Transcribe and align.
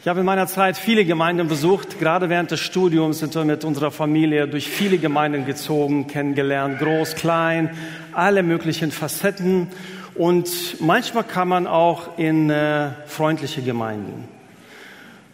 Ich 0.00 0.06
habe 0.06 0.20
in 0.20 0.26
meiner 0.26 0.46
Zeit 0.46 0.76
viele 0.76 1.04
Gemeinden 1.04 1.48
besucht. 1.48 1.98
Gerade 1.98 2.28
während 2.28 2.52
des 2.52 2.60
Studiums 2.60 3.18
sind 3.18 3.34
wir 3.34 3.44
mit 3.44 3.64
unserer 3.64 3.90
Familie 3.90 4.46
durch 4.46 4.68
viele 4.68 4.96
Gemeinden 4.98 5.44
gezogen, 5.44 6.06
kennengelernt, 6.06 6.78
groß, 6.78 7.16
klein, 7.16 7.76
alle 8.12 8.44
möglichen 8.44 8.92
Facetten. 8.92 9.66
Und 10.14 10.80
manchmal 10.80 11.24
kam 11.24 11.48
man 11.48 11.66
auch 11.66 12.16
in 12.16 12.48
äh, 12.48 12.90
freundliche 13.06 13.60
Gemeinden. 13.60 14.28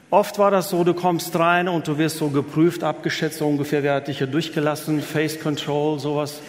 Oft 0.08 0.38
war 0.38 0.50
das 0.50 0.70
so, 0.70 0.82
du 0.82 0.94
kommst 0.94 1.38
rein 1.38 1.68
und 1.68 1.86
du 1.86 1.98
wirst 1.98 2.16
so 2.16 2.30
geprüft, 2.30 2.84
abgeschätzt, 2.84 3.40
so 3.40 3.46
ungefähr, 3.46 3.82
wer 3.82 3.96
hat 3.96 4.08
dich 4.08 4.16
hier 4.16 4.26
durchgelassen, 4.28 5.02
Face 5.02 5.40
Control, 5.40 5.98
sowas. 5.98 6.40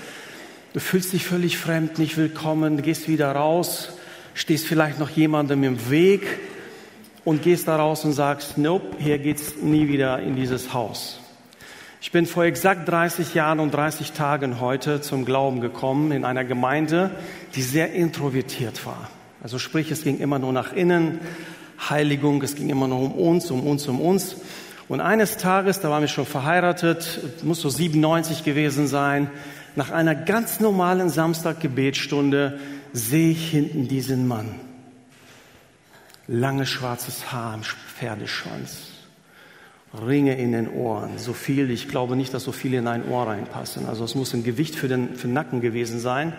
Du 0.71 0.79
fühlst 0.79 1.11
dich 1.11 1.25
völlig 1.25 1.57
fremd, 1.57 1.99
nicht 1.99 2.15
willkommen, 2.15 2.81
gehst 2.81 3.09
wieder 3.09 3.33
raus, 3.33 3.89
stehst 4.33 4.67
vielleicht 4.67 4.99
noch 4.99 5.09
jemandem 5.09 5.65
im 5.65 5.89
Weg 5.89 6.39
und 7.25 7.41
gehst 7.41 7.67
da 7.67 7.75
raus 7.75 8.05
und 8.05 8.13
sagst, 8.13 8.57
nope, 8.57 8.95
hier 8.99 9.17
geht's 9.17 9.55
nie 9.61 9.89
wieder 9.89 10.19
in 10.19 10.35
dieses 10.35 10.73
Haus. 10.73 11.19
Ich 11.99 12.11
bin 12.11 12.27
vor 12.27 12.43
exakt 12.43 12.87
30 12.87 13.33
Jahren 13.33 13.59
und 13.59 13.71
30 13.71 14.11
Tagen 14.11 14.61
heute 14.61 15.01
zum 15.01 15.25
Glauben 15.25 15.59
gekommen 15.59 16.11
in 16.11 16.23
einer 16.23 16.45
Gemeinde, 16.45 17.09
die 17.55 17.63
sehr 17.63 17.91
introvertiert 17.93 18.85
war. 18.85 19.09
Also 19.41 19.57
sprich, 19.57 19.89
es 19.89 20.03
ging 20.03 20.19
immer 20.19 20.37
nur 20.37 20.53
nach 20.53 20.71
innen, 20.71 21.19
Heiligung, 21.89 22.41
es 22.43 22.55
ging 22.55 22.69
immer 22.69 22.87
nur 22.87 22.99
um 22.99 23.11
uns, 23.13 23.49
um 23.49 23.65
uns, 23.65 23.87
um 23.87 23.99
uns. 23.99 24.37
Und 24.87 25.01
eines 25.01 25.37
Tages, 25.37 25.79
da 25.79 25.89
waren 25.89 26.01
wir 26.01 26.07
schon 26.07 26.27
verheiratet, 26.27 27.43
muss 27.43 27.59
so 27.59 27.69
97 27.69 28.43
gewesen 28.43 28.85
sein, 28.85 29.31
nach 29.75 29.89
einer 29.89 30.13
ganz 30.13 30.59
normalen 30.59 31.09
Samstaggebetsstunde 31.09 32.59
sehe 32.93 33.31
ich 33.31 33.49
hinten 33.49 33.87
diesen 33.87 34.27
Mann 34.27 34.64
langes 36.27 36.69
schwarzes 36.69 37.31
Haar 37.31 37.53
am 37.53 37.61
Pferdeschwanz, 37.63 38.91
Ringe 40.05 40.37
in 40.37 40.51
den 40.51 40.69
Ohren, 40.69 41.17
so 41.17 41.33
viel, 41.33 41.71
ich 41.71 41.87
glaube 41.87 42.15
nicht, 42.15 42.33
dass 42.33 42.43
so 42.43 42.51
viele 42.51 42.77
in 42.77 42.87
ein 42.87 43.07
Ohr 43.07 43.27
reinpassen. 43.27 43.87
Also 43.87 44.03
es 44.03 44.15
muss 44.15 44.33
ein 44.33 44.43
Gewicht 44.43 44.75
für 44.75 44.87
den, 44.87 45.15
für 45.15 45.27
den 45.27 45.33
Nacken 45.33 45.61
gewesen 45.61 45.99
sein. 45.99 46.33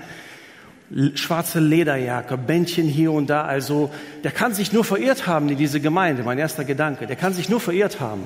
Schwarze 1.14 1.58
Lederjacke, 1.58 2.36
Bändchen 2.36 2.86
hier 2.86 3.12
und 3.12 3.30
da. 3.30 3.44
Also 3.44 3.91
der 4.25 4.30
kann 4.30 4.55
sich 4.55 4.72
nur 4.72 4.84
verirrt 4.84 5.27
haben 5.27 5.48
in 5.48 5.56
diese 5.56 5.80
Gemeinde, 5.80 6.22
mein 6.22 6.38
erster 6.38 6.64
Gedanke. 6.64 7.06
Der 7.06 7.16
kann 7.16 7.32
sich 7.32 7.48
nur 7.48 7.60
verirrt 7.60 7.98
haben. 7.98 8.25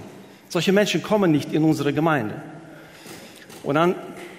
Solche 0.49 0.73
Menschen 0.73 1.03
kommen 1.03 1.31
nicht 1.31 1.53
in 1.53 1.63
unsere 1.63 1.93
Gemeinde. 1.93 2.43
Und 3.63 3.77
dann 3.77 3.95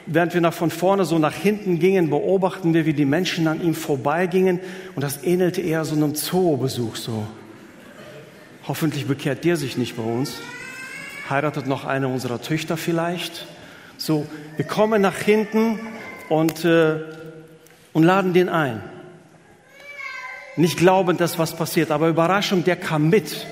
während 0.06 0.34
wir 0.34 0.42
nach 0.42 0.54
von 0.54 0.72
vorne 0.72 1.06
so 1.06 1.20
nach 1.20 1.34
hinten 1.34 1.80
gingen, 1.80 2.10
beobachten 2.10 2.74
wir, 2.74 2.86
wie 2.86 2.94
die 2.94 3.06
Menschen 3.06 3.48
an 3.48 3.62
ihm 3.62 3.76
vorbeigingen. 3.76 4.60
Und 4.96 5.04
das 5.04 5.24
ähnelte 5.24 5.62
eher 5.62 5.86
so 5.86 5.96
einem 5.96 6.16
Zoobesuch 6.16 6.96
so. 6.96 7.28
Hoffentlich 8.68 9.08
bekehrt 9.08 9.44
der 9.44 9.58
sich 9.58 9.78
nicht 9.78 9.98
bei 9.98 10.04
uns. 10.04 10.40
Heiratet 11.30 11.68
noch 11.68 11.86
eine 11.86 12.08
unserer 12.08 12.42
Töchter 12.42 12.78
vielleicht. 12.78 13.48
So, 13.98 14.26
wir 14.56 14.66
kommen 14.66 15.02
nach 15.02 15.18
hinten 15.18 15.80
und, 16.30 16.66
äh, 16.66 16.98
und 17.94 18.04
laden 18.04 18.34
den 18.34 18.50
ein. 18.50 18.82
Nicht 20.58 20.78
glaubend, 20.78 21.22
dass 21.22 21.40
was 21.40 21.56
passiert, 21.56 21.92
aber 21.92 22.10
Überraschung, 22.10 22.64
der 22.64 22.76
kam 22.76 23.10
mit. 23.10 23.48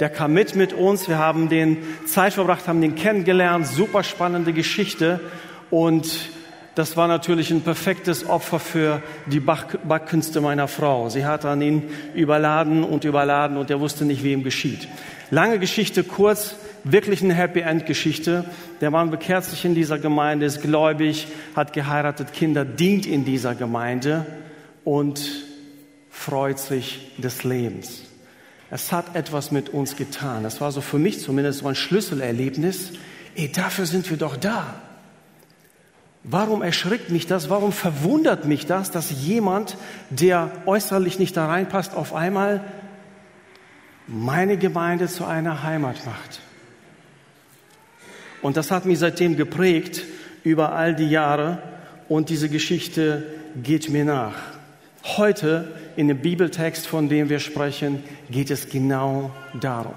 Der 0.00 0.08
kam 0.08 0.32
mit 0.32 0.56
mit 0.56 0.72
uns. 0.72 1.08
Wir 1.08 1.18
haben 1.18 1.48
den 1.48 1.78
Zeit 2.06 2.32
verbracht, 2.32 2.66
haben 2.68 2.80
den 2.80 2.94
kennengelernt. 2.94 3.66
Super 3.66 4.02
spannende 4.02 4.52
Geschichte. 4.52 5.20
Und 5.72 6.28
das 6.74 6.98
war 6.98 7.08
natürlich 7.08 7.50
ein 7.50 7.62
perfektes 7.62 8.28
Opfer 8.28 8.60
für 8.60 9.02
die 9.24 9.40
Backkünste 9.40 10.42
meiner 10.42 10.68
Frau. 10.68 11.08
Sie 11.08 11.24
hat 11.24 11.46
an 11.46 11.62
ihn 11.62 11.84
überladen 12.14 12.84
und 12.84 13.04
überladen 13.04 13.56
und 13.56 13.70
er 13.70 13.80
wusste 13.80 14.04
nicht, 14.04 14.22
wie 14.22 14.34
ihm 14.34 14.42
geschieht. 14.42 14.86
Lange 15.30 15.58
Geschichte 15.58 16.04
kurz, 16.04 16.56
wirklich 16.84 17.22
eine 17.22 17.32
Happy 17.32 17.60
End 17.60 17.86
Geschichte. 17.86 18.44
Der 18.82 18.90
Mann 18.90 19.10
bekehrt 19.10 19.46
sich 19.46 19.64
in 19.64 19.74
dieser 19.74 19.98
Gemeinde, 19.98 20.44
ist 20.44 20.60
gläubig, 20.60 21.26
hat 21.56 21.72
geheiratet, 21.72 22.34
Kinder, 22.34 22.66
dient 22.66 23.06
in 23.06 23.24
dieser 23.24 23.54
Gemeinde 23.54 24.26
und 24.84 25.22
freut 26.10 26.58
sich 26.58 27.12
des 27.16 27.44
Lebens. 27.44 28.02
Es 28.70 28.92
hat 28.92 29.16
etwas 29.16 29.52
mit 29.52 29.70
uns 29.70 29.96
getan. 29.96 30.42
Das 30.42 30.60
war 30.60 30.70
so 30.70 30.82
für 30.82 30.98
mich 30.98 31.20
zumindest 31.20 31.60
so 31.60 31.66
ein 31.68 31.74
Schlüsselerlebnis. 31.74 32.92
Ey, 33.34 33.50
dafür 33.50 33.86
sind 33.86 34.10
wir 34.10 34.18
doch 34.18 34.36
da. 34.36 34.91
Warum 36.24 36.62
erschrickt 36.62 37.10
mich 37.10 37.26
das? 37.26 37.50
Warum 37.50 37.72
verwundert 37.72 38.44
mich 38.44 38.66
das, 38.66 38.90
dass 38.90 39.10
jemand, 39.10 39.76
der 40.10 40.50
äußerlich 40.66 41.18
nicht 41.18 41.36
da 41.36 41.46
reinpasst, 41.46 41.94
auf 41.94 42.14
einmal 42.14 42.62
meine 44.06 44.56
Gemeinde 44.56 45.08
zu 45.08 45.24
einer 45.24 45.64
Heimat 45.64 46.06
macht? 46.06 46.40
Und 48.40 48.56
das 48.56 48.70
hat 48.70 48.86
mich 48.86 49.00
seitdem 49.00 49.36
geprägt 49.36 50.02
über 50.44 50.72
all 50.72 50.94
die 50.94 51.08
Jahre 51.08 51.62
und 52.08 52.28
diese 52.28 52.48
Geschichte 52.48 53.24
geht 53.62 53.88
mir 53.88 54.04
nach. 54.04 54.34
Heute 55.16 55.72
in 55.96 56.08
dem 56.08 56.18
Bibeltext, 56.18 56.86
von 56.86 57.08
dem 57.08 57.28
wir 57.28 57.40
sprechen, 57.40 58.02
geht 58.30 58.50
es 58.50 58.68
genau 58.68 59.32
darum. 59.60 59.94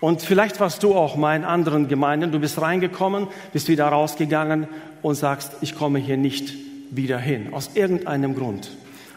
Und 0.00 0.22
vielleicht 0.22 0.60
warst 0.60 0.82
du 0.82 0.94
auch 0.94 1.16
mal 1.16 1.34
in 1.34 1.44
anderen 1.44 1.88
Gemeinden, 1.88 2.30
du 2.30 2.38
bist 2.38 2.60
reingekommen, 2.60 3.26
bist 3.52 3.68
wieder 3.68 3.86
rausgegangen 3.88 4.68
und 5.02 5.16
sagst, 5.16 5.52
ich 5.60 5.74
komme 5.74 5.98
hier 5.98 6.16
nicht 6.16 6.54
wieder 6.90 7.18
hin, 7.18 7.52
aus 7.52 7.70
irgendeinem 7.74 8.34
Grund. 8.34 8.70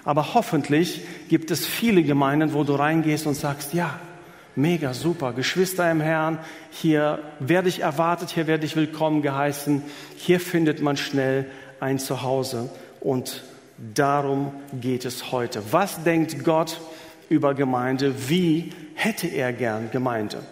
Aber 0.03 0.33
hoffentlich 0.33 1.01
gibt 1.29 1.51
es 1.51 1.65
viele 1.65 2.01
Gemeinden, 2.03 2.53
wo 2.53 2.63
du 2.63 2.73
reingehst 2.73 3.27
und 3.27 3.35
sagst, 3.35 3.73
ja, 3.75 3.99
mega, 4.55 4.93
super, 4.95 5.33
Geschwister 5.33 5.89
im 5.91 6.01
Herrn, 6.01 6.39
hier 6.71 7.19
werde 7.39 7.69
ich 7.69 7.81
erwartet, 7.81 8.31
hier 8.31 8.47
werde 8.47 8.65
ich 8.65 8.75
willkommen 8.75 9.21
geheißen, 9.21 9.83
hier 10.17 10.39
findet 10.39 10.81
man 10.81 10.97
schnell 10.97 11.45
ein 11.79 11.99
Zuhause 11.99 12.69
und 12.99 13.43
darum 13.93 14.51
geht 14.79 15.05
es 15.05 15.31
heute. 15.31 15.61
Was 15.71 16.03
denkt 16.03 16.43
Gott 16.43 16.79
über 17.31 17.53
Gemeinde? 17.55 18.13
Wie 18.29 18.71
hätte 18.93 19.27
er 19.27 19.53
gern 19.53 19.89
Gemeinde? 19.89 20.43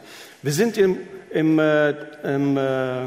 Wir 0.42 0.54
sind 0.54 0.78
im, 0.78 0.98
im, 1.30 1.60
äh, 1.60 1.90
im 2.24 2.58
äh, 2.58 3.02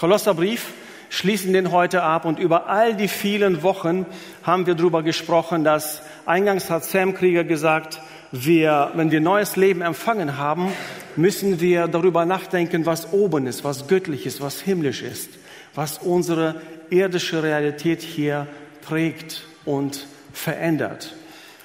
Kolosserbrief, 0.00 0.72
schließen 1.10 1.52
den 1.52 1.70
heute 1.70 2.02
ab 2.02 2.24
und 2.24 2.38
über 2.38 2.68
all 2.68 2.96
die 2.96 3.08
vielen 3.08 3.62
Wochen 3.62 4.06
haben 4.42 4.66
wir 4.66 4.74
darüber 4.74 5.02
gesprochen, 5.02 5.62
dass 5.62 6.02
eingangs 6.24 6.70
hat 6.70 6.84
Sam 6.84 7.14
Krieger 7.14 7.44
gesagt, 7.44 8.00
wir, 8.32 8.92
wenn 8.94 9.10
wir 9.10 9.20
neues 9.20 9.56
Leben 9.56 9.82
empfangen 9.82 10.38
haben, 10.38 10.72
müssen 11.14 11.60
wir 11.60 11.88
darüber 11.88 12.24
nachdenken, 12.24 12.86
was 12.86 13.12
oben 13.12 13.46
ist, 13.46 13.62
was 13.62 13.88
göttlich 13.88 14.24
ist, 14.24 14.40
was 14.40 14.58
himmlisch 14.62 15.02
ist, 15.02 15.28
was 15.74 15.98
unsere 15.98 16.62
irdische 16.88 17.42
Realität 17.42 18.00
hier 18.00 18.46
prägt 18.80 19.44
und 19.66 20.06
verändert. 20.32 21.14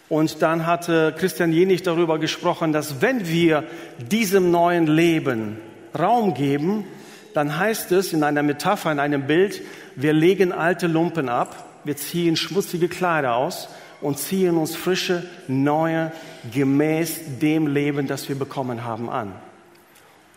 Und 0.10 0.42
dann 0.42 0.66
hatte 0.66 1.14
Christian 1.18 1.52
Jenig 1.52 1.84
darüber 1.84 2.18
gesprochen, 2.18 2.72
dass 2.72 3.02
wenn 3.02 3.28
wir 3.28 3.64
diesem 3.98 4.52
neuen 4.52 4.88
Leben 4.88 5.58
Raum 5.98 6.34
geben, 6.34 6.86
dann 7.34 7.58
heißt 7.58 7.92
es 7.92 8.14
in 8.14 8.24
einer 8.24 8.42
Metapher, 8.42 8.92
in 8.92 9.00
einem 9.00 9.28
Bild, 9.28 9.62
wir 9.96 10.14
legen 10.14 10.52
alte 10.52 10.88
Lumpen 10.88 11.30
ab, 11.30 11.66
wir 11.84 11.98
ziehen 11.98 12.36
schmutzige 12.36 12.88
Kleider 12.88 13.36
aus 13.36 13.70
und 14.02 14.18
ziehen 14.18 14.58
uns 14.58 14.76
frische, 14.76 15.24
neue, 15.48 16.12
gemäß 16.54 17.40
dem 17.42 17.68
Leben, 17.68 18.08
das 18.08 18.30
wir 18.30 18.38
bekommen 18.38 18.84
haben, 18.84 19.10
an. 19.10 19.34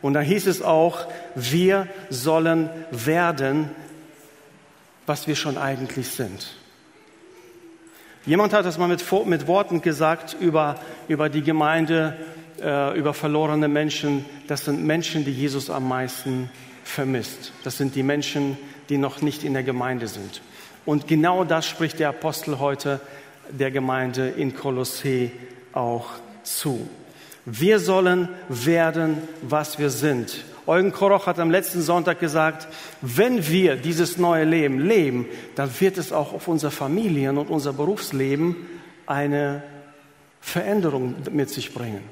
Und 0.02 0.14
da 0.14 0.20
hieß 0.20 0.46
es 0.46 0.62
auch, 0.62 1.06
wir 1.34 1.86
sollen 2.08 2.70
werden, 2.90 3.70
was 5.06 5.26
wir 5.26 5.36
schon 5.36 5.58
eigentlich 5.58 6.08
sind. 6.08 6.54
Jemand 8.26 8.52
hat 8.52 8.66
das 8.66 8.76
mal 8.76 8.88
mit, 8.88 9.04
mit 9.26 9.46
Worten 9.46 9.80
gesagt 9.80 10.36
über, 10.38 10.76
über 11.08 11.30
die 11.30 11.42
Gemeinde, 11.42 12.16
äh, 12.60 12.98
über 12.98 13.14
verlorene 13.14 13.66
Menschen. 13.66 14.26
Das 14.46 14.66
sind 14.66 14.84
Menschen, 14.84 15.24
die 15.24 15.32
Jesus 15.32 15.70
am 15.70 15.88
meisten 15.88 16.50
vermisst. 16.84 17.52
Das 17.64 17.78
sind 17.78 17.94
die 17.94 18.02
Menschen, 18.02 18.58
die 18.90 18.98
noch 18.98 19.22
nicht 19.22 19.42
in 19.42 19.54
der 19.54 19.62
Gemeinde 19.62 20.06
sind. 20.06 20.42
Und 20.84 21.06
genau 21.08 21.44
das 21.44 21.66
spricht 21.66 21.98
der 21.98 22.10
Apostel 22.10 22.58
heute 22.58 23.00
der 23.50 23.70
Gemeinde 23.70 24.28
in 24.28 24.54
Kolossee 24.54 25.32
auch 25.72 26.10
zu. 26.42 26.88
Wir 27.46 27.78
sollen 27.78 28.28
werden, 28.48 29.16
was 29.40 29.78
wir 29.78 29.88
sind. 29.88 30.44
Eugen 30.70 30.92
Koroch 30.92 31.26
hat 31.26 31.40
am 31.40 31.50
letzten 31.50 31.82
Sonntag 31.82 32.20
gesagt, 32.20 32.68
wenn 33.00 33.48
wir 33.48 33.74
dieses 33.74 34.18
neue 34.18 34.44
Leben 34.44 34.78
leben, 34.78 35.26
dann 35.56 35.68
wird 35.80 35.98
es 35.98 36.12
auch 36.12 36.32
auf 36.32 36.46
unser 36.46 36.70
Familien- 36.70 37.38
und 37.38 37.50
unser 37.50 37.72
Berufsleben 37.72 38.54
eine 39.04 39.64
Veränderung 40.40 41.16
mit 41.32 41.50
sich 41.50 41.74
bringen. 41.74 42.04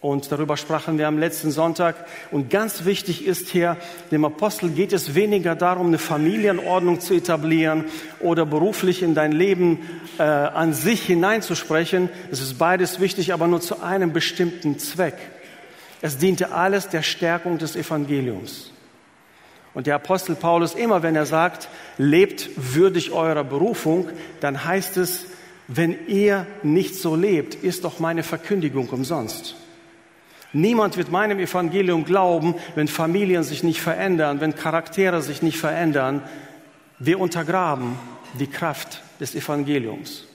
Und 0.00 0.30
darüber 0.30 0.56
sprachen 0.56 0.96
wir 0.96 1.08
am 1.08 1.18
letzten 1.18 1.50
Sonntag. 1.50 1.96
Und 2.30 2.50
ganz 2.50 2.84
wichtig 2.84 3.26
ist 3.26 3.48
hier, 3.48 3.76
dem 4.12 4.24
Apostel 4.24 4.70
geht 4.70 4.92
es 4.92 5.16
weniger 5.16 5.56
darum, 5.56 5.88
eine 5.88 5.98
Familienordnung 5.98 7.00
zu 7.00 7.14
etablieren 7.14 7.86
oder 8.20 8.46
beruflich 8.46 9.02
in 9.02 9.16
dein 9.16 9.32
Leben 9.32 9.80
äh, 10.20 10.22
an 10.22 10.72
sich 10.72 11.02
hineinzusprechen. 11.02 12.10
Es 12.30 12.40
ist 12.40 12.58
beides 12.58 13.00
wichtig, 13.00 13.32
aber 13.32 13.48
nur 13.48 13.60
zu 13.60 13.82
einem 13.82 14.12
bestimmten 14.12 14.78
Zweck. 14.78 15.16
Es 16.00 16.18
diente 16.18 16.52
alles 16.52 16.88
der 16.88 17.02
Stärkung 17.02 17.58
des 17.58 17.76
Evangeliums. 17.76 18.72
Und 19.74 19.86
der 19.86 19.96
Apostel 19.96 20.34
Paulus, 20.34 20.74
immer 20.74 21.02
wenn 21.02 21.16
er 21.16 21.26
sagt, 21.26 21.68
lebt 21.98 22.50
würdig 22.56 23.12
eurer 23.12 23.44
Berufung, 23.44 24.08
dann 24.40 24.64
heißt 24.64 24.96
es, 24.96 25.26
wenn 25.68 26.08
ihr 26.08 26.46
nicht 26.62 26.94
so 26.94 27.14
lebt, 27.14 27.54
ist 27.54 27.84
doch 27.84 27.98
meine 27.98 28.22
Verkündigung 28.22 28.88
umsonst. 28.88 29.54
Niemand 30.54 30.96
wird 30.96 31.10
meinem 31.10 31.38
Evangelium 31.38 32.04
glauben, 32.04 32.54
wenn 32.74 32.88
Familien 32.88 33.42
sich 33.42 33.62
nicht 33.62 33.82
verändern, 33.82 34.40
wenn 34.40 34.54
Charaktere 34.54 35.20
sich 35.20 35.42
nicht 35.42 35.58
verändern. 35.58 36.22
Wir 36.98 37.20
untergraben 37.20 37.98
die 38.38 38.46
Kraft 38.46 39.02
des 39.20 39.34
Evangeliums. 39.34 40.26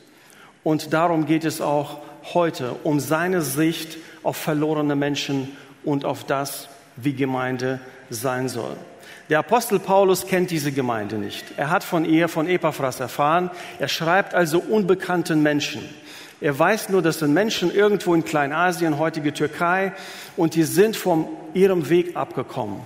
Und 0.63 0.93
darum 0.93 1.25
geht 1.25 1.45
es 1.45 1.61
auch 1.61 1.99
heute, 2.33 2.75
um 2.83 2.99
seine 2.99 3.41
Sicht 3.41 3.97
auf 4.23 4.37
verlorene 4.37 4.95
Menschen 4.95 5.55
und 5.83 6.05
auf 6.05 6.23
das, 6.23 6.67
wie 6.95 7.13
Gemeinde 7.13 7.79
sein 8.09 8.49
soll. 8.49 8.75
Der 9.29 9.39
Apostel 9.39 9.79
Paulus 9.79 10.27
kennt 10.27 10.51
diese 10.51 10.71
Gemeinde 10.71 11.17
nicht. 11.17 11.45
Er 11.57 11.69
hat 11.69 11.83
von 11.83 12.05
ihr, 12.05 12.27
von 12.27 12.47
Epaphras 12.47 12.99
erfahren. 12.99 13.49
Er 13.79 13.87
schreibt 13.87 14.33
also 14.33 14.59
unbekannten 14.59 15.41
Menschen. 15.41 15.83
Er 16.41 16.57
weiß 16.57 16.89
nur, 16.89 17.01
das 17.01 17.19
sind 17.19 17.33
Menschen 17.33 17.73
irgendwo 17.73 18.13
in 18.13 18.25
Kleinasien, 18.25 18.99
heutige 18.99 19.33
Türkei, 19.33 19.93
und 20.35 20.55
die 20.55 20.63
sind 20.63 20.97
von 20.97 21.27
ihrem 21.53 21.89
Weg 21.89 22.17
abgekommen. 22.17 22.81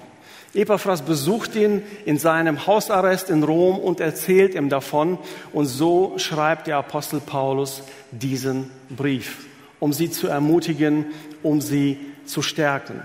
Epaphras 0.57 1.03
besucht 1.03 1.55
ihn 1.55 1.83
in 2.05 2.17
seinem 2.17 2.65
Hausarrest 2.65 3.29
in 3.29 3.43
Rom 3.43 3.77
und 3.77 3.99
erzählt 3.99 4.55
ihm 4.55 4.69
davon. 4.69 5.19
Und 5.53 5.67
so 5.67 6.15
schreibt 6.17 6.65
der 6.65 6.77
Apostel 6.77 7.19
Paulus 7.19 7.83
diesen 8.11 8.71
Brief, 8.89 9.45
um 9.79 9.93
sie 9.93 10.09
zu 10.09 10.27
ermutigen, 10.27 11.05
um 11.43 11.61
sie 11.61 11.99
zu 12.25 12.41
stärken. 12.41 13.01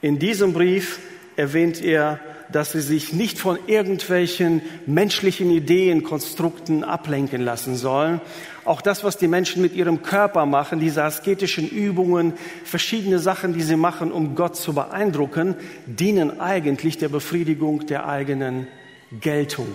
In 0.00 0.18
diesem 0.18 0.52
Brief 0.52 0.98
erwähnt 1.36 1.80
er 1.80 2.18
dass 2.52 2.72
sie 2.72 2.80
sich 2.80 3.12
nicht 3.12 3.38
von 3.38 3.58
irgendwelchen 3.66 4.62
menschlichen 4.86 5.50
Ideen, 5.50 6.02
Konstrukten 6.02 6.84
ablenken 6.84 7.42
lassen 7.42 7.76
sollen. 7.76 8.20
Auch 8.64 8.80
das, 8.80 9.02
was 9.02 9.16
die 9.16 9.26
Menschen 9.26 9.60
mit 9.60 9.74
ihrem 9.74 10.02
Körper 10.02 10.46
machen, 10.46 10.78
diese 10.78 11.02
asketischen 11.02 11.68
Übungen, 11.68 12.34
verschiedene 12.64 13.18
Sachen, 13.18 13.54
die 13.54 13.62
sie 13.62 13.76
machen, 13.76 14.12
um 14.12 14.36
Gott 14.36 14.56
zu 14.56 14.72
beeindrucken, 14.72 15.56
dienen 15.86 16.40
eigentlich 16.40 16.98
der 16.98 17.08
Befriedigung 17.08 17.86
der 17.86 18.08
eigenen 18.08 18.68
Geltung, 19.20 19.74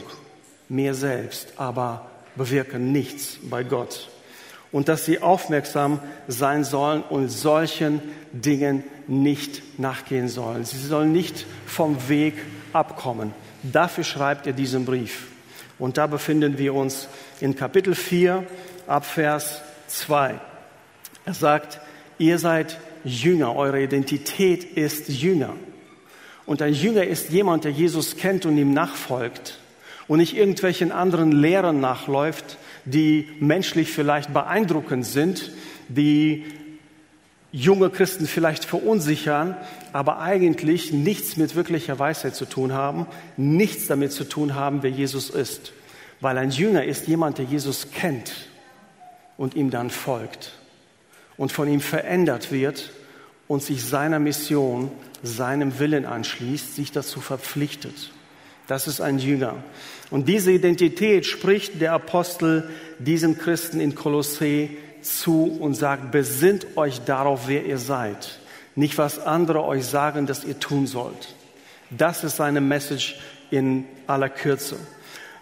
mehr 0.70 0.94
selbst, 0.94 1.54
aber 1.58 2.10
bewirken 2.36 2.92
nichts 2.92 3.40
bei 3.50 3.64
Gott. 3.64 4.10
Und 4.72 4.90
dass 4.90 5.06
sie 5.06 5.22
aufmerksam 5.22 6.00
sein 6.28 6.64
sollen 6.64 7.02
und 7.02 7.30
solchen 7.30 8.02
Dingen 8.32 8.84
nicht 9.08 9.80
nachgehen 9.80 10.28
sollen. 10.28 10.66
Sie 10.66 10.78
sollen 10.78 11.12
nicht 11.12 11.46
vom 11.66 12.10
Weg 12.10 12.36
abkommen. 12.74 13.34
Dafür 13.64 14.04
schreibt 14.04 14.48
er 14.48 14.54
diesen 14.54 14.86
Brief. 14.86 15.28
Und 15.80 15.98
da 15.98 16.08
befinden 16.08 16.58
wir 16.58 16.74
uns 16.74 17.08
in 17.40 17.56
Kapitel 17.56 17.96
4 17.96 18.44
ab 18.88 19.06
Vers 19.06 19.62
2. 19.88 20.40
Er 21.26 21.34
sagt, 21.34 21.80
ihr 22.18 22.40
seid 22.40 22.80
Jünger, 23.04 23.56
eure 23.56 23.84
Identität 23.84 24.64
ist 24.64 25.10
Jünger. 25.10 25.54
Und 26.46 26.62
ein 26.62 26.74
Jünger 26.74 27.04
ist 27.04 27.30
jemand, 27.30 27.66
der 27.66 27.72
Jesus 27.72 28.16
kennt 28.16 28.46
und 28.46 28.58
ihm 28.58 28.74
nachfolgt 28.74 29.60
und 30.08 30.20
nicht 30.20 30.36
irgendwelchen 30.36 30.92
anderen 30.92 31.34
Lehren 31.34 31.82
nachläuft, 31.82 32.58
die 32.86 33.28
menschlich 33.40 33.92
vielleicht 33.92 34.34
beeindruckend 34.34 35.06
sind, 35.06 35.52
die 35.90 36.46
junge 37.52 37.90
Christen 37.90 38.28
vielleicht 38.28 38.64
verunsichern, 38.64 39.58
aber 39.92 40.20
eigentlich 40.20 40.94
nichts 40.94 41.36
mit 41.36 41.56
wirklicher 41.56 42.00
Weisheit 42.00 42.36
zu 42.36 42.46
tun 42.46 42.72
haben, 42.72 43.08
nichts 43.36 43.88
damit 43.88 44.14
zu 44.14 44.24
tun 44.24 44.56
haben, 44.56 44.84
wer 44.84 44.92
Jesus 44.92 45.30
ist. 45.30 45.74
Weil 46.22 46.38
ein 46.38 46.52
Jünger 46.52 46.86
ist 46.86 47.08
jemand, 47.08 47.38
der 47.38 47.46
Jesus 47.46 47.92
kennt 47.92 48.32
und 49.38 49.56
ihm 49.56 49.70
dann 49.70 49.90
folgt 49.90 50.54
und 51.38 51.52
von 51.52 51.68
ihm 51.68 51.82
verändert 51.82 52.52
wird 52.52 52.92
und 53.48 53.64
sich 53.64 53.84
seiner 53.84 54.20
Mission, 54.20 54.92
seinem 55.24 55.80
Willen 55.80 56.06
anschließt, 56.06 56.76
sich 56.76 56.92
dazu 56.92 57.22
verpflichtet. 57.22 58.12
Das 58.68 58.88
ist 58.88 59.00
ein 59.00 59.20
Jünger. 59.20 59.56
Und 60.10 60.28
diese 60.28 60.52
Identität 60.52 61.26
spricht 61.26 61.80
der 61.80 61.94
Apostel 61.94 62.70
diesem 63.00 63.38
Christen 63.38 63.80
in 63.80 63.96
Kolossä 63.96 64.70
zu 65.02 65.58
und 65.60 65.76
sagt, 65.76 66.12
besinnt 66.12 66.76
euch 66.76 67.02
darauf, 67.02 67.48
wer 67.48 67.66
ihr 67.66 67.78
seid. 67.78 68.40
Nicht, 68.76 68.98
was 68.98 69.20
andere 69.20 69.64
euch 69.64 69.86
sagen, 69.86 70.28
dass 70.28 70.44
ihr 70.44 70.60
tun 70.60 70.86
sollt. 70.86 71.36
Das 71.90 72.24
ist 72.24 72.38
seine 72.38 72.62
Message 72.62 73.20
in 73.50 73.86
aller 74.06 74.30
Kürze. 74.30 74.78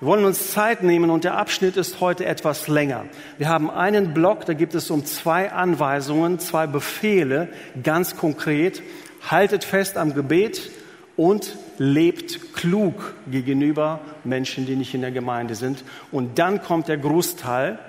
Wir 0.01 0.09
wollen 0.09 0.25
uns 0.25 0.51
Zeit 0.51 0.83
nehmen 0.83 1.09
und 1.09 1.24
der 1.24 1.38
Abschnitt 1.38 1.77
ist 1.77 2.01
heute 2.01 2.25
etwas 2.25 2.68
länger. 2.68 3.06
Wir 3.38 3.47
haben 3.47 3.71
einen 3.71 4.13
Block, 4.13 4.45
da 4.45 4.53
gibt 4.53 4.75
es 4.75 4.92
um 4.92 5.06
zwei 5.06 5.53
Anweisungen, 5.53 6.38
zwei 6.39 6.68
Befehle, 6.68 7.47
ganz 7.81 8.18
konkret. 8.18 8.83
Haltet 9.30 9.63
fest 9.63 9.95
am 9.95 10.13
Gebet 10.13 10.69
und 11.15 11.56
lebt 11.77 12.53
klug 12.53 13.13
gegenüber 13.31 14.01
Menschen, 14.25 14.65
die 14.65 14.75
nicht 14.75 14.94
in 14.94 15.00
der 15.00 15.12
Gemeinde 15.12 15.56
sind. 15.56 15.86
Und 16.12 16.39
dann 16.39 16.62
kommt 16.62 16.89
der 16.89 16.97
Großteil. 16.97 17.80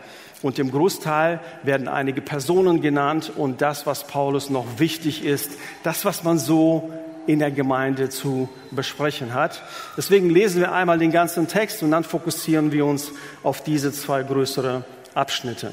Und 0.42 0.60
im 0.60 0.70
Großteil 0.70 1.40
werden 1.64 1.88
einige 1.88 2.20
Personen 2.20 2.82
genannt 2.82 3.32
und 3.34 3.62
das, 3.62 3.84
was 3.84 4.06
Paulus 4.06 4.48
noch 4.48 4.78
wichtig 4.78 5.24
ist, 5.24 5.50
das, 5.82 6.04
was 6.04 6.22
man 6.22 6.38
so 6.38 6.92
in 7.26 7.38
der 7.38 7.50
Gemeinde 7.50 8.08
zu 8.08 8.48
besprechen 8.70 9.34
hat. 9.34 9.62
Deswegen 9.96 10.30
lesen 10.30 10.60
wir 10.60 10.72
einmal 10.72 10.98
den 10.98 11.12
ganzen 11.12 11.48
Text 11.48 11.82
und 11.82 11.90
dann 11.90 12.04
fokussieren 12.04 12.72
wir 12.72 12.86
uns 12.86 13.12
auf 13.42 13.62
diese 13.62 13.92
zwei 13.92 14.22
größere 14.22 14.84
Abschnitte. 15.14 15.72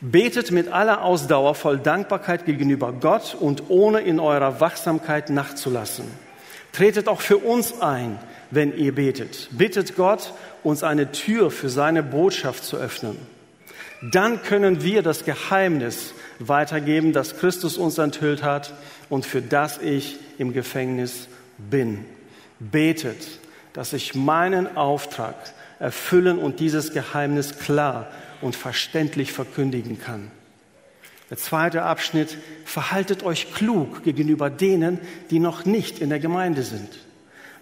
Betet 0.00 0.50
mit 0.50 0.72
aller 0.72 1.04
Ausdauer 1.04 1.54
voll 1.54 1.78
Dankbarkeit 1.78 2.46
gegenüber 2.46 2.92
Gott 2.92 3.36
und 3.38 3.64
ohne 3.68 4.00
in 4.00 4.18
eurer 4.18 4.60
Wachsamkeit 4.60 5.28
nachzulassen. 5.28 6.06
Tretet 6.72 7.08
auch 7.08 7.20
für 7.20 7.36
uns 7.36 7.82
ein, 7.82 8.18
wenn 8.50 8.76
ihr 8.76 8.94
betet. 8.94 9.48
Bittet 9.50 9.96
Gott, 9.96 10.32
uns 10.62 10.82
eine 10.82 11.12
Tür 11.12 11.50
für 11.50 11.68
seine 11.68 12.02
Botschaft 12.02 12.64
zu 12.64 12.76
öffnen. 12.76 13.18
Dann 14.02 14.42
können 14.42 14.82
wir 14.82 15.02
das 15.02 15.24
Geheimnis 15.24 16.14
weitergeben, 16.38 17.12
das 17.12 17.36
Christus 17.36 17.76
uns 17.76 17.98
enthüllt 17.98 18.42
hat 18.42 18.72
und 19.10 19.26
für 19.26 19.42
das 19.42 19.78
ich 19.78 20.18
im 20.38 20.54
Gefängnis 20.54 21.28
bin. 21.58 22.06
Betet, 22.58 23.40
dass 23.74 23.92
ich 23.92 24.14
meinen 24.14 24.76
Auftrag 24.76 25.34
erfüllen 25.78 26.38
und 26.38 26.60
dieses 26.60 26.92
Geheimnis 26.94 27.58
klar 27.58 28.08
und 28.40 28.56
verständlich 28.56 29.32
verkündigen 29.32 29.98
kann. 29.98 30.30
Der 31.28 31.36
zweite 31.36 31.82
Abschnitt, 31.82 32.38
verhaltet 32.64 33.22
euch 33.22 33.52
klug 33.54 34.02
gegenüber 34.02 34.50
denen, 34.50 34.98
die 35.30 35.38
noch 35.38 35.66
nicht 35.66 36.00
in 36.00 36.08
der 36.08 36.18
Gemeinde 36.18 36.62
sind. 36.62 36.88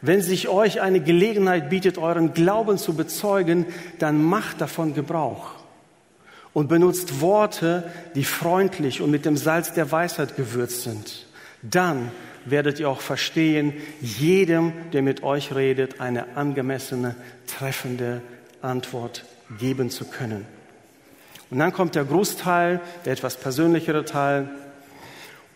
Wenn 0.01 0.23
sich 0.23 0.49
euch 0.49 0.81
eine 0.81 1.01
Gelegenheit 1.01 1.69
bietet, 1.69 1.99
euren 1.99 2.33
Glauben 2.33 2.79
zu 2.79 2.95
bezeugen, 2.95 3.67
dann 3.99 4.23
macht 4.23 4.61
davon 4.61 4.95
Gebrauch 4.95 5.59
und 6.59 6.67
benutzt 6.67 7.21
Worte, 7.21 7.85
die 8.17 8.25
freundlich 8.25 9.01
und 9.01 9.13
mit 9.13 9.25
dem 9.25 9.37
Salz 9.37 9.75
der 9.75 9.93
Weisheit 9.93 10.35
gewürzt 10.35 10.83
sind. 10.83 11.25
Dann 11.63 12.11
werdet 12.47 12.81
ihr 12.81 12.89
auch 12.89 13.01
verstehen, 13.01 13.75
jedem, 14.01 14.73
der 14.93 15.03
mit 15.03 15.23
euch 15.23 15.55
redet, 15.55 16.01
eine 16.01 16.37
angemessene, 16.37 17.15
treffende 17.47 18.23
Antwort 18.61 19.25
geben 19.61 19.89
zu 19.89 20.05
können. 20.07 20.47
Und 21.49 21.61
dann 21.61 21.73
kommt 21.73 21.95
der 21.95 22.05
Großteil, 22.05 22.81
der 23.05 23.13
etwas 23.13 23.37
persönlichere 23.37 24.05
Teil. 24.05 24.49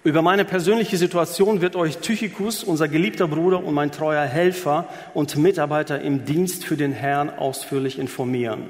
Über 0.04 0.22
meine 0.22 0.44
persönliche 0.44 0.98
Situation 0.98 1.60
wird 1.60 1.74
euch 1.74 1.98
Tychicus, 1.98 2.62
unser 2.62 2.86
geliebter 2.86 3.26
Bruder 3.26 3.64
und 3.64 3.74
mein 3.74 3.90
treuer 3.90 4.22
Helfer 4.24 4.88
und 5.14 5.36
Mitarbeiter 5.36 6.00
im 6.00 6.24
Dienst 6.24 6.64
für 6.64 6.76
den 6.76 6.92
Herrn 6.92 7.28
ausführlich 7.28 7.98
informieren. 7.98 8.66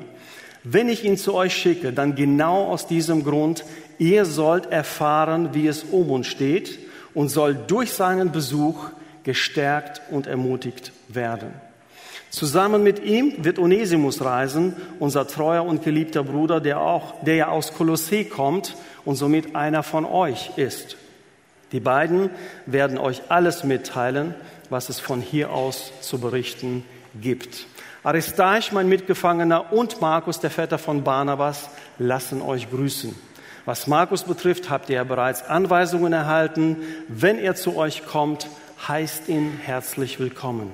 Wenn 0.65 0.89
ich 0.89 1.05
ihn 1.05 1.17
zu 1.17 1.35
euch 1.35 1.55
schicke, 1.55 1.93
dann 1.93 2.15
genau 2.15 2.67
aus 2.67 2.87
diesem 2.87 3.25
Grund, 3.25 3.65
ihr 3.99 4.25
sollt 4.25 4.67
erfahren, 4.67 5.51
wie 5.55 5.67
es 5.67 5.83
um 5.83 6.11
uns 6.11 6.29
steht 6.29 6.79
und 7.15 7.29
soll 7.29 7.55
durch 7.55 7.93
seinen 7.93 8.31
Besuch 8.31 8.91
gestärkt 9.25 10.03
und 10.11 10.27
ermutigt 10.27 10.93
werden. 11.09 11.53
Zusammen 12.31 12.83
mit 12.83 13.05
ihm 13.05 13.45
wird 13.45 13.59
Onesimus 13.59 14.25
reisen, 14.25 14.75
unser 14.99 15.27
treuer 15.27 15.65
und 15.65 15.85
geliebter 15.85 16.25
Bruder, 16.25 16.61
der 16.61 16.81
auch, 16.81 17.23
der 17.25 17.35
ja 17.35 17.49
aus 17.49 17.75
Kolossee 17.75 18.25
kommt 18.25 18.75
und 19.05 19.17
somit 19.17 19.55
einer 19.55 19.83
von 19.83 20.07
euch 20.07 20.53
ist. 20.57 20.97
Die 21.73 21.81
beiden 21.81 22.31
werden 22.65 22.99
euch 22.99 23.23
alles 23.29 23.65
mitteilen, 23.65 24.35
was 24.71 24.89
es 24.89 25.01
von 25.01 25.21
hier 25.21 25.53
aus 25.53 25.93
zu 26.01 26.19
berichten 26.19 26.85
gibt. 27.21 27.67
Aristarch, 28.05 28.73
mein 28.73 28.89
Mitgefangener, 28.89 29.73
und 29.73 30.01
Markus, 30.01 30.41
der 30.41 30.51
Vetter 30.51 30.79
von 30.79 31.05
Barnabas, 31.05 31.71
lassen 31.99 32.43
euch 32.43 32.69
grüßen. 32.69 33.15
Was 33.65 33.87
Markus 33.87 34.25
betrifft, 34.25 34.71
habt 34.71 34.91
ihr 34.91 34.97
ja 34.97 35.05
bereits 35.05 35.45
Anweisungen 35.45 36.13
erhalten. 36.13 36.79
Wenn 37.07 37.39
er 37.39 37.55
zu 37.55 37.77
euch 37.77 38.05
kommt, 38.05 38.49
heißt 38.89 39.29
ihn 39.29 39.61
herzlich 39.63 40.19
willkommen. 40.19 40.73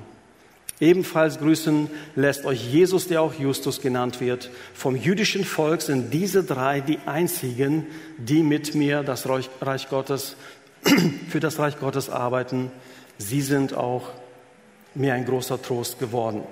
Ebenfalls 0.79 1.37
grüßen 1.37 1.91
lässt 2.15 2.45
euch 2.45 2.65
Jesus, 2.65 3.07
der 3.07 3.21
auch 3.21 3.35
Justus 3.35 3.81
genannt 3.81 4.21
wird. 4.21 4.49
Vom 4.73 4.95
jüdischen 4.95 5.43
Volk 5.43 5.83
sind 5.83 6.11
diese 6.11 6.43
drei 6.43 6.79
die 6.79 6.97
einzigen, 7.05 7.85
die 8.17 8.41
mit 8.41 8.73
mir 8.73 9.03
das 9.03 9.27
Reich 9.29 9.89
Gottes, 9.89 10.35
für 11.29 11.39
das 11.39 11.59
Reich 11.59 11.79
Gottes 11.79 12.09
arbeiten. 12.09 12.71
Sie 13.19 13.41
sind 13.41 13.75
auch 13.75 14.07
mir 14.95 15.13
ein 15.13 15.25
großer 15.25 15.61
Trost 15.61 15.99
geworden. 15.99 16.43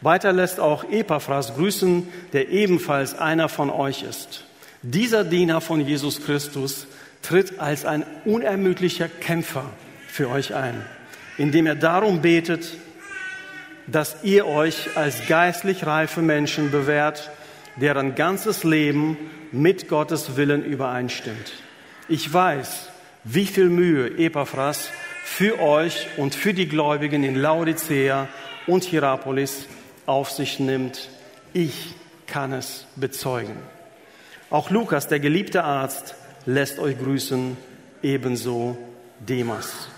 Weiter 0.00 0.32
lässt 0.32 0.60
auch 0.60 0.84
Epaphras 0.90 1.54
grüßen, 1.54 2.06
der 2.32 2.50
ebenfalls 2.50 3.14
einer 3.18 3.48
von 3.48 3.70
euch 3.70 4.02
ist. 4.02 4.44
Dieser 4.82 5.24
Diener 5.24 5.60
von 5.60 5.80
Jesus 5.80 6.24
Christus 6.24 6.86
tritt 7.22 7.58
als 7.58 7.84
ein 7.84 8.04
unermüdlicher 8.24 9.08
Kämpfer 9.08 9.64
für 10.06 10.28
euch 10.30 10.54
ein, 10.54 10.84
indem 11.38 11.66
er 11.66 11.74
darum 11.74 12.20
betet, 12.20 12.76
dass 13.86 14.22
ihr 14.22 14.46
euch 14.46 14.96
als 14.96 15.26
geistlich 15.26 15.86
reife 15.86 16.20
Menschen 16.20 16.70
bewährt, 16.70 17.30
deren 17.76 18.14
ganzes 18.14 18.64
Leben 18.64 19.16
mit 19.52 19.88
Gottes 19.88 20.36
Willen 20.36 20.64
übereinstimmt. 20.64 21.52
Ich 22.08 22.32
weiß, 22.32 22.88
wie 23.24 23.46
viel 23.46 23.68
Mühe 23.68 24.18
Epaphras 24.18 24.88
für 25.24 25.60
euch 25.60 26.06
und 26.16 26.34
für 26.34 26.54
die 26.54 26.68
Gläubigen 26.68 27.24
in 27.24 27.34
Laodicea 27.34 28.28
und 28.66 28.84
Hierapolis 28.84 29.66
auf 30.06 30.30
sich 30.30 30.58
nimmt. 30.60 31.08
Ich 31.52 31.94
kann 32.26 32.52
es 32.52 32.86
bezeugen. 32.96 33.56
Auch 34.50 34.70
Lukas, 34.70 35.08
der 35.08 35.20
geliebte 35.20 35.64
Arzt, 35.64 36.14
lässt 36.44 36.78
euch 36.78 36.98
grüßen, 36.98 37.56
ebenso 38.02 38.78
Demas. 39.20 39.88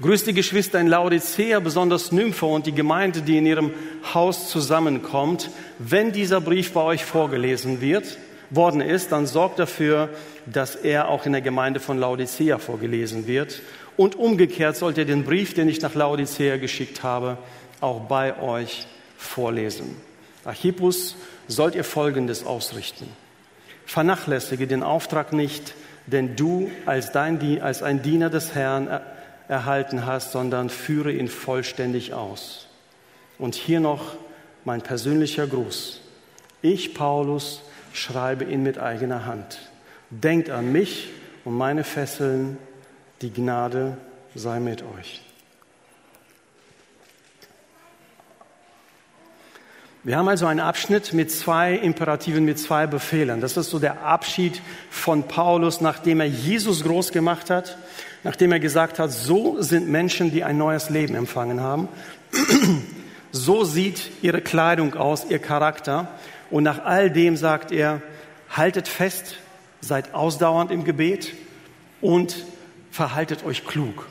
Grüßt 0.00 0.26
die 0.26 0.34
Geschwister 0.34 0.78
in 0.78 0.88
Laodicea, 0.88 1.58
besonders 1.60 2.12
Nymphe 2.12 2.44
und 2.46 2.66
die 2.66 2.74
Gemeinde, 2.74 3.22
die 3.22 3.38
in 3.38 3.46
ihrem 3.46 3.72
Haus 4.12 4.50
zusammenkommt. 4.50 5.50
Wenn 5.78 6.12
dieser 6.12 6.40
Brief 6.40 6.72
bei 6.72 6.82
euch 6.82 7.04
vorgelesen 7.04 7.80
wird, 7.80 8.18
worden 8.50 8.80
ist, 8.80 9.12
dann 9.12 9.26
sorgt 9.26 9.58
dafür, 9.58 10.10
dass 10.46 10.76
er 10.76 11.08
auch 11.08 11.26
in 11.26 11.32
der 11.32 11.40
Gemeinde 11.40 11.80
von 11.80 11.98
Laodicea 11.98 12.58
vorgelesen 12.58 13.26
wird. 13.26 13.60
Und 13.96 14.16
umgekehrt 14.16 14.76
sollt 14.76 14.98
ihr 14.98 15.06
den 15.06 15.24
Brief, 15.24 15.54
den 15.54 15.68
ich 15.68 15.80
nach 15.80 15.94
Laodicea 15.94 16.58
geschickt 16.58 17.02
habe, 17.02 17.38
auch 17.80 18.00
bei 18.00 18.38
euch 18.40 18.86
vorlesen. 19.16 19.96
Archippus 20.44 21.16
sollt 21.48 21.74
ihr 21.74 21.84
Folgendes 21.84 22.44
ausrichten. 22.44 23.08
Vernachlässige 23.84 24.66
den 24.66 24.82
Auftrag 24.82 25.32
nicht, 25.32 25.74
den 26.06 26.36
du 26.36 26.70
als, 26.86 27.12
dein, 27.12 27.60
als 27.60 27.82
ein 27.82 28.02
Diener 28.02 28.30
des 28.30 28.54
Herrn 28.54 29.00
erhalten 29.48 30.06
hast, 30.06 30.32
sondern 30.32 30.70
führe 30.70 31.12
ihn 31.12 31.28
vollständig 31.28 32.12
aus. 32.12 32.68
Und 33.38 33.54
hier 33.54 33.80
noch 33.80 34.16
mein 34.64 34.82
persönlicher 34.82 35.46
Gruß. 35.46 36.00
Ich, 36.62 36.94
Paulus, 36.94 37.62
schreibe 37.92 38.44
ihn 38.44 38.62
mit 38.62 38.78
eigener 38.78 39.26
Hand. 39.26 39.58
Denkt 40.10 40.50
an 40.50 40.72
mich 40.72 41.08
und 41.44 41.56
meine 41.56 41.84
Fesseln, 41.84 42.58
die 43.22 43.32
Gnade 43.32 43.96
sei 44.34 44.60
mit 44.60 44.82
euch. 44.82 45.25
Wir 50.06 50.18
haben 50.18 50.28
also 50.28 50.46
einen 50.46 50.60
Abschnitt 50.60 51.12
mit 51.14 51.32
zwei 51.32 51.74
Imperativen, 51.74 52.44
mit 52.44 52.60
zwei 52.60 52.86
Befehlen. 52.86 53.40
Das 53.40 53.56
ist 53.56 53.70
so 53.70 53.80
der 53.80 54.04
Abschied 54.04 54.62
von 54.88 55.24
Paulus, 55.24 55.80
nachdem 55.80 56.20
er 56.20 56.28
Jesus 56.28 56.84
groß 56.84 57.10
gemacht 57.10 57.50
hat, 57.50 57.76
nachdem 58.22 58.52
er 58.52 58.60
gesagt 58.60 59.00
hat, 59.00 59.10
so 59.10 59.60
sind 59.60 59.88
Menschen, 59.88 60.30
die 60.30 60.44
ein 60.44 60.58
neues 60.58 60.90
Leben 60.90 61.16
empfangen 61.16 61.60
haben. 61.60 61.88
So 63.32 63.64
sieht 63.64 64.12
ihre 64.22 64.40
Kleidung 64.40 64.94
aus, 64.94 65.26
ihr 65.28 65.40
Charakter. 65.40 66.08
Und 66.50 66.62
nach 66.62 66.84
all 66.84 67.10
dem 67.10 67.36
sagt 67.36 67.70
er, 67.70 68.00
haltet 68.48 68.88
fest, 68.88 69.36
seid 69.80 70.14
ausdauernd 70.14 70.70
im 70.70 70.84
Gebet 70.84 71.34
und 72.00 72.46
verhaltet 72.90 73.44
euch 73.44 73.66
klug. 73.66 74.06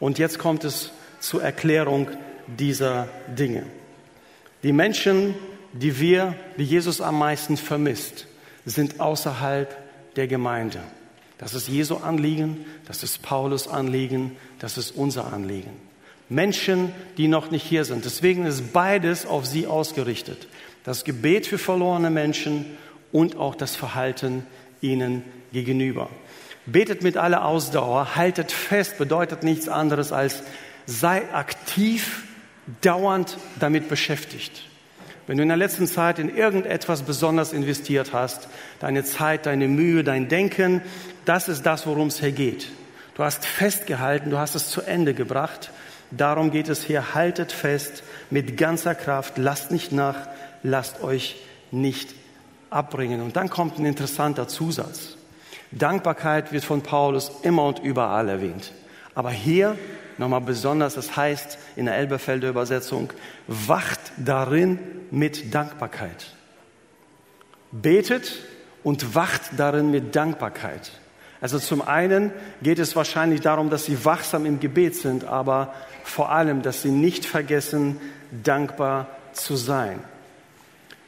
Und 0.00 0.18
jetzt 0.18 0.40
kommt 0.40 0.64
es 0.64 0.90
zur 1.20 1.40
Erklärung 1.42 2.08
dieser 2.48 3.06
Dinge. 3.28 3.64
Die 4.62 4.72
Menschen, 4.72 5.34
die 5.72 5.98
wir, 5.98 6.34
die 6.56 6.64
Jesus 6.64 7.00
am 7.00 7.18
meisten 7.18 7.56
vermisst, 7.56 8.26
sind 8.64 9.00
außerhalb 9.00 9.76
der 10.16 10.28
Gemeinde. 10.28 10.80
Das 11.38 11.54
ist 11.54 11.68
Jesu 11.68 11.96
Anliegen, 11.96 12.64
das 12.86 13.02
ist 13.02 13.22
Paulus 13.22 13.66
Anliegen, 13.66 14.36
das 14.60 14.78
ist 14.78 14.92
unser 14.92 15.32
Anliegen. 15.32 15.72
Menschen, 16.28 16.92
die 17.16 17.26
noch 17.26 17.50
nicht 17.50 17.64
hier 17.64 17.84
sind. 17.84 18.04
Deswegen 18.04 18.46
ist 18.46 18.72
beides 18.72 19.26
auf 19.26 19.46
sie 19.46 19.66
ausgerichtet. 19.66 20.46
Das 20.84 21.04
Gebet 21.04 21.46
für 21.46 21.58
verlorene 21.58 22.10
Menschen 22.10 22.64
und 23.10 23.36
auch 23.36 23.54
das 23.54 23.74
Verhalten 23.74 24.46
ihnen 24.80 25.22
gegenüber. 25.52 26.08
Betet 26.64 27.02
mit 27.02 27.16
aller 27.16 27.44
Ausdauer, 27.44 28.14
haltet 28.14 28.52
fest, 28.52 28.98
bedeutet 28.98 29.42
nichts 29.42 29.68
anderes 29.68 30.12
als 30.12 30.42
sei 30.86 31.22
aktiv 31.32 32.22
dauernd 32.80 33.38
damit 33.58 33.88
beschäftigt. 33.88 34.62
Wenn 35.26 35.36
du 35.36 35.42
in 35.42 35.48
der 35.48 35.56
letzten 35.56 35.86
Zeit 35.86 36.18
in 36.18 36.34
irgendetwas 36.34 37.02
besonders 37.02 37.52
investiert 37.52 38.12
hast, 38.12 38.48
deine 38.80 39.04
Zeit, 39.04 39.46
deine 39.46 39.68
Mühe, 39.68 40.02
dein 40.02 40.28
Denken, 40.28 40.82
das 41.24 41.48
ist 41.48 41.64
das, 41.64 41.86
worum 41.86 42.08
es 42.08 42.20
hier 42.20 42.32
geht. 42.32 42.68
Du 43.14 43.22
hast 43.22 43.44
festgehalten, 43.44 44.30
du 44.30 44.38
hast 44.38 44.54
es 44.54 44.68
zu 44.68 44.82
Ende 44.82 45.14
gebracht. 45.14 45.70
Darum 46.10 46.50
geht 46.50 46.68
es 46.68 46.82
hier. 46.82 47.14
Haltet 47.14 47.52
fest 47.52 48.02
mit 48.30 48.56
ganzer 48.56 48.94
Kraft, 48.94 49.38
lasst 49.38 49.70
nicht 49.70 49.92
nach, 49.92 50.16
lasst 50.62 51.02
euch 51.02 51.36
nicht 51.70 52.14
abbringen. 52.70 53.20
Und 53.20 53.36
dann 53.36 53.48
kommt 53.48 53.78
ein 53.78 53.86
interessanter 53.86 54.48
Zusatz. 54.48 55.16
Dankbarkeit 55.70 56.52
wird 56.52 56.64
von 56.64 56.82
Paulus 56.82 57.30
immer 57.42 57.64
und 57.64 57.78
überall 57.78 58.28
erwähnt. 58.28 58.72
Aber 59.14 59.30
hier 59.30 59.78
nochmal 60.18 60.40
besonders, 60.40 60.94
das 60.94 61.16
heißt 61.16 61.58
in 61.76 61.86
der 61.86 61.96
Elberfelder 61.96 62.48
Übersetzung, 62.48 63.12
wacht 63.46 64.00
darin 64.16 64.78
mit 65.10 65.54
Dankbarkeit. 65.54 66.34
Betet 67.70 68.40
und 68.82 69.14
wacht 69.14 69.42
darin 69.56 69.90
mit 69.90 70.14
Dankbarkeit. 70.14 70.92
Also 71.40 71.58
zum 71.58 71.82
einen 71.82 72.30
geht 72.62 72.78
es 72.78 72.94
wahrscheinlich 72.94 73.40
darum, 73.40 73.68
dass 73.68 73.84
sie 73.84 74.04
wachsam 74.04 74.46
im 74.46 74.60
Gebet 74.60 74.94
sind, 74.94 75.24
aber 75.24 75.74
vor 76.04 76.30
allem, 76.30 76.62
dass 76.62 76.82
sie 76.82 76.90
nicht 76.90 77.26
vergessen, 77.26 78.00
dankbar 78.44 79.08
zu 79.32 79.56
sein. 79.56 79.98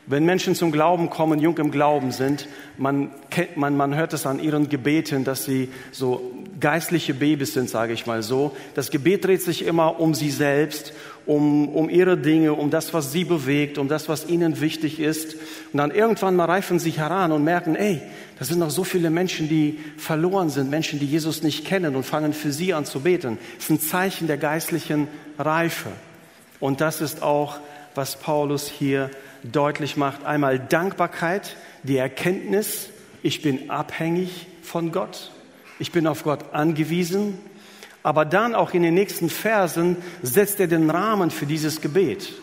Wenn 0.06 0.26
Menschen 0.26 0.54
zum 0.54 0.70
Glauben 0.70 1.08
kommen, 1.08 1.40
jung 1.40 1.56
im 1.56 1.70
Glauben 1.70 2.12
sind, 2.12 2.46
man, 2.76 3.10
man, 3.56 3.76
man 3.76 3.94
hört 3.94 4.12
es 4.12 4.26
an 4.26 4.38
ihren 4.38 4.68
Gebeten, 4.68 5.24
dass 5.24 5.46
sie 5.46 5.70
so 5.92 6.30
geistliche 6.60 7.14
Babys 7.14 7.54
sind, 7.54 7.70
sage 7.70 7.94
ich 7.94 8.04
mal 8.04 8.22
so. 8.22 8.54
Das 8.74 8.90
Gebet 8.90 9.24
dreht 9.24 9.42
sich 9.42 9.64
immer 9.64 9.98
um 10.00 10.14
sie 10.14 10.30
selbst, 10.30 10.92
um, 11.24 11.70
um 11.70 11.88
ihre 11.88 12.18
Dinge, 12.18 12.52
um 12.52 12.70
das, 12.70 12.92
was 12.92 13.12
sie 13.12 13.24
bewegt, 13.24 13.78
um 13.78 13.88
das, 13.88 14.10
was 14.10 14.28
ihnen 14.28 14.60
wichtig 14.60 15.00
ist. 15.00 15.36
Und 15.72 15.78
dann 15.78 15.90
irgendwann 15.90 16.36
mal 16.36 16.44
reifen 16.44 16.78
sie 16.78 16.90
heran 16.90 17.32
und 17.32 17.42
merken, 17.42 17.74
ey, 17.74 18.02
das 18.38 18.48
sind 18.48 18.58
noch 18.58 18.70
so 18.70 18.84
viele 18.84 19.08
Menschen, 19.08 19.48
die 19.48 19.78
verloren 19.96 20.50
sind, 20.50 20.68
Menschen, 20.68 20.98
die 20.98 21.06
Jesus 21.06 21.42
nicht 21.42 21.64
kennen 21.64 21.96
und 21.96 22.04
fangen 22.04 22.34
für 22.34 22.52
sie 22.52 22.74
an 22.74 22.84
zu 22.84 23.00
beten. 23.00 23.38
Das 23.56 23.64
ist 23.64 23.70
ein 23.70 23.80
Zeichen 23.80 24.26
der 24.26 24.36
geistlichen 24.36 25.08
Reife. 25.38 25.88
Und 26.60 26.82
das 26.82 27.00
ist 27.00 27.22
auch, 27.22 27.58
was 27.94 28.16
Paulus 28.16 28.68
hier 28.68 29.10
deutlich 29.44 29.96
macht. 29.96 30.24
Einmal 30.24 30.58
Dankbarkeit, 30.58 31.56
die 31.82 31.96
Erkenntnis, 31.96 32.88
ich 33.22 33.42
bin 33.42 33.70
abhängig 33.70 34.46
von 34.62 34.92
Gott, 34.92 35.30
ich 35.78 35.92
bin 35.92 36.06
auf 36.06 36.24
Gott 36.24 36.52
angewiesen. 36.52 37.38
Aber 38.02 38.26
dann 38.26 38.54
auch 38.54 38.74
in 38.74 38.82
den 38.82 38.94
nächsten 38.94 39.30
Versen 39.30 39.96
setzt 40.22 40.60
er 40.60 40.66
den 40.66 40.90
Rahmen 40.90 41.30
für 41.30 41.46
dieses 41.46 41.80
Gebet 41.80 42.34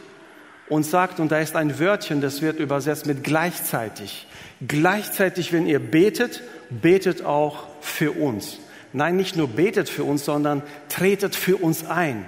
und 0.69 0.83
sagt, 0.83 1.19
und 1.19 1.31
da 1.31 1.39
ist 1.39 1.55
ein 1.55 1.79
Wörtchen, 1.79 2.19
das 2.19 2.41
wird 2.41 2.59
übersetzt 2.59 3.05
mit 3.05 3.23
gleichzeitig. 3.23 4.25
Gleichzeitig, 4.67 5.53
wenn 5.53 5.67
ihr 5.67 5.79
betet, 5.79 6.41
betet 6.69 7.23
auch 7.23 7.67
für 7.81 8.11
uns. 8.11 8.57
Nein, 8.93 9.17
nicht 9.17 9.35
nur 9.35 9.47
betet 9.47 9.89
für 9.89 10.03
uns, 10.03 10.25
sondern 10.25 10.63
tretet 10.89 11.35
für 11.35 11.57
uns 11.57 11.85
ein. 11.85 12.25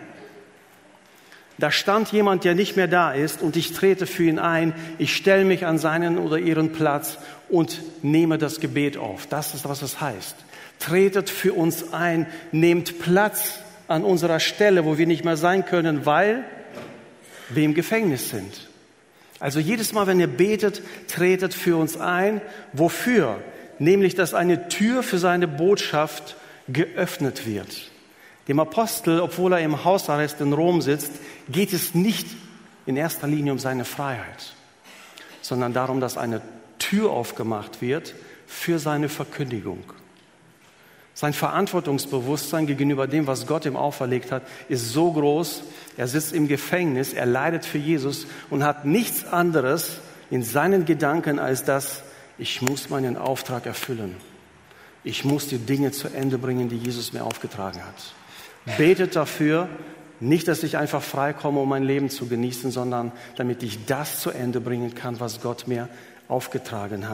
Da 1.57 1.71
stand 1.71 2.11
jemand, 2.11 2.43
der 2.43 2.55
nicht 2.55 2.75
mehr 2.75 2.87
da 2.87 3.13
ist, 3.13 3.41
und 3.41 3.55
ich 3.55 3.73
trete 3.73 4.07
für 4.07 4.23
ihn 4.23 4.39
ein. 4.39 4.73
Ich 4.97 5.15
stelle 5.15 5.45
mich 5.45 5.65
an 5.65 5.77
seinen 5.77 6.17
oder 6.17 6.37
ihren 6.37 6.71
Platz 6.71 7.17
und 7.49 7.81
nehme 8.01 8.37
das 8.37 8.59
Gebet 8.59 8.97
auf. 8.97 9.27
Das 9.27 9.53
ist, 9.53 9.67
was 9.67 9.81
es 9.81 10.01
heißt. 10.01 10.35
Tretet 10.79 11.29
für 11.29 11.53
uns 11.53 11.93
ein, 11.93 12.25
nehmt 12.51 12.99
Platz 12.99 13.59
an 13.87 14.03
unserer 14.03 14.39
Stelle, 14.39 14.85
wo 14.85 14.97
wir 14.97 15.07
nicht 15.07 15.23
mehr 15.23 15.37
sein 15.37 15.65
können, 15.65 16.05
weil 16.05 16.43
wir 17.49 17.63
im 17.63 17.73
Gefängnis 17.73 18.29
sind. 18.29 18.69
Also 19.39 19.59
jedes 19.59 19.93
Mal, 19.93 20.07
wenn 20.07 20.19
ihr 20.19 20.27
betet, 20.27 20.81
tretet 21.07 21.53
für 21.53 21.77
uns 21.77 21.97
ein. 21.97 22.41
Wofür? 22.71 23.39
nämlich 23.79 24.15
dass 24.15 24.33
eine 24.33 24.69
Tür 24.69 25.03
für 25.03 25.17
seine 25.17 25.47
Botschaft 25.47 26.35
geöffnet 26.67 27.45
wird. 27.45 27.91
Dem 28.47 28.59
Apostel, 28.59 29.19
obwohl 29.21 29.53
er 29.53 29.59
im 29.59 29.85
Hausarrest 29.85 30.41
in 30.41 30.53
Rom 30.53 30.81
sitzt, 30.81 31.11
geht 31.49 31.71
es 31.71 31.95
nicht 31.95 32.27
in 32.85 32.97
erster 32.97 33.27
Linie 33.27 33.53
um 33.53 33.59
seine 33.59 33.85
Freiheit, 33.85 34.53
sondern 35.41 35.73
darum, 35.73 36.01
dass 36.01 36.17
eine 36.17 36.41
Tür 36.77 37.11
aufgemacht 37.11 37.81
wird 37.81 38.13
für 38.45 38.79
seine 38.79 39.07
Verkündigung. 39.07 39.83
Sein 41.15 41.33
Verantwortungsbewusstsein 41.33 42.65
gegenüber 42.65 43.07
dem, 43.07 43.27
was 43.27 43.45
Gott 43.45 43.65
ihm 43.65 43.77
auferlegt 43.77 44.31
hat, 44.31 44.43
ist 44.67 44.89
so 44.89 45.13
groß. 45.13 45.61
Er 45.95 46.07
sitzt 46.07 46.33
im 46.33 46.47
Gefängnis, 46.47 47.13
er 47.13 47.27
leidet 47.27 47.65
für 47.65 47.77
Jesus 47.77 48.25
und 48.49 48.63
hat 48.63 48.83
nichts 48.85 49.25
anderes 49.25 49.99
in 50.31 50.43
seinen 50.43 50.85
Gedanken 50.85 51.37
als 51.37 51.63
das, 51.63 52.03
ich 52.39 52.63
muss 52.63 52.89
meinen 52.89 53.15
Auftrag 53.15 53.67
erfüllen. 53.67 54.15
Ich 55.03 55.23
muss 55.23 55.47
die 55.47 55.59
Dinge 55.59 55.91
zu 55.91 56.07
Ende 56.07 56.39
bringen, 56.39 56.67
die 56.67 56.77
Jesus 56.77 57.13
mir 57.13 57.23
aufgetragen 57.23 57.85
hat. 57.85 58.13
Betet 58.77 59.15
dafür, 59.15 59.69
nicht, 60.19 60.47
dass 60.47 60.63
ich 60.63 60.77
einfach 60.77 61.01
freikomme, 61.01 61.59
um 61.59 61.67
mein 61.67 61.83
Leben 61.83 62.09
zu 62.09 62.27
genießen, 62.27 62.71
sondern 62.71 63.11
damit 63.35 63.61
ich 63.61 63.85
das 63.85 64.21
zu 64.21 64.29
Ende 64.29 64.61
bringen 64.61 64.95
kann, 64.95 65.19
was 65.19 65.41
Gott 65.41 65.67
mir 65.67 65.89
aufgetragen 66.27 67.05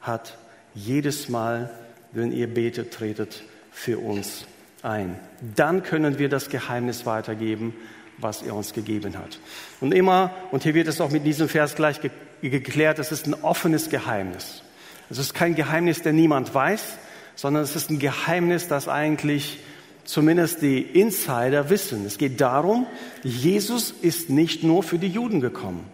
hat. 0.00 0.36
Jedes 0.74 1.28
Mal, 1.28 1.70
wenn 2.12 2.32
ihr 2.32 2.52
betet, 2.52 2.92
tretet 2.92 3.44
für 3.72 3.98
uns 3.98 4.44
ein. 4.82 5.18
Dann 5.56 5.82
können 5.82 6.18
wir 6.18 6.28
das 6.28 6.50
Geheimnis 6.50 7.06
weitergeben, 7.06 7.74
was 8.18 8.42
er 8.42 8.54
uns 8.54 8.72
gegeben 8.72 9.16
hat. 9.16 9.38
Und 9.80 9.94
immer, 9.94 10.30
und 10.50 10.62
hier 10.62 10.74
wird 10.74 10.88
es 10.88 11.00
auch 11.00 11.10
mit 11.10 11.24
diesem 11.24 11.48
Vers 11.48 11.74
gleich 11.74 12.00
ge 12.00 12.10
geklärt, 12.42 12.98
es 12.98 13.12
ist 13.12 13.26
ein 13.26 13.34
offenes 13.34 13.90
Geheimnis. 13.90 14.62
Es 15.10 15.18
ist 15.18 15.34
kein 15.34 15.54
Geheimnis, 15.54 16.00
der 16.00 16.14
niemand 16.14 16.54
weiß, 16.54 16.96
sondern 17.36 17.62
es 17.62 17.76
ist 17.76 17.90
ein 17.90 17.98
Geheimnis, 17.98 18.66
das 18.66 18.88
eigentlich 18.88 19.58
zumindest 20.04 20.62
die 20.62 20.80
Insider 20.80 21.70
wissen. 21.70 22.04
Es 22.06 22.18
geht 22.18 22.40
darum, 22.40 22.86
Jesus 23.22 23.92
ist 24.02 24.30
nicht 24.30 24.62
nur 24.62 24.82
für 24.82 24.98
die 24.98 25.08
Juden 25.08 25.40
gekommen. 25.40 25.84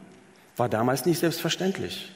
War 0.56 0.68
damals 0.68 1.06
nicht 1.06 1.20
selbstverständlich. 1.20 2.12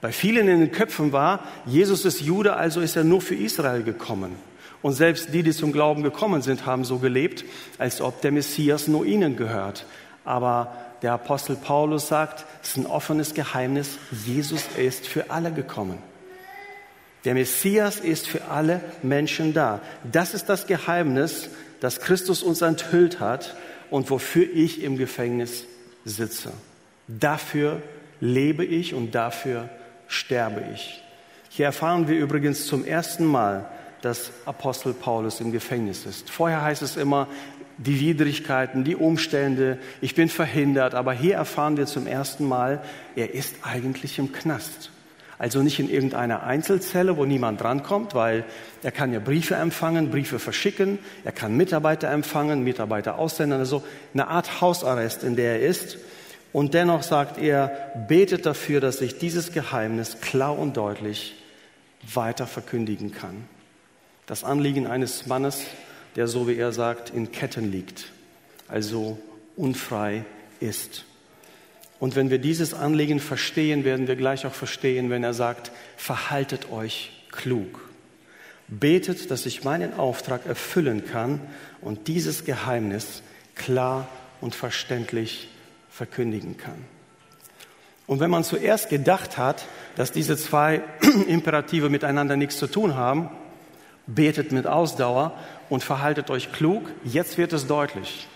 Bei 0.00 0.12
vielen 0.12 0.48
in 0.48 0.60
den 0.60 0.70
Köpfen 0.70 1.12
war, 1.12 1.44
Jesus 1.64 2.04
ist 2.04 2.20
Jude, 2.20 2.56
also 2.56 2.80
ist 2.80 2.94
er 2.94 3.04
nur 3.04 3.22
für 3.22 3.34
Israel 3.34 3.82
gekommen. 3.82 4.36
Und 4.82 4.92
selbst 4.92 5.32
die, 5.32 5.42
die 5.42 5.52
zum 5.52 5.72
Glauben 5.72 6.02
gekommen 6.02 6.42
sind, 6.42 6.66
haben 6.66 6.84
so 6.84 6.98
gelebt, 6.98 7.46
als 7.78 8.02
ob 8.02 8.20
der 8.20 8.32
Messias 8.32 8.86
nur 8.86 9.06
ihnen 9.06 9.34
gehört. 9.34 9.86
Aber 10.26 10.76
der 11.00 11.14
Apostel 11.14 11.56
Paulus 11.56 12.08
sagt, 12.08 12.44
es 12.62 12.70
ist 12.70 12.76
ein 12.76 12.86
offenes 12.86 13.32
Geheimnis, 13.32 13.98
Jesus 14.26 14.64
ist 14.76 15.06
für 15.06 15.30
alle 15.30 15.52
gekommen. 15.52 15.98
Der 17.24 17.34
Messias 17.34 18.00
ist 18.00 18.26
für 18.26 18.44
alle 18.46 18.80
Menschen 19.02 19.54
da. 19.54 19.80
Das 20.10 20.34
ist 20.34 20.48
das 20.48 20.66
Geheimnis, 20.66 21.48
das 21.80 22.00
Christus 22.00 22.42
uns 22.42 22.60
enthüllt 22.60 23.20
hat 23.20 23.56
und 23.90 24.10
wofür 24.10 24.46
ich 24.52 24.82
im 24.82 24.96
Gefängnis 24.98 25.64
sitze. 26.04 26.52
Dafür 27.08 27.82
lebe 28.20 28.64
ich 28.64 28.94
und 28.94 29.14
dafür 29.14 29.68
sterbe 30.06 30.62
ich. 30.74 31.02
Hier 31.48 31.66
erfahren 31.66 32.08
wir 32.08 32.18
übrigens 32.18 32.66
zum 32.66 32.84
ersten 32.84 33.24
Mal, 33.24 33.68
dass 34.02 34.32
Apostel 34.44 34.92
Paulus 34.92 35.40
im 35.40 35.50
Gefängnis 35.50 36.04
ist. 36.04 36.28
Vorher 36.28 36.62
heißt 36.62 36.82
es 36.82 36.96
immer, 36.96 37.28
die 37.78 38.00
Widrigkeiten, 38.00 38.84
die 38.84 38.96
Umstände, 38.96 39.78
ich 40.00 40.14
bin 40.14 40.28
verhindert, 40.28 40.94
aber 40.94 41.12
hier 41.12 41.36
erfahren 41.36 41.76
wir 41.76 41.86
zum 41.86 42.06
ersten 42.06 42.46
Mal, 42.46 42.82
er 43.16 43.34
ist 43.34 43.56
eigentlich 43.62 44.18
im 44.18 44.32
Knast. 44.32 44.90
Also 45.44 45.62
nicht 45.62 45.78
in 45.78 45.90
irgendeiner 45.90 46.44
Einzelzelle, 46.44 47.18
wo 47.18 47.26
niemand 47.26 47.60
drankommt, 47.60 48.14
weil 48.14 48.46
er 48.82 48.90
kann 48.90 49.12
ja 49.12 49.18
Briefe 49.18 49.56
empfangen, 49.56 50.10
Briefe 50.10 50.38
verschicken, 50.38 50.98
er 51.22 51.32
kann 51.32 51.54
Mitarbeiter 51.54 52.10
empfangen, 52.10 52.64
Mitarbeiter 52.64 53.18
aussenden, 53.18 53.58
also 53.58 53.82
eine 54.14 54.28
Art 54.28 54.62
Hausarrest, 54.62 55.22
in 55.22 55.36
der 55.36 55.60
er 55.60 55.68
ist. 55.68 55.98
Und 56.54 56.72
dennoch 56.72 57.02
sagt 57.02 57.36
er, 57.36 57.92
betet 58.08 58.46
dafür, 58.46 58.80
dass 58.80 59.02
ich 59.02 59.18
dieses 59.18 59.52
Geheimnis 59.52 60.22
klar 60.22 60.58
und 60.58 60.78
deutlich 60.78 61.34
weiter 62.14 62.46
verkündigen 62.46 63.12
kann. 63.12 63.44
Das 64.24 64.44
Anliegen 64.44 64.86
eines 64.86 65.26
Mannes, 65.26 65.66
der, 66.16 66.26
so 66.26 66.48
wie 66.48 66.56
er 66.56 66.72
sagt, 66.72 67.10
in 67.10 67.32
Ketten 67.32 67.70
liegt, 67.70 68.06
also 68.66 69.18
unfrei 69.56 70.24
ist. 70.60 71.04
Und 72.00 72.16
wenn 72.16 72.30
wir 72.30 72.38
dieses 72.38 72.74
Anliegen 72.74 73.20
verstehen, 73.20 73.84
werden 73.84 74.08
wir 74.08 74.16
gleich 74.16 74.46
auch 74.46 74.54
verstehen, 74.54 75.10
wenn 75.10 75.24
er 75.24 75.34
sagt, 75.34 75.70
verhaltet 75.96 76.70
euch 76.70 77.12
klug. 77.30 77.80
Betet, 78.68 79.30
dass 79.30 79.46
ich 79.46 79.64
meinen 79.64 79.94
Auftrag 79.94 80.46
erfüllen 80.46 81.04
kann 81.06 81.40
und 81.80 82.08
dieses 82.08 82.44
Geheimnis 82.44 83.22
klar 83.54 84.08
und 84.40 84.54
verständlich 84.54 85.48
verkündigen 85.90 86.56
kann. 86.56 86.84
Und 88.06 88.20
wenn 88.20 88.30
man 88.30 88.44
zuerst 88.44 88.90
gedacht 88.90 89.38
hat, 89.38 89.64
dass 89.96 90.12
diese 90.12 90.36
zwei 90.36 90.82
Imperative 91.28 91.88
miteinander 91.88 92.36
nichts 92.36 92.58
zu 92.58 92.66
tun 92.66 92.96
haben, 92.96 93.30
betet 94.06 94.52
mit 94.52 94.66
Ausdauer 94.66 95.38
und 95.70 95.82
verhaltet 95.82 96.30
euch 96.30 96.52
klug, 96.52 96.90
jetzt 97.04 97.38
wird 97.38 97.52
es 97.52 97.66
deutlich. 97.66 98.28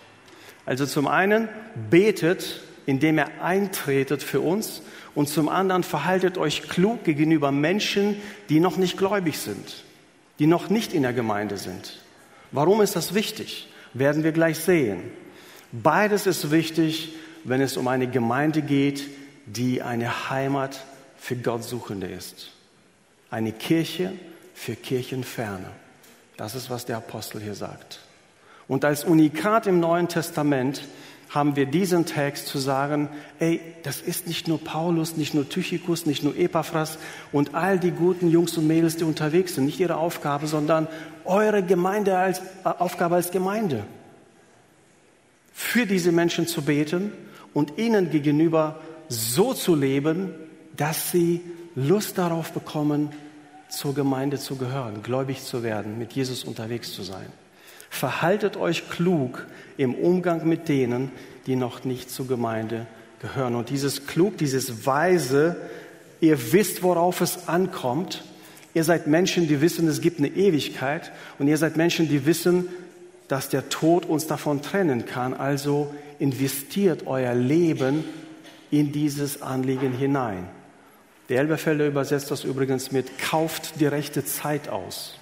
Also 0.64 0.86
zum 0.86 1.06
einen 1.06 1.48
betet, 1.90 2.60
indem 2.88 3.18
er 3.18 3.42
eintretet 3.42 4.22
für 4.22 4.40
uns 4.40 4.80
und 5.14 5.28
zum 5.28 5.50
anderen 5.50 5.82
verhaltet 5.82 6.38
euch 6.38 6.70
klug 6.70 7.04
gegenüber 7.04 7.52
Menschen, 7.52 8.16
die 8.48 8.60
noch 8.60 8.78
nicht 8.78 8.96
gläubig 8.96 9.36
sind, 9.36 9.84
die 10.38 10.46
noch 10.46 10.70
nicht 10.70 10.94
in 10.94 11.02
der 11.02 11.12
Gemeinde 11.12 11.58
sind. 11.58 12.00
Warum 12.50 12.80
ist 12.80 12.96
das 12.96 13.12
wichtig? 13.12 13.68
Werden 13.92 14.24
wir 14.24 14.32
gleich 14.32 14.58
sehen. 14.60 15.02
Beides 15.70 16.26
ist 16.26 16.50
wichtig, 16.50 17.12
wenn 17.44 17.60
es 17.60 17.76
um 17.76 17.88
eine 17.88 18.06
Gemeinde 18.06 18.62
geht, 18.62 19.04
die 19.44 19.82
eine 19.82 20.30
Heimat 20.30 20.82
für 21.18 21.36
Gott 21.36 21.64
suchende 21.64 22.06
ist. 22.06 22.52
Eine 23.30 23.52
Kirche 23.52 24.14
für 24.54 24.76
Kirchenferne. 24.76 25.72
Das 26.38 26.54
ist, 26.54 26.70
was 26.70 26.86
der 26.86 26.96
Apostel 26.96 27.42
hier 27.42 27.54
sagt. 27.54 28.00
Und 28.66 28.86
als 28.86 29.04
Unikat 29.04 29.66
im 29.66 29.78
Neuen 29.78 30.08
Testament 30.08 30.84
haben 31.28 31.56
wir 31.56 31.66
diesen 31.66 32.06
Text 32.06 32.46
zu 32.46 32.58
sagen, 32.58 33.08
ey, 33.38 33.60
das 33.82 34.00
ist 34.00 34.26
nicht 34.26 34.48
nur 34.48 34.62
Paulus, 34.62 35.16
nicht 35.16 35.34
nur 35.34 35.48
Tychikus, 35.48 36.06
nicht 36.06 36.22
nur 36.22 36.36
Epaphras 36.36 36.98
und 37.32 37.54
all 37.54 37.78
die 37.78 37.90
guten 37.90 38.30
Jungs 38.30 38.56
und 38.56 38.66
Mädels, 38.66 38.96
die 38.96 39.04
unterwegs 39.04 39.54
sind, 39.54 39.66
nicht 39.66 39.80
ihre 39.80 39.96
Aufgabe, 39.96 40.46
sondern 40.46 40.88
eure 41.24 41.62
Gemeinde 41.62 42.16
als, 42.16 42.38
äh, 42.38 42.68
Aufgabe 42.78 43.16
als 43.16 43.30
Gemeinde. 43.30 43.84
Für 45.52 45.86
diese 45.86 46.12
Menschen 46.12 46.46
zu 46.46 46.62
beten 46.62 47.12
und 47.52 47.78
ihnen 47.78 48.10
gegenüber 48.10 48.80
so 49.08 49.52
zu 49.52 49.74
leben, 49.74 50.32
dass 50.76 51.10
sie 51.10 51.40
Lust 51.74 52.16
darauf 52.16 52.52
bekommen, 52.52 53.10
zur 53.68 53.94
Gemeinde 53.94 54.38
zu 54.38 54.56
gehören, 54.56 55.02
gläubig 55.02 55.42
zu 55.42 55.62
werden, 55.62 55.98
mit 55.98 56.12
Jesus 56.12 56.44
unterwegs 56.44 56.92
zu 56.92 57.02
sein. 57.02 57.26
Verhaltet 57.90 58.56
euch 58.56 58.88
klug 58.90 59.46
im 59.76 59.94
Umgang 59.94 60.46
mit 60.46 60.68
denen, 60.68 61.10
die 61.46 61.56
noch 61.56 61.84
nicht 61.84 62.10
zur 62.10 62.26
Gemeinde 62.26 62.86
gehören. 63.20 63.54
Und 63.54 63.70
dieses 63.70 64.06
klug, 64.06 64.36
dieses 64.38 64.86
weise, 64.86 65.56
ihr 66.20 66.52
wisst, 66.52 66.82
worauf 66.82 67.20
es 67.20 67.48
ankommt. 67.48 68.24
Ihr 68.74 68.84
seid 68.84 69.06
Menschen, 69.06 69.48
die 69.48 69.60
wissen, 69.60 69.88
es 69.88 70.00
gibt 70.00 70.18
eine 70.18 70.28
Ewigkeit. 70.28 71.12
Und 71.38 71.48
ihr 71.48 71.56
seid 71.56 71.76
Menschen, 71.76 72.08
die 72.08 72.26
wissen, 72.26 72.68
dass 73.28 73.48
der 73.48 73.68
Tod 73.68 74.06
uns 74.06 74.26
davon 74.26 74.62
trennen 74.62 75.06
kann. 75.06 75.34
Also 75.34 75.92
investiert 76.18 77.06
euer 77.06 77.34
Leben 77.34 78.04
in 78.70 78.92
dieses 78.92 79.42
Anliegen 79.42 79.92
hinein. 79.92 80.48
Der 81.28 81.40
Elberfelder 81.40 81.86
übersetzt 81.86 82.30
das 82.30 82.44
übrigens 82.44 82.90
mit 82.90 83.18
kauft 83.18 83.80
die 83.80 83.86
rechte 83.86 84.24
Zeit 84.24 84.68
aus. 84.68 85.14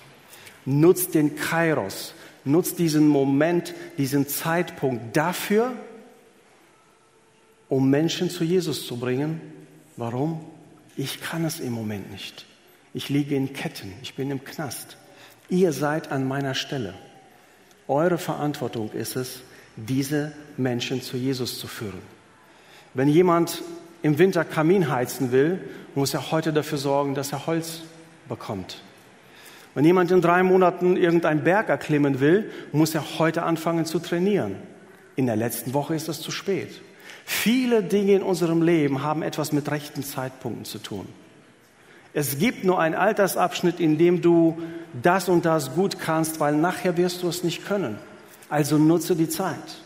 Nutzt 0.65 1.15
den 1.15 1.37
Kairos, 1.37 2.15
nutzt 2.47 2.79
diesen 2.79 3.09
Moment, 3.09 3.75
diesen 3.99 4.29
Zeitpunkt 4.29 5.17
dafür, 5.17 5.73
um 7.69 7.91
Menschen 7.91 8.31
zu 8.31 8.45
Jesus 8.45 8.87
zu 8.87 8.97
bringen. 8.97 9.41
Warum? 9.97 10.41
Ich 10.97 11.21
kann 11.21 11.45
es 11.45 11.61
im 11.61 11.73
Moment 11.73 12.11
nicht. 12.11 12.47
Ich 12.95 13.09
liege 13.09 13.37
in 13.37 13.53
Ketten, 13.53 13.93
ich 14.03 14.15
bin 14.15 14.31
im 14.31 14.45
Knast. 14.45 14.97
Ihr 15.49 15.73
seid 15.73 16.11
an 16.11 16.27
meiner 16.27 16.55
Stelle. 16.55 16.95
Eure 17.89 18.19
Verantwortung 18.19 18.91
ist 18.93 19.17
es, 19.17 19.41
diese 19.77 20.33
Menschen 20.57 21.03
zu 21.03 21.17
Jesus 21.17 21.59
zu 21.59 21.67
führen. 21.67 22.01
Wenn 22.95 23.09
jemand 23.09 23.63
im 24.03 24.19
Winter 24.19 24.45
Kamin 24.45 24.91
heizen 24.91 25.33
will, 25.33 25.61
muss 25.95 26.15
er 26.15 26.31
heute 26.31 26.53
dafür 26.53 26.79
sorgen, 26.79 27.15
dass 27.15 27.33
er 27.33 27.47
Holz 27.47 27.83
bekommt. 28.29 28.81
Wenn 29.77 29.85
jemand 29.85 30.11
in 30.11 30.23
drei 30.23 30.43
Monaten 30.43 30.97
irgendeinen 30.97 31.45
Berg 31.45 31.69
erklimmen 31.69 32.19
will, 32.19 32.51
muss 32.73 32.95
er 32.95 33.19
heute 33.19 33.43
anfangen 33.43 33.85
zu 33.85 33.99
trainieren. 33.99 34.57
In 35.17 35.27
der 35.27 35.37
letzten 35.37 35.75
Woche 35.75 35.95
ist 35.95 36.09
es 36.09 36.23
zu 36.23 36.31
spät. 36.31 36.81
Viele 37.27 37.83
Dinge 37.83 38.15
in 38.15 38.23
unserem 38.23 38.63
Leben 38.63 39.03
haben 39.03 39.23
etwas 39.23 39.53
mit 39.53 39.71
rechten 39.71 40.03
Zeitpunkten 40.03 40.65
zu 40.65 40.79
tun. 40.79 41.07
Es 42.15 42.39
gibt 42.39 42.65
nur 42.65 42.81
einen 42.81 42.95
Altersabschnitt, 42.95 43.79
in 43.79 43.99
dem 43.99 44.23
du 44.23 44.57
das 45.03 45.29
und 45.29 45.45
das 45.45 45.75
gut 45.75 45.99
kannst, 45.99 46.41
weil 46.41 46.57
nachher 46.57 46.97
wirst 46.97 47.23
du 47.23 47.29
es 47.29 47.45
nicht 47.45 47.67
können. 47.67 47.99
Also 48.49 48.79
nutze 48.79 49.15
die 49.15 49.29
Zeit. 49.29 49.83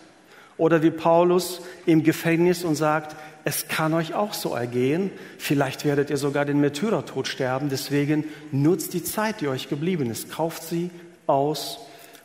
Oder 0.56 0.84
wie 0.84 0.92
Paulus 0.92 1.62
im 1.84 2.04
Gefängnis 2.04 2.62
und 2.62 2.76
sagt, 2.76 3.16
es 3.44 3.68
kann 3.68 3.94
euch 3.94 4.14
auch 4.14 4.34
so 4.34 4.54
ergehen. 4.54 5.10
Vielleicht 5.38 5.84
werdet 5.84 6.10
ihr 6.10 6.16
sogar 6.16 6.44
den 6.44 6.60
Märtyrertod 6.60 7.26
sterben. 7.26 7.68
Deswegen 7.70 8.24
nutzt 8.52 8.92
die 8.92 9.02
Zeit, 9.02 9.40
die 9.40 9.48
euch 9.48 9.68
geblieben 9.68 10.10
ist. 10.10 10.30
Kauft 10.30 10.62
sie 10.62 10.90
aus. 11.26 11.78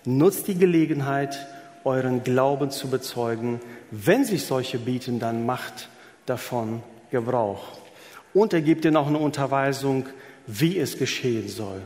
Nutzt 0.03 0.47
die 0.47 0.57
Gelegenheit, 0.57 1.47
euren 1.83 2.23
Glauben 2.23 2.69
zu 2.69 2.89
bezeugen. 2.89 3.61
Wenn 3.91 4.25
sich 4.25 4.45
solche 4.45 4.77
bieten, 4.77 5.19
dann 5.19 5.45
macht 5.45 5.89
davon 6.25 6.83
Gebrauch. 7.11 7.77
Und 8.33 8.53
er 8.53 8.61
gibt 8.61 8.83
dir 8.83 8.91
noch 8.91 9.07
eine 9.07 9.17
Unterweisung, 9.17 10.07
wie 10.47 10.77
es 10.77 10.97
geschehen 10.97 11.47
soll. 11.47 11.81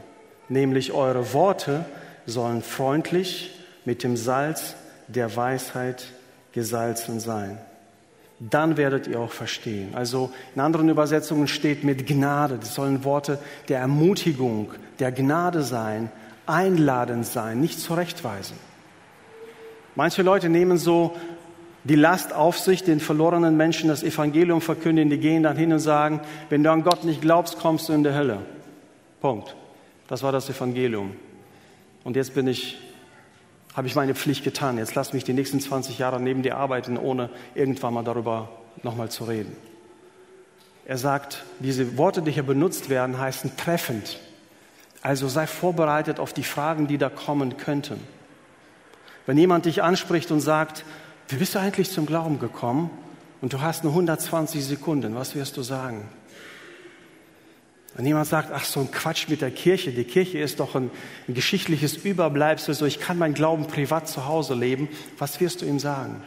Nämlich 0.50 0.92
eure 0.92 1.34
Worte 1.34 1.86
sollen 2.26 2.64
freundlich 2.64 3.52
mit 3.86 4.04
dem 4.04 4.18
Salz 4.18 4.76
der 5.08 5.36
Weisheit 5.36 6.08
gesalzen 6.52 7.20
sein 7.20 7.60
dann 8.40 8.78
werdet 8.78 9.08
ihr 9.08 9.20
auch 9.20 9.32
verstehen. 9.32 9.90
Also 9.94 10.32
in 10.56 10.62
anderen 10.62 10.90
Übersetzungen 10.90 11.48
steht 11.48 11.84
mit 11.84 12.08
Gnade. 12.08 12.58
Das 12.60 12.74
sollen 12.74 13.04
Worte 13.04 13.40
der 13.68 13.80
Ermutigung, 13.80 14.72
der 15.00 15.12
Gnade 15.12 15.62
sein, 15.62 16.10
einladend 16.46 17.26
sein, 17.26 17.60
nicht 17.60 17.80
zurechtweisen. 17.80 18.58
Manche 19.96 20.22
Leute 20.22 20.48
nehmen 20.48 20.78
so 20.78 21.16
die 21.84 21.96
Last 21.96 22.34
auf 22.34 22.58
sich, 22.58 22.84
den 22.84 23.00
verlorenen 23.00 23.58
Menschen 23.58 23.90
das 23.90 24.04
Evangelium 24.04 24.62
verkündigen, 24.62 25.10
die 25.10 25.18
gehen 25.18 25.44
dann 25.44 25.58
hin 25.58 25.74
und 25.74 25.80
sagen, 25.80 26.22
wenn 26.50 26.64
du 26.64 26.72
an 26.72 26.84
Gott 26.84 27.04
nicht 27.04 27.22
glaubst, 27.22 27.60
kommst 27.60 27.90
du 27.90 27.94
in 27.94 28.04
die 28.04 28.14
Hölle. 28.14 28.40
Punkt. 29.22 29.56
Das 30.08 30.24
war 30.24 30.32
das 30.32 30.50
Evangelium. 30.50 31.12
Und 32.04 32.16
jetzt 32.16 32.34
bin 32.34 32.48
ich 32.48 32.78
habe 33.76 33.88
ich 33.88 33.96
meine 33.96 34.16
Pflicht 34.16 34.44
getan. 34.44 34.78
Jetzt 34.78 34.96
lass 34.96 35.14
mich 35.14 35.24
die 35.24 35.34
nächsten 35.34 35.60
20 35.60 36.00
Jahre 36.00 36.20
neben 36.20 36.42
dir 36.42 36.58
arbeiten, 36.58 36.98
ohne 36.98 37.30
irgendwann 37.56 37.94
mal 37.94 38.04
darüber 38.04 38.50
nochmal 38.84 39.10
zu 39.10 39.26
reden. 39.26 39.56
Er 40.86 40.98
sagt, 40.98 41.44
diese 41.60 41.98
Worte, 41.98 42.22
die 42.22 42.32
hier 42.32 42.44
benutzt 42.44 42.90
werden, 42.90 43.20
heißen 43.20 43.58
treffend. 43.58 44.20
Also 45.02 45.28
sei 45.28 45.48
vorbereitet 45.48 46.20
auf 46.20 46.34
die 46.34 46.44
Fragen, 46.44 46.88
die 46.88 46.98
da 46.98 47.10
kommen 47.10 47.58
könnten. 47.58 48.00
Wenn 49.26 49.38
jemand 49.38 49.66
dich 49.66 49.84
anspricht 49.84 50.32
und 50.32 50.40
sagt, 50.40 50.84
wie 51.28 51.36
bist 51.36 51.54
du 51.54 51.60
eigentlich 51.60 51.92
zum 51.92 52.08
Glauben 52.08 52.40
gekommen? 52.40 52.90
Und 53.42 53.54
du 53.54 53.62
hast 53.62 53.84
nur 53.84 53.94
120 53.94 54.66
Sekunden, 54.66 55.16
was 55.16 55.36
wirst 55.36 55.56
du 55.56 55.62
sagen? 55.62 56.10
Wenn 57.96 58.06
jemand 58.06 58.28
sagt, 58.28 58.52
ach 58.54 58.64
so 58.64 58.82
ein 58.82 58.92
Quatsch 58.92 59.28
mit 59.30 59.42
der 59.42 59.52
Kirche, 59.52 59.92
die 59.92 60.04
Kirche 60.04 60.38
ist 60.38 60.60
doch 60.60 60.76
ein, 60.76 60.92
ein 61.28 61.34
geschichtliches 61.34 61.98
Überbleibsel, 61.98 62.74
so 62.74 62.86
ich 62.86 63.00
kann 63.00 63.18
meinen 63.18 63.34
Glauben 63.34 63.66
privat 63.68 64.08
zu 64.08 64.28
Hause 64.28 64.54
leben, 64.54 64.90
was 65.18 65.40
wirst 65.40 65.62
du 65.62 65.66
ihm 65.66 65.80
sagen? 65.80 66.22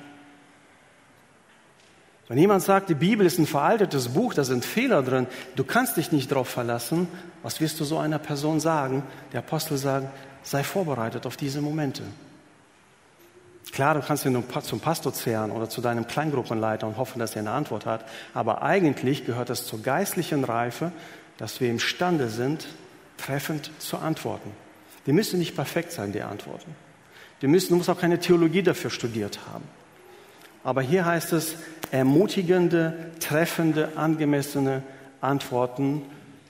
Wenn 2.28 2.38
jemand 2.38 2.62
sagt, 2.62 2.88
die 2.88 2.94
Bibel 2.94 3.26
ist 3.26 3.38
ein 3.38 3.46
veraltetes 3.46 4.08
Buch, 4.08 4.32
da 4.32 4.44
sind 4.44 4.64
Fehler 4.64 5.02
drin, 5.02 5.26
du 5.54 5.64
kannst 5.64 5.96
dich 5.96 6.12
nicht 6.12 6.30
darauf 6.30 6.48
verlassen, 6.48 7.08
was 7.42 7.60
wirst 7.60 7.78
du 7.78 7.84
so 7.84 7.98
einer 7.98 8.18
Person 8.18 8.58
sagen? 8.58 9.02
Der 9.32 9.40
Apostel 9.40 9.76
sagt, 9.76 10.06
sei 10.42 10.64
vorbereitet 10.64 11.26
auf 11.26 11.36
diese 11.36 11.60
Momente. 11.60 12.02
Klar, 13.72 13.94
du 13.94 14.00
kannst 14.00 14.24
ihn 14.24 14.42
zum 14.62 14.80
Pastor 14.80 15.12
zehren 15.12 15.50
oder 15.50 15.68
zu 15.68 15.80
deinem 15.80 16.06
Kleingruppenleiter 16.06 16.86
und 16.86 16.96
hoffen, 16.96 17.18
dass 17.18 17.36
er 17.36 17.40
eine 17.40 17.52
Antwort 17.52 17.86
hat, 17.86 18.04
aber 18.34 18.62
eigentlich 18.62 19.24
gehört 19.24 19.50
es 19.50 19.66
zur 19.66 19.82
geistlichen 19.82 20.44
Reife, 20.44 20.92
dass 21.42 21.60
wir 21.60 21.68
imstande 21.68 22.28
sind, 22.28 22.68
treffend 23.16 23.72
zu 23.80 23.96
antworten. 23.96 24.52
Die 25.06 25.12
müssen 25.12 25.40
nicht 25.40 25.56
perfekt 25.56 25.90
sein, 25.90 26.12
die 26.12 26.22
Antworten. 26.22 26.72
Die 27.42 27.48
müssen, 27.48 27.70
du 27.70 27.78
musst 27.78 27.90
auch 27.90 27.98
keine 27.98 28.20
Theologie 28.20 28.62
dafür 28.62 28.90
studiert 28.90 29.40
haben. 29.52 29.64
Aber 30.62 30.82
hier 30.82 31.04
heißt 31.04 31.32
es 31.32 31.56
ermutigende, 31.90 33.10
treffende, 33.18 33.96
angemessene 33.96 34.84
Antworten, 35.20 36.02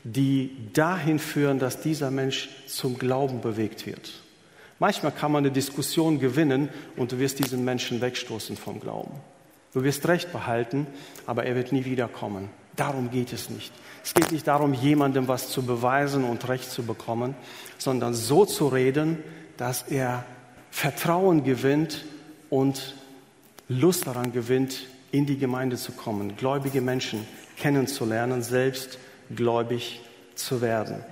die 0.05 0.55
dahin 0.75 1.19
führen, 1.19 1.59
dass 1.59 1.81
dieser 1.81 2.11
Mensch 2.11 2.51
zum 2.67 2.99
Glauben 2.99 3.41
bewegt 3.41 3.87
wird. 3.87 4.13
Manchmal 4.79 5.13
kann 5.13 5.33
man 5.33 5.43
eine 5.43 5.55
Diskussion 5.55 6.19
gewinnen 6.19 6.69
und 6.99 7.13
du 7.13 7.19
wirst 7.19 7.39
diesen 7.39 7.65
Menschen 7.65 8.03
wegstoßen 8.03 8.59
vom 8.59 8.79
Glauben. 8.79 9.15
Du 9.73 9.85
wirst 9.85 10.07
Recht 10.07 10.33
behalten, 10.33 10.87
aber 11.25 11.45
er 11.45 11.55
wird 11.55 11.73
nie 11.73 11.87
wiederkommen. 11.87 12.51
Darum 12.77 13.11
geht 13.11 13.33
es 13.33 13.51
nicht. 13.51 13.73
Es 14.05 14.15
geht 14.15 14.33
nicht 14.33 14.47
darum, 14.47 14.75
jemandem 14.75 15.29
was 15.29 15.49
zu 15.51 15.63
beweisen 15.63 16.25
und 16.25 16.49
Recht 16.49 16.71
zu 16.71 16.83
bekommen, 16.83 17.35
sondern 17.79 18.15
so 18.15 18.45
zu 18.45 18.69
reden, 18.69 19.19
dass 19.57 19.83
er 19.83 20.25
Vertrauen 20.71 21.45
gewinnt 21.45 22.05
und 22.51 22.95
Lust 23.69 24.07
daran 24.07 24.33
gewinnt, 24.33 24.87
in 25.13 25.27
die 25.27 25.39
Gemeinde 25.39 25.77
zu 25.77 25.93
kommen, 25.93 26.37
gläubige 26.37 26.81
Menschen 26.81 27.27
kennenzulernen, 27.59 28.43
selbst 28.43 28.99
gläubig 29.35 30.01
zu 30.35 30.61
werden. 30.63 31.05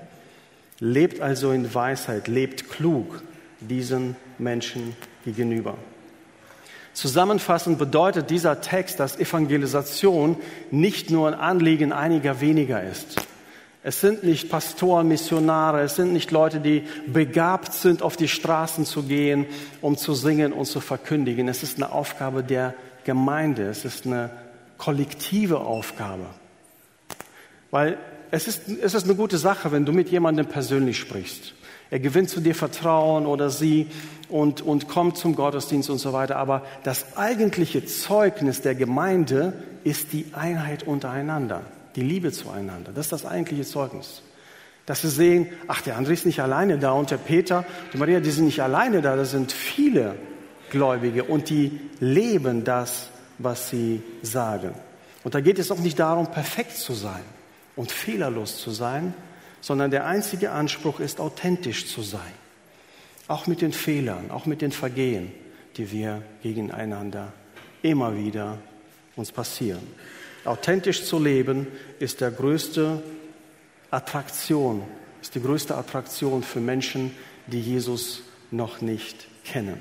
Lebt 0.78 1.20
also 1.20 1.52
in 1.52 1.72
Weisheit, 1.74 2.26
lebt 2.26 2.70
klug 2.70 3.22
diesen 3.60 4.16
Menschen 4.38 4.96
gegenüber. 5.24 5.76
Zusammenfassend 6.92 7.78
bedeutet 7.78 8.30
dieser 8.30 8.60
Text, 8.60 9.00
dass 9.00 9.18
Evangelisation 9.18 10.36
nicht 10.70 11.10
nur 11.10 11.28
ein 11.28 11.34
Anliegen 11.34 11.92
einiger 11.92 12.40
weniger 12.40 12.82
ist. 12.82 13.16
Es 13.82 14.00
sind 14.00 14.24
nicht 14.24 14.50
Pastoren, 14.50 15.08
Missionare, 15.08 15.80
es 15.80 15.96
sind 15.96 16.12
nicht 16.12 16.30
Leute, 16.30 16.60
die 16.60 16.84
begabt 17.06 17.72
sind, 17.72 18.02
auf 18.02 18.16
die 18.16 18.28
Straßen 18.28 18.84
zu 18.84 19.04
gehen, 19.04 19.46
um 19.80 19.96
zu 19.96 20.12
singen 20.12 20.52
und 20.52 20.66
zu 20.66 20.80
verkündigen. 20.80 21.48
Es 21.48 21.62
ist 21.62 21.76
eine 21.76 21.90
Aufgabe 21.92 22.42
der 22.42 22.74
Gemeinde, 23.04 23.62
es 23.68 23.86
ist 23.86 24.04
eine 24.04 24.30
kollektive 24.76 25.60
Aufgabe. 25.60 26.26
Weil 27.70 27.96
es 28.30 28.48
ist, 28.48 28.68
es 28.68 28.94
ist 28.94 29.04
eine 29.04 29.14
gute 29.14 29.38
Sache, 29.38 29.72
wenn 29.72 29.86
du 29.86 29.92
mit 29.92 30.10
jemandem 30.10 30.46
persönlich 30.46 30.98
sprichst. 30.98 31.54
Er 31.90 31.98
gewinnt 31.98 32.30
zu 32.30 32.40
dir 32.40 32.54
Vertrauen 32.54 33.26
oder 33.26 33.50
sie 33.50 33.88
und, 34.28 34.62
und 34.62 34.88
kommt 34.88 35.16
zum 35.16 35.34
Gottesdienst 35.34 35.90
und 35.90 35.98
so 35.98 36.12
weiter. 36.12 36.36
Aber 36.36 36.62
das 36.84 37.16
eigentliche 37.16 37.84
Zeugnis 37.84 38.62
der 38.62 38.74
Gemeinde 38.74 39.52
ist 39.82 40.12
die 40.12 40.26
Einheit 40.32 40.84
untereinander, 40.84 41.62
die 41.96 42.02
Liebe 42.02 42.30
zueinander. 42.30 42.92
Das 42.94 43.06
ist 43.06 43.12
das 43.12 43.26
eigentliche 43.26 43.64
Zeugnis. 43.64 44.22
Dass 44.86 45.02
sie 45.02 45.10
sehen, 45.10 45.48
ach, 45.68 45.82
der 45.82 45.98
André 45.98 46.12
ist 46.12 46.26
nicht 46.26 46.40
alleine 46.40 46.78
da 46.78 46.92
und 46.92 47.10
der 47.10 47.16
Peter, 47.16 47.64
die 47.92 47.98
Maria, 47.98 48.20
die 48.20 48.30
sind 48.30 48.46
nicht 48.46 48.62
alleine 48.62 49.02
da, 49.02 49.16
das 49.16 49.32
sind 49.32 49.52
viele 49.52 50.14
Gläubige 50.70 51.24
und 51.24 51.50
die 51.50 51.80
leben 51.98 52.64
das, 52.64 53.08
was 53.38 53.68
sie 53.70 54.02
sagen. 54.22 54.74
Und 55.22 55.34
da 55.34 55.40
geht 55.40 55.58
es 55.58 55.70
auch 55.70 55.78
nicht 55.78 55.98
darum, 55.98 56.30
perfekt 56.30 56.76
zu 56.76 56.94
sein 56.94 57.22
und 57.76 57.90
fehlerlos 57.90 58.58
zu 58.58 58.70
sein, 58.70 59.14
sondern 59.60 59.90
der 59.90 60.06
einzige 60.06 60.52
Anspruch 60.52 61.00
ist, 61.00 61.20
authentisch 61.20 61.86
zu 61.86 62.02
sein. 62.02 62.32
Auch 63.28 63.46
mit 63.46 63.60
den 63.60 63.72
Fehlern, 63.72 64.30
auch 64.30 64.46
mit 64.46 64.62
den 64.62 64.72
Vergehen, 64.72 65.32
die 65.76 65.92
wir 65.92 66.22
gegeneinander 66.42 67.32
immer 67.82 68.16
wieder 68.16 68.58
uns 69.16 69.32
passieren. 69.32 69.86
Authentisch 70.44 71.04
zu 71.04 71.18
leben 71.18 71.66
ist 71.98 72.20
der 72.20 72.30
größte 72.30 73.02
Attraktion, 73.90 74.82
ist 75.20 75.34
die 75.34 75.42
größte 75.42 75.76
Attraktion 75.76 76.42
für 76.42 76.60
Menschen, 76.60 77.14
die 77.46 77.60
Jesus 77.60 78.22
noch 78.50 78.80
nicht 78.80 79.28
kennen. 79.44 79.78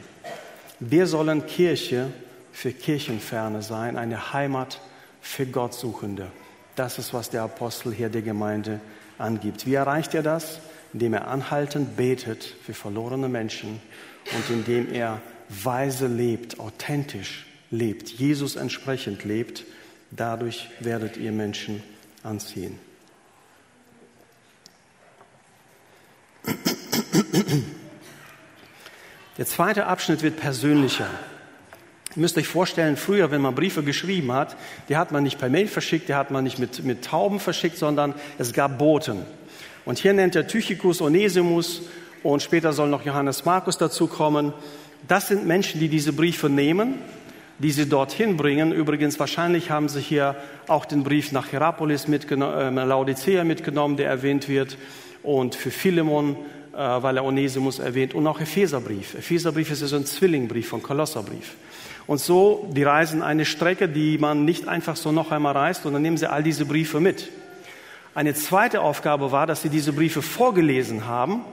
Wir 0.79 1.07
sollen 1.07 1.45
Kirche 1.45 2.07
für 2.51 2.71
Kirchenferne 2.71 3.61
sein, 3.61 3.97
eine 3.97 4.33
Heimat 4.33 4.81
für 5.21 5.45
Gottsuchende. 5.45 6.31
Das 6.75 6.97
ist, 6.97 7.13
was 7.13 7.29
der 7.29 7.43
Apostel 7.43 7.93
hier 7.93 8.09
der 8.09 8.21
Gemeinde 8.21 8.79
angibt. 9.19 9.65
Wie 9.65 9.75
erreicht 9.75 10.15
er 10.15 10.23
das? 10.23 10.59
Indem 10.93 11.13
er 11.13 11.27
anhaltend 11.27 11.95
betet 11.97 12.55
für 12.65 12.73
verlorene 12.73 13.29
Menschen 13.29 13.79
und 14.35 14.49
indem 14.49 14.91
er 14.91 15.21
weise 15.49 16.07
lebt, 16.07 16.59
authentisch 16.59 17.45
lebt, 17.69 18.09
Jesus 18.09 18.55
entsprechend 18.55 19.23
lebt. 19.23 19.65
Dadurch 20.11 20.69
werdet 20.79 21.17
ihr 21.17 21.31
Menschen 21.31 21.83
anziehen. 22.23 22.79
Der 29.37 29.45
zweite 29.45 29.85
Abschnitt 29.85 30.21
wird 30.21 30.37
persönlicher. 30.37 31.09
Ihr 32.15 32.21
müsst 32.21 32.37
euch 32.37 32.47
vorstellen, 32.47 32.97
früher, 32.97 33.29
wenn 33.29 33.41
man 33.41 33.53
Briefe 33.53 33.83
geschrieben 33.83 34.31
hat, 34.31 34.57
die 34.89 34.97
hat 34.97 35.11
man 35.11 35.23
nicht 35.23 35.37
per 35.37 35.49
Mail 35.49 35.67
verschickt, 35.67 36.09
die 36.09 36.15
hat 36.15 36.31
man 36.31 36.43
nicht 36.43 36.57
mit, 36.57 36.83
mit 36.83 37.05
Tauben 37.05 37.39
verschickt, 37.39 37.77
sondern 37.77 38.15
es 38.39 38.51
gab 38.53 38.79
Boten. 38.79 39.19
Und 39.85 39.99
hier 39.99 40.13
nennt 40.13 40.35
er 40.35 40.47
Tychicus 40.47 41.01
Onesimus 41.01 41.83
und 42.23 42.41
später 42.41 42.73
soll 42.73 42.89
noch 42.89 43.05
Johannes 43.05 43.45
Markus 43.45 43.77
dazu 43.77 44.07
kommen. 44.07 44.53
Das 45.07 45.27
sind 45.27 45.45
Menschen, 45.45 45.79
die 45.79 45.87
diese 45.87 46.11
Briefe 46.11 46.49
nehmen, 46.49 46.95
die 47.59 47.71
sie 47.71 47.87
dorthin 47.87 48.37
bringen. 48.37 48.71
Übrigens, 48.71 49.19
wahrscheinlich 49.19 49.69
haben 49.69 49.87
sie 49.87 50.01
hier 50.01 50.35
auch 50.67 50.85
den 50.85 51.03
Brief 51.03 51.31
nach 51.31 51.47
Hierapolis 51.47 52.07
mitgenommen, 52.07 52.77
äh, 52.77 52.85
Laodicea 52.85 53.43
mitgenommen, 53.43 53.97
der 53.97 54.09
erwähnt 54.09 54.49
wird, 54.49 54.77
und 55.21 55.55
für 55.55 55.71
Philemon, 55.71 56.37
äh, 56.73 56.77
weil 56.77 57.17
er 57.17 57.25
Onesimus 57.25 57.79
erwähnt, 57.79 58.15
und 58.15 58.25
auch 58.27 58.39
Epheserbrief. 58.39 59.15
Epheserbrief 59.15 59.71
ist 59.71 59.79
so 59.79 59.95
ein 59.95 60.05
Zwillingbrief 60.05 60.69
von 60.69 60.81
Kolosserbrief. 60.81 61.55
Und 62.09 62.19
so, 62.19 62.67
die 62.71 62.81
reisen 62.81 63.21
eine 63.21 63.45
Strecke, 63.45 63.87
die 63.87 64.17
man 64.17 64.43
nicht 64.43 64.67
einfach 64.67 64.95
so 64.95 65.11
noch 65.11 65.31
einmal 65.31 65.55
reist, 65.55 65.85
und 65.85 65.93
dann 65.93 66.01
nehmen 66.01 66.17
sie 66.17 66.27
all 66.27 66.41
diese 66.41 66.65
Briefe 66.65 66.99
mit. 66.99 67.29
Eine 68.15 68.33
zweite 68.33 68.81
Aufgabe 68.81 69.31
war, 69.31 69.45
dass 69.45 69.61
sie 69.61 69.69
diese 69.69 69.93
Briefe 69.93 70.23
vorgelesen 70.23 71.05
haben 71.05 71.45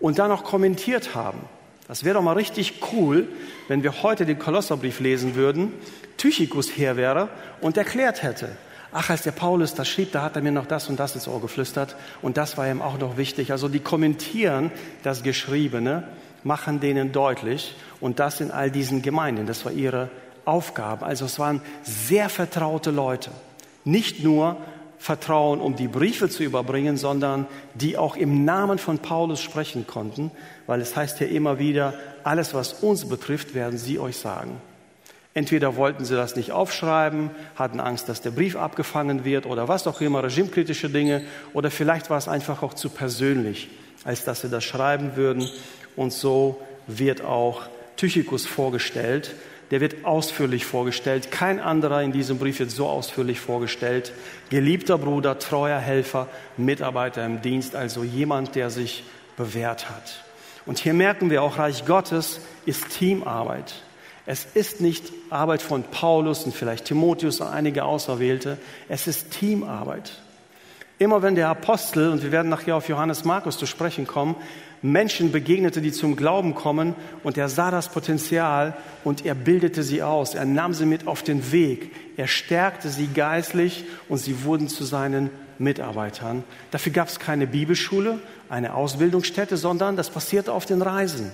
und 0.00 0.18
dann 0.18 0.28
noch 0.28 0.42
kommentiert 0.42 1.14
haben. 1.14 1.38
Das 1.86 2.02
wäre 2.02 2.14
doch 2.14 2.22
mal 2.22 2.32
richtig 2.32 2.80
cool, 2.92 3.28
wenn 3.68 3.84
wir 3.84 4.02
heute 4.02 4.26
den 4.26 4.40
Kolosserbrief 4.40 4.98
lesen 4.98 5.36
würden, 5.36 5.72
Tychikus 6.16 6.76
her 6.76 6.96
wäre 6.96 7.28
und 7.60 7.76
erklärt 7.76 8.24
hätte. 8.24 8.48
Ach, 8.90 9.10
als 9.10 9.22
der 9.22 9.30
Paulus 9.30 9.74
das 9.74 9.88
schrieb, 9.88 10.10
da 10.10 10.22
hat 10.22 10.34
er 10.34 10.42
mir 10.42 10.50
noch 10.50 10.66
das 10.66 10.88
und 10.88 10.98
das 10.98 11.14
ins 11.14 11.28
Ohr 11.28 11.40
geflüstert 11.40 11.94
und 12.20 12.36
das 12.36 12.58
war 12.58 12.68
ihm 12.68 12.82
auch 12.82 12.98
noch 12.98 13.16
wichtig. 13.16 13.52
Also 13.52 13.68
die 13.68 13.78
kommentieren 13.78 14.72
das 15.04 15.22
Geschriebene, 15.22 16.02
machen 16.44 16.80
denen 16.80 17.12
deutlich 17.12 17.74
und 18.00 18.18
das 18.18 18.40
in 18.40 18.50
all 18.50 18.70
diesen 18.70 19.02
Gemeinden. 19.02 19.46
Das 19.46 19.64
war 19.64 19.72
ihre 19.72 20.10
Aufgabe. 20.44 21.06
Also 21.06 21.24
es 21.24 21.38
waren 21.38 21.60
sehr 21.82 22.28
vertraute 22.28 22.90
Leute. 22.90 23.30
Nicht 23.84 24.22
nur 24.22 24.56
Vertrauen, 24.98 25.60
um 25.60 25.76
die 25.76 25.88
Briefe 25.88 26.28
zu 26.28 26.42
überbringen, 26.42 26.98
sondern 26.98 27.46
die 27.74 27.96
auch 27.96 28.16
im 28.16 28.44
Namen 28.44 28.78
von 28.78 28.98
Paulus 28.98 29.40
sprechen 29.40 29.86
konnten, 29.86 30.30
weil 30.66 30.82
es 30.82 30.94
heißt 30.94 31.20
ja 31.20 31.26
immer 31.26 31.58
wieder, 31.58 31.94
alles, 32.22 32.52
was 32.52 32.74
uns 32.74 33.08
betrifft, 33.08 33.54
werden 33.54 33.78
sie 33.78 33.98
euch 33.98 34.18
sagen. 34.18 34.60
Entweder 35.32 35.76
wollten 35.76 36.04
sie 36.04 36.16
das 36.16 36.36
nicht 36.36 36.52
aufschreiben, 36.52 37.30
hatten 37.54 37.80
Angst, 37.80 38.08
dass 38.08 38.20
der 38.20 38.32
Brief 38.32 38.56
abgefangen 38.56 39.24
wird 39.24 39.46
oder 39.46 39.68
was 39.68 39.86
auch 39.86 40.00
immer, 40.00 40.22
regimekritische 40.22 40.90
Dinge, 40.90 41.22
oder 41.54 41.70
vielleicht 41.70 42.10
war 42.10 42.18
es 42.18 42.28
einfach 42.28 42.62
auch 42.62 42.74
zu 42.74 42.90
persönlich, 42.90 43.70
als 44.04 44.24
dass 44.24 44.42
sie 44.42 44.50
das 44.50 44.64
schreiben 44.64 45.16
würden. 45.16 45.48
Und 46.00 46.14
so 46.14 46.58
wird 46.86 47.20
auch 47.20 47.60
Tychicus 47.98 48.46
vorgestellt, 48.46 49.34
der 49.70 49.82
wird 49.82 50.06
ausführlich 50.06 50.64
vorgestellt. 50.64 51.30
Kein 51.30 51.60
anderer 51.60 52.00
in 52.00 52.10
diesem 52.10 52.38
Brief 52.38 52.58
wird 52.58 52.70
so 52.70 52.86
ausführlich 52.86 53.38
vorgestellt. 53.38 54.10
Geliebter 54.48 54.96
Bruder, 54.96 55.38
treuer 55.38 55.78
Helfer, 55.78 56.26
Mitarbeiter 56.56 57.26
im 57.26 57.42
Dienst, 57.42 57.76
also 57.76 58.02
jemand, 58.02 58.54
der 58.54 58.70
sich 58.70 59.04
bewährt 59.36 59.90
hat. 59.90 60.24
Und 60.64 60.78
hier 60.78 60.94
merken 60.94 61.28
wir 61.28 61.42
auch, 61.42 61.58
Reich 61.58 61.84
Gottes 61.84 62.40
ist 62.64 62.88
Teamarbeit. 62.98 63.74
Es 64.24 64.46
ist 64.54 64.80
nicht 64.80 65.12
Arbeit 65.28 65.60
von 65.60 65.82
Paulus 65.82 66.44
und 66.44 66.54
vielleicht 66.54 66.86
Timotheus 66.86 67.42
und 67.42 67.48
einige 67.48 67.84
Auserwählte. 67.84 68.56
Es 68.88 69.06
ist 69.06 69.32
Teamarbeit. 69.32 70.12
Immer 70.98 71.22
wenn 71.22 71.34
der 71.34 71.48
Apostel, 71.48 72.10
und 72.10 72.22
wir 72.22 72.32
werden 72.32 72.50
nachher 72.50 72.76
auf 72.76 72.88
Johannes 72.88 73.24
Markus 73.24 73.56
zu 73.56 73.66
sprechen 73.66 74.06
kommen, 74.06 74.36
Menschen 74.82 75.30
begegnete, 75.30 75.82
die 75.82 75.92
zum 75.92 76.16
Glauben 76.16 76.54
kommen 76.54 76.94
und 77.22 77.36
er 77.36 77.48
sah 77.48 77.70
das 77.70 77.90
Potenzial 77.90 78.74
und 79.04 79.26
er 79.26 79.34
bildete 79.34 79.82
sie 79.82 80.02
aus. 80.02 80.34
Er 80.34 80.46
nahm 80.46 80.72
sie 80.72 80.86
mit 80.86 81.06
auf 81.06 81.22
den 81.22 81.52
Weg. 81.52 81.94
Er 82.16 82.26
stärkte 82.26 82.88
sie 82.88 83.08
geistlich 83.08 83.84
und 84.08 84.18
sie 84.18 84.44
wurden 84.44 84.68
zu 84.68 84.84
seinen 84.84 85.30
Mitarbeitern. 85.58 86.44
Dafür 86.70 86.92
gab 86.92 87.08
es 87.08 87.18
keine 87.18 87.46
Bibelschule, 87.46 88.18
eine 88.48 88.74
Ausbildungsstätte, 88.74 89.58
sondern 89.58 89.96
das 89.96 90.08
passierte 90.08 90.52
auf 90.52 90.64
den 90.64 90.80
Reisen. 90.80 91.30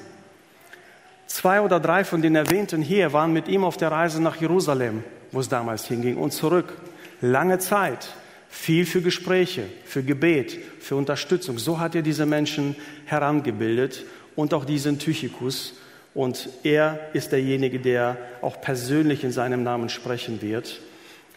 Zwei 1.26 1.61
oder 1.61 1.80
drei 1.80 2.04
von 2.04 2.22
den 2.22 2.35
erwähnten 2.35 2.82
hier 2.82 3.12
waren 3.12 3.32
mit 3.32 3.48
ihm 3.48 3.64
auf 3.64 3.76
der 3.76 3.92
Reise 3.92 4.20
nach 4.22 4.37
Jerusalem, 4.37 5.04
wo 5.32 5.40
es 5.40 5.48
damals 5.48 5.87
hinging, 5.87 6.16
und 6.16 6.32
zurück. 6.32 6.72
Lange 7.20 7.59
Zeit. 7.59 8.09
Viel 8.48 8.87
für 8.87 9.02
Gespräche, 9.02 9.64
für 9.85 10.02
Gebet, 10.02 10.59
für 10.80 10.96
Unterstützung. 10.96 11.59
So 11.59 11.78
hat 11.78 11.94
er 11.94 12.02
diese 12.02 12.26
Menschen 12.26 12.76
herangebildet 13.04 14.04
und 14.35 14.54
auch 14.54 14.64
diesen 14.64 14.98
Tychikus. 14.98 15.74
Und 16.14 16.48
er 16.62 17.11
ist 17.12 17.32
derjenige, 17.32 17.78
der 17.78 18.16
auch 18.40 18.61
persönlich 18.61 19.24
in 19.24 19.32
seinem 19.32 19.62
Namen 19.62 19.88
sprechen 19.88 20.40
wird 20.40 20.80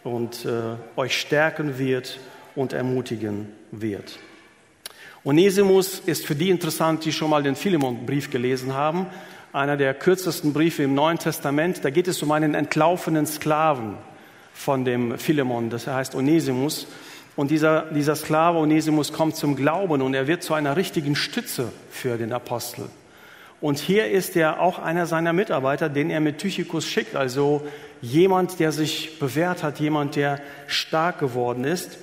und 0.04 0.46
äh, 0.46 0.76
euch 0.96 1.18
stärken 1.18 1.78
wird 1.78 2.18
und 2.54 2.72
ermutigen 2.72 3.48
wird. 3.70 4.18
Onesimus 5.22 6.00
ist 6.06 6.24
für 6.26 6.34
die 6.34 6.48
interessant, 6.48 7.04
die 7.04 7.12
schon 7.12 7.28
mal 7.28 7.42
den 7.42 7.56
Philemon-Brief 7.56 8.30
gelesen 8.30 8.72
haben. 8.74 9.06
Einer 9.52 9.76
der 9.76 9.92
kürzesten 9.92 10.54
Briefe 10.54 10.82
im 10.82 10.94
Neuen 10.94 11.18
Testament. 11.18 11.84
Da 11.84 11.90
geht 11.90 12.08
es 12.08 12.22
um 12.22 12.32
einen 12.32 12.54
entlaufenen 12.54 13.26
Sklaven 13.26 13.96
von 14.60 14.84
dem 14.84 15.16
Philemon, 15.16 15.70
das 15.70 15.86
heißt 15.86 16.14
Onesimus. 16.14 16.86
Und 17.34 17.50
dieser, 17.50 17.86
dieser 17.92 18.14
Sklave 18.14 18.58
Onesimus 18.58 19.10
kommt 19.10 19.34
zum 19.34 19.56
Glauben 19.56 20.02
und 20.02 20.12
er 20.12 20.26
wird 20.26 20.42
zu 20.42 20.52
einer 20.52 20.76
richtigen 20.76 21.16
Stütze 21.16 21.72
für 21.90 22.18
den 22.18 22.30
Apostel. 22.34 22.90
Und 23.62 23.78
hier 23.78 24.10
ist 24.10 24.36
er 24.36 24.60
auch 24.60 24.78
einer 24.78 25.06
seiner 25.06 25.32
Mitarbeiter, 25.32 25.88
den 25.88 26.10
er 26.10 26.20
mit 26.20 26.38
Tychicus 26.38 26.86
schickt, 26.86 27.16
also 27.16 27.62
jemand, 28.02 28.60
der 28.60 28.70
sich 28.70 29.18
bewährt 29.18 29.62
hat, 29.62 29.80
jemand, 29.80 30.16
der 30.16 30.40
stark 30.66 31.20
geworden 31.20 31.64
ist. 31.64 31.96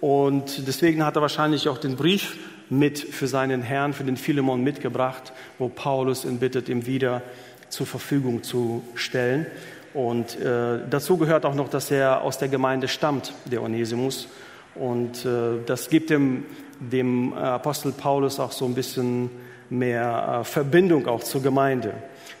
Und 0.00 0.66
deswegen 0.66 1.06
hat 1.06 1.16
er 1.16 1.22
wahrscheinlich 1.22 1.66
auch 1.70 1.78
den 1.78 1.96
Brief 1.96 2.36
mit 2.68 2.98
für 2.98 3.26
seinen 3.26 3.62
Herrn, 3.62 3.94
für 3.94 4.04
den 4.04 4.18
Philemon 4.18 4.62
mitgebracht, 4.62 5.32
wo 5.58 5.68
Paulus 5.68 6.26
ihn 6.26 6.40
bittet, 6.40 6.68
ihm 6.68 6.84
wieder 6.84 7.22
zur 7.70 7.86
Verfügung 7.86 8.42
zu 8.42 8.82
stellen. 8.94 9.46
Und 9.94 10.40
äh, 10.40 10.78
dazu 10.88 11.16
gehört 11.18 11.44
auch 11.44 11.54
noch, 11.54 11.68
dass 11.68 11.90
er 11.90 12.22
aus 12.22 12.38
der 12.38 12.48
Gemeinde 12.48 12.88
stammt, 12.88 13.34
der 13.44 13.62
Onesimus. 13.62 14.28
Und 14.74 15.24
äh, 15.26 15.58
das 15.66 15.90
gibt 15.90 16.10
dem, 16.10 16.46
dem 16.80 17.34
Apostel 17.34 17.92
Paulus 17.92 18.40
auch 18.40 18.52
so 18.52 18.64
ein 18.64 18.74
bisschen 18.74 19.30
mehr 19.68 20.40
äh, 20.40 20.44
Verbindung 20.44 21.06
auch 21.06 21.22
zur 21.22 21.42
Gemeinde. 21.42 21.92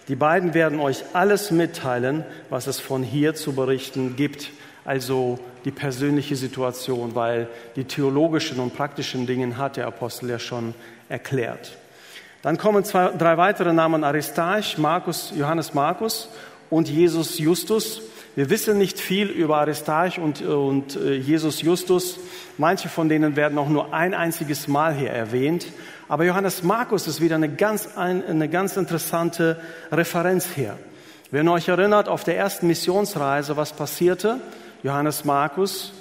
Die 0.08 0.16
beiden 0.16 0.54
werden 0.54 0.80
euch 0.80 1.04
alles 1.12 1.50
mitteilen, 1.50 2.24
was 2.50 2.66
es 2.66 2.80
von 2.80 3.02
hier 3.02 3.34
zu 3.34 3.54
berichten 3.54 4.16
gibt. 4.16 4.50
Also 4.84 5.38
die 5.64 5.70
persönliche 5.70 6.34
Situation, 6.34 7.14
weil 7.14 7.48
die 7.76 7.84
theologischen 7.84 8.58
und 8.58 8.74
praktischen 8.74 9.26
Dinge 9.26 9.56
hat 9.56 9.76
der 9.76 9.86
Apostel 9.86 10.30
ja 10.30 10.38
schon 10.38 10.74
erklärt. 11.08 11.76
Dann 12.42 12.58
kommen 12.58 12.82
zwei, 12.84 13.10
drei 13.16 13.36
weitere 13.36 13.72
Namen 13.72 14.02
Aristarch, 14.02 14.76
Markus, 14.76 15.32
Johannes 15.36 15.74
Markus 15.74 16.28
und 16.72 16.88
Jesus 16.88 17.38
Justus. 17.38 18.00
Wir 18.34 18.48
wissen 18.48 18.78
nicht 18.78 18.98
viel 18.98 19.28
über 19.28 19.58
Aristarch 19.58 20.18
und, 20.18 20.40
und 20.40 20.96
äh, 20.96 21.16
Jesus 21.16 21.60
Justus. 21.60 22.18
Manche 22.56 22.88
von 22.88 23.10
denen 23.10 23.36
werden 23.36 23.58
auch 23.58 23.68
nur 23.68 23.92
ein 23.92 24.14
einziges 24.14 24.68
Mal 24.68 24.94
hier 24.94 25.10
erwähnt. 25.10 25.66
Aber 26.08 26.24
Johannes 26.24 26.62
Markus 26.62 27.06
ist 27.06 27.20
wieder 27.20 27.34
eine 27.36 27.50
ganz, 27.50 27.98
eine 27.98 28.48
ganz 28.48 28.78
interessante 28.78 29.60
Referenz 29.90 30.48
hier. 30.54 30.78
Wenn 31.30 31.46
ihr 31.46 31.52
euch 31.52 31.68
erinnert, 31.68 32.08
auf 32.08 32.24
der 32.24 32.38
ersten 32.38 32.68
Missionsreise, 32.68 33.58
was 33.58 33.74
passierte? 33.74 34.40
Johannes 34.82 35.26
Markus 35.26 35.92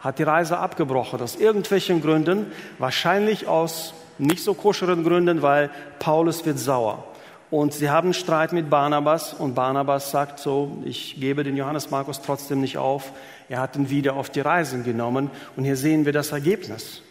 hat 0.00 0.18
die 0.18 0.22
Reise 0.22 0.56
abgebrochen, 0.56 1.20
aus 1.20 1.36
irgendwelchen 1.36 2.00
Gründen, 2.00 2.46
wahrscheinlich 2.78 3.46
aus 3.46 3.92
nicht 4.16 4.42
so 4.42 4.54
koscheren 4.54 5.04
Gründen, 5.04 5.42
weil 5.42 5.68
Paulus 5.98 6.46
wird 6.46 6.58
sauer. 6.58 7.04
Und 7.50 7.72
sie 7.72 7.88
haben 7.88 8.12
Streit 8.12 8.52
mit 8.52 8.68
Barnabas 8.68 9.32
und 9.32 9.54
Barnabas 9.54 10.10
sagt 10.10 10.38
so, 10.38 10.82
ich 10.84 11.18
gebe 11.18 11.44
den 11.44 11.56
Johannes 11.56 11.90
Markus 11.90 12.20
trotzdem 12.20 12.60
nicht 12.60 12.76
auf. 12.76 13.12
Er 13.48 13.60
hat 13.60 13.76
ihn 13.76 13.88
wieder 13.88 14.16
auf 14.16 14.28
die 14.28 14.40
Reisen 14.40 14.84
genommen 14.84 15.30
und 15.56 15.64
hier 15.64 15.76
sehen 15.76 16.04
wir 16.04 16.12
das 16.12 16.32
Ergebnis. 16.32 17.02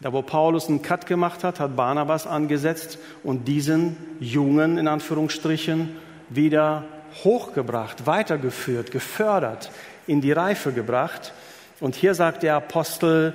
Da 0.00 0.12
wo 0.12 0.22
Paulus 0.22 0.68
einen 0.68 0.82
Cut 0.82 1.06
gemacht 1.06 1.44
hat, 1.44 1.60
hat 1.60 1.76
Barnabas 1.76 2.26
angesetzt 2.26 2.98
und 3.22 3.46
diesen 3.46 3.96
Jungen 4.18 4.76
in 4.76 4.88
Anführungsstrichen 4.88 5.96
wieder 6.28 6.84
hochgebracht, 7.24 8.06
weitergeführt, 8.06 8.90
gefördert, 8.90 9.70
in 10.06 10.20
die 10.20 10.32
Reife 10.32 10.72
gebracht. 10.72 11.32
Und 11.80 11.94
hier 11.94 12.14
sagt 12.14 12.42
der 12.42 12.56
Apostel, 12.56 13.32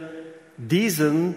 diesen 0.58 1.36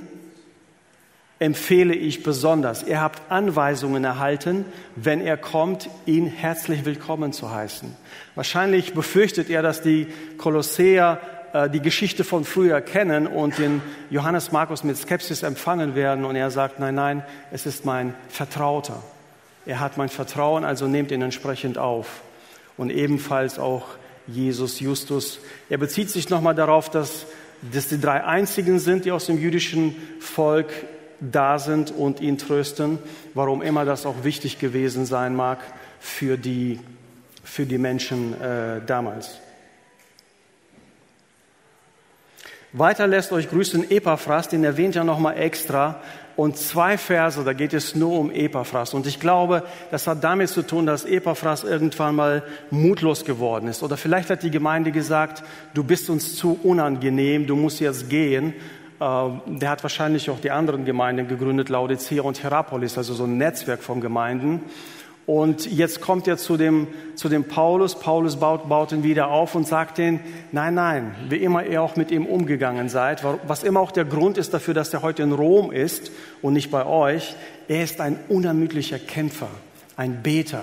empfehle 1.44 1.94
ich 1.94 2.22
besonders. 2.22 2.85
Ihr 2.85 3.02
habt 3.02 3.30
Anweisungen 3.30 4.02
erhalten, 4.02 4.64
wenn 4.96 5.20
er 5.20 5.37
kommt, 5.37 5.90
ihn 6.07 6.26
herzlich 6.26 6.87
willkommen 6.87 7.35
zu 7.35 7.50
heißen. 7.50 7.94
Wahrscheinlich 8.35 8.94
befürchtet 8.94 9.50
er, 9.50 9.61
dass 9.61 9.83
die 9.83 10.07
Kolosseer 10.38 11.20
äh, 11.52 11.68
die 11.68 11.83
Geschichte 11.83 12.24
von 12.24 12.46
früher 12.46 12.80
kennen 12.80 13.26
und 13.26 13.59
den 13.59 13.83
Johannes 14.09 14.52
Markus 14.52 14.85
mit 14.85 14.96
Skepsis 14.96 15.42
empfangen 15.42 15.94
werden. 15.94 16.24
Und 16.24 16.35
er 16.35 16.50
sagt, 16.50 16.80
nein, 16.80 16.94
nein, 16.94 17.22
es 17.52 17.66
ist 17.66 17.85
mein 17.85 18.14
Vertrauter. 18.30 19.02
Er 19.66 19.80
hat 19.80 19.98
mein 19.98 20.09
Vertrauen, 20.09 20.64
also 20.64 20.87
nehmt 20.87 21.11
ihn 21.11 21.20
entsprechend 21.20 21.76
auf. 21.76 22.22
Und 22.78 22.88
ebenfalls 22.88 23.59
auch 23.59 23.85
Jesus 24.26 24.80
Justus. 24.80 25.40
Er 25.68 25.76
bezieht 25.76 26.09
sich 26.09 26.30
nochmal 26.30 26.54
darauf, 26.54 26.88
dass 26.88 27.26
das 27.61 27.88
die 27.88 28.00
drei 28.00 28.24
einzigen 28.24 28.78
sind, 28.78 29.04
die 29.04 29.12
aus 29.12 29.26
dem 29.26 29.38
jüdischen 29.38 29.94
Volk 30.20 30.72
da 31.30 31.58
sind 31.58 31.90
und 31.90 32.20
ihn 32.20 32.38
trösten, 32.38 32.98
warum 33.34 33.62
immer 33.62 33.84
das 33.84 34.06
auch 34.06 34.24
wichtig 34.24 34.58
gewesen 34.58 35.06
sein 35.06 35.34
mag 35.34 35.58
für 36.00 36.37
die 36.37 36.80
für 37.44 37.66
die 37.66 37.78
Menschen 37.78 38.40
äh, 38.40 38.80
damals. 38.84 39.38
Weiter 42.72 43.06
lässt 43.06 43.30
euch 43.30 43.48
grüßen 43.48 43.88
Epaphras, 43.90 44.48
den 44.48 44.64
erwähnt 44.64 44.96
er 44.96 45.04
nochmal 45.04 45.38
extra. 45.38 46.00
Und 46.34 46.56
zwei 46.56 46.98
Verse, 46.98 47.44
da 47.44 47.52
geht 47.52 47.72
es 47.72 47.94
nur 47.94 48.18
um 48.18 48.32
Epaphras. 48.32 48.92
Und 48.92 49.06
ich 49.06 49.20
glaube, 49.20 49.62
das 49.92 50.08
hat 50.08 50.24
damit 50.24 50.48
zu 50.48 50.62
tun, 50.62 50.84
dass 50.84 51.04
Epaphras 51.04 51.62
irgendwann 51.62 52.16
mal 52.16 52.42
mutlos 52.72 53.24
geworden 53.24 53.68
ist. 53.68 53.84
Oder 53.84 53.96
vielleicht 53.96 54.30
hat 54.30 54.42
die 54.42 54.50
Gemeinde 54.50 54.90
gesagt, 54.90 55.44
du 55.74 55.84
bist 55.84 56.10
uns 56.10 56.34
zu 56.34 56.58
unangenehm, 56.64 57.46
du 57.46 57.54
musst 57.54 57.78
jetzt 57.78 58.10
gehen. 58.10 58.54
Äh, 59.04 59.30
der 59.46 59.70
hat 59.70 59.82
wahrscheinlich 59.82 60.30
auch 60.30 60.40
die 60.40 60.50
anderen 60.50 60.84
Gemeinden 60.84 61.28
gegründet, 61.28 61.68
Laodicea 61.68 62.22
und 62.22 62.38
Hierapolis, 62.38 62.96
also 62.96 63.12
so 63.12 63.24
ein 63.24 63.36
Netzwerk 63.36 63.82
von 63.82 64.00
Gemeinden. 64.00 64.62
Und 65.26 65.70
jetzt 65.70 66.00
kommt 66.02 66.28
er 66.28 66.36
zu 66.36 66.56
dem, 66.58 66.86
zu 67.14 67.30
dem 67.30 67.44
Paulus. 67.44 67.98
Paulus 67.98 68.36
baut, 68.36 68.68
baut 68.68 68.92
ihn 68.92 69.02
wieder 69.02 69.28
auf 69.28 69.54
und 69.54 69.66
sagt 69.66 69.98
ihn, 69.98 70.20
nein, 70.52 70.74
nein, 70.74 71.14
wie 71.30 71.36
immer 71.36 71.64
ihr 71.64 71.82
auch 71.82 71.96
mit 71.96 72.10
ihm 72.10 72.26
umgegangen 72.26 72.90
seid, 72.90 73.24
was 73.46 73.62
immer 73.62 73.80
auch 73.80 73.90
der 73.90 74.04
Grund 74.04 74.36
ist 74.36 74.52
dafür, 74.52 74.74
dass 74.74 74.92
er 74.92 75.02
heute 75.02 75.22
in 75.22 75.32
Rom 75.32 75.72
ist 75.72 76.10
und 76.42 76.52
nicht 76.52 76.70
bei 76.70 76.84
euch, 76.84 77.36
er 77.68 77.84
ist 77.84 78.02
ein 78.02 78.18
unermüdlicher 78.28 78.98
Kämpfer, 78.98 79.48
ein 79.96 80.22
Beter, 80.22 80.62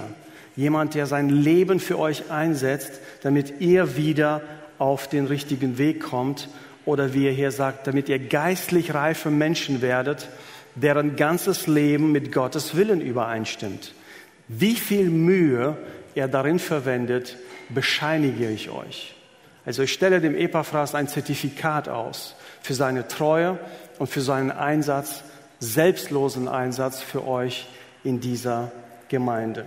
jemand, 0.56 0.94
der 0.94 1.08
sein 1.08 1.30
Leben 1.30 1.80
für 1.80 1.98
euch 1.98 2.30
einsetzt, 2.30 3.00
damit 3.24 3.62
ihr 3.62 3.98
wieder 3.98 4.42
auf 4.78 5.08
den 5.08 5.26
richtigen 5.26 5.80
Weg 5.80 6.04
kommt 6.04 6.50
oder 6.86 7.14
wie 7.14 7.28
er 7.28 7.34
hier 7.34 7.52
sagt, 7.52 7.88
damit 7.88 8.10
ihr 8.10 8.20
geistlich 8.20 8.94
reife 8.94 9.30
Menschen 9.30 9.82
werdet, 9.82 10.30
deren 10.76 11.16
ganzes 11.16 11.68
Leben 11.68 12.12
mit 12.12 12.32
Gottes 12.32 12.76
Willen 12.76 13.02
übereinstimmt. 13.02 13.94
Wie 14.48 14.76
viel 14.76 15.10
Mühe 15.10 15.78
er 16.16 16.28
darin 16.28 16.60
verwendet, 16.60 17.38
bescheinige 17.70 18.50
ich 18.50 18.70
euch. 18.70 19.16
Also 19.66 19.84
ich 19.84 19.94
stelle 19.94 20.22
dem 20.22 20.36
Epaphras 20.36 20.96
ein 20.96 21.08
Zertifikat 21.08 21.88
aus 21.88 22.36
für 22.62 22.74
seine 22.74 23.08
Treue 23.08 23.60
und 24.00 24.08
für 24.08 24.22
seinen 24.22 24.52
Einsatz, 24.52 25.24
selbstlosen 25.60 26.48
Einsatz 26.48 27.02
für 27.02 27.28
euch 27.28 27.68
in 28.04 28.20
dieser 28.20 28.72
Gemeinde. 29.10 29.66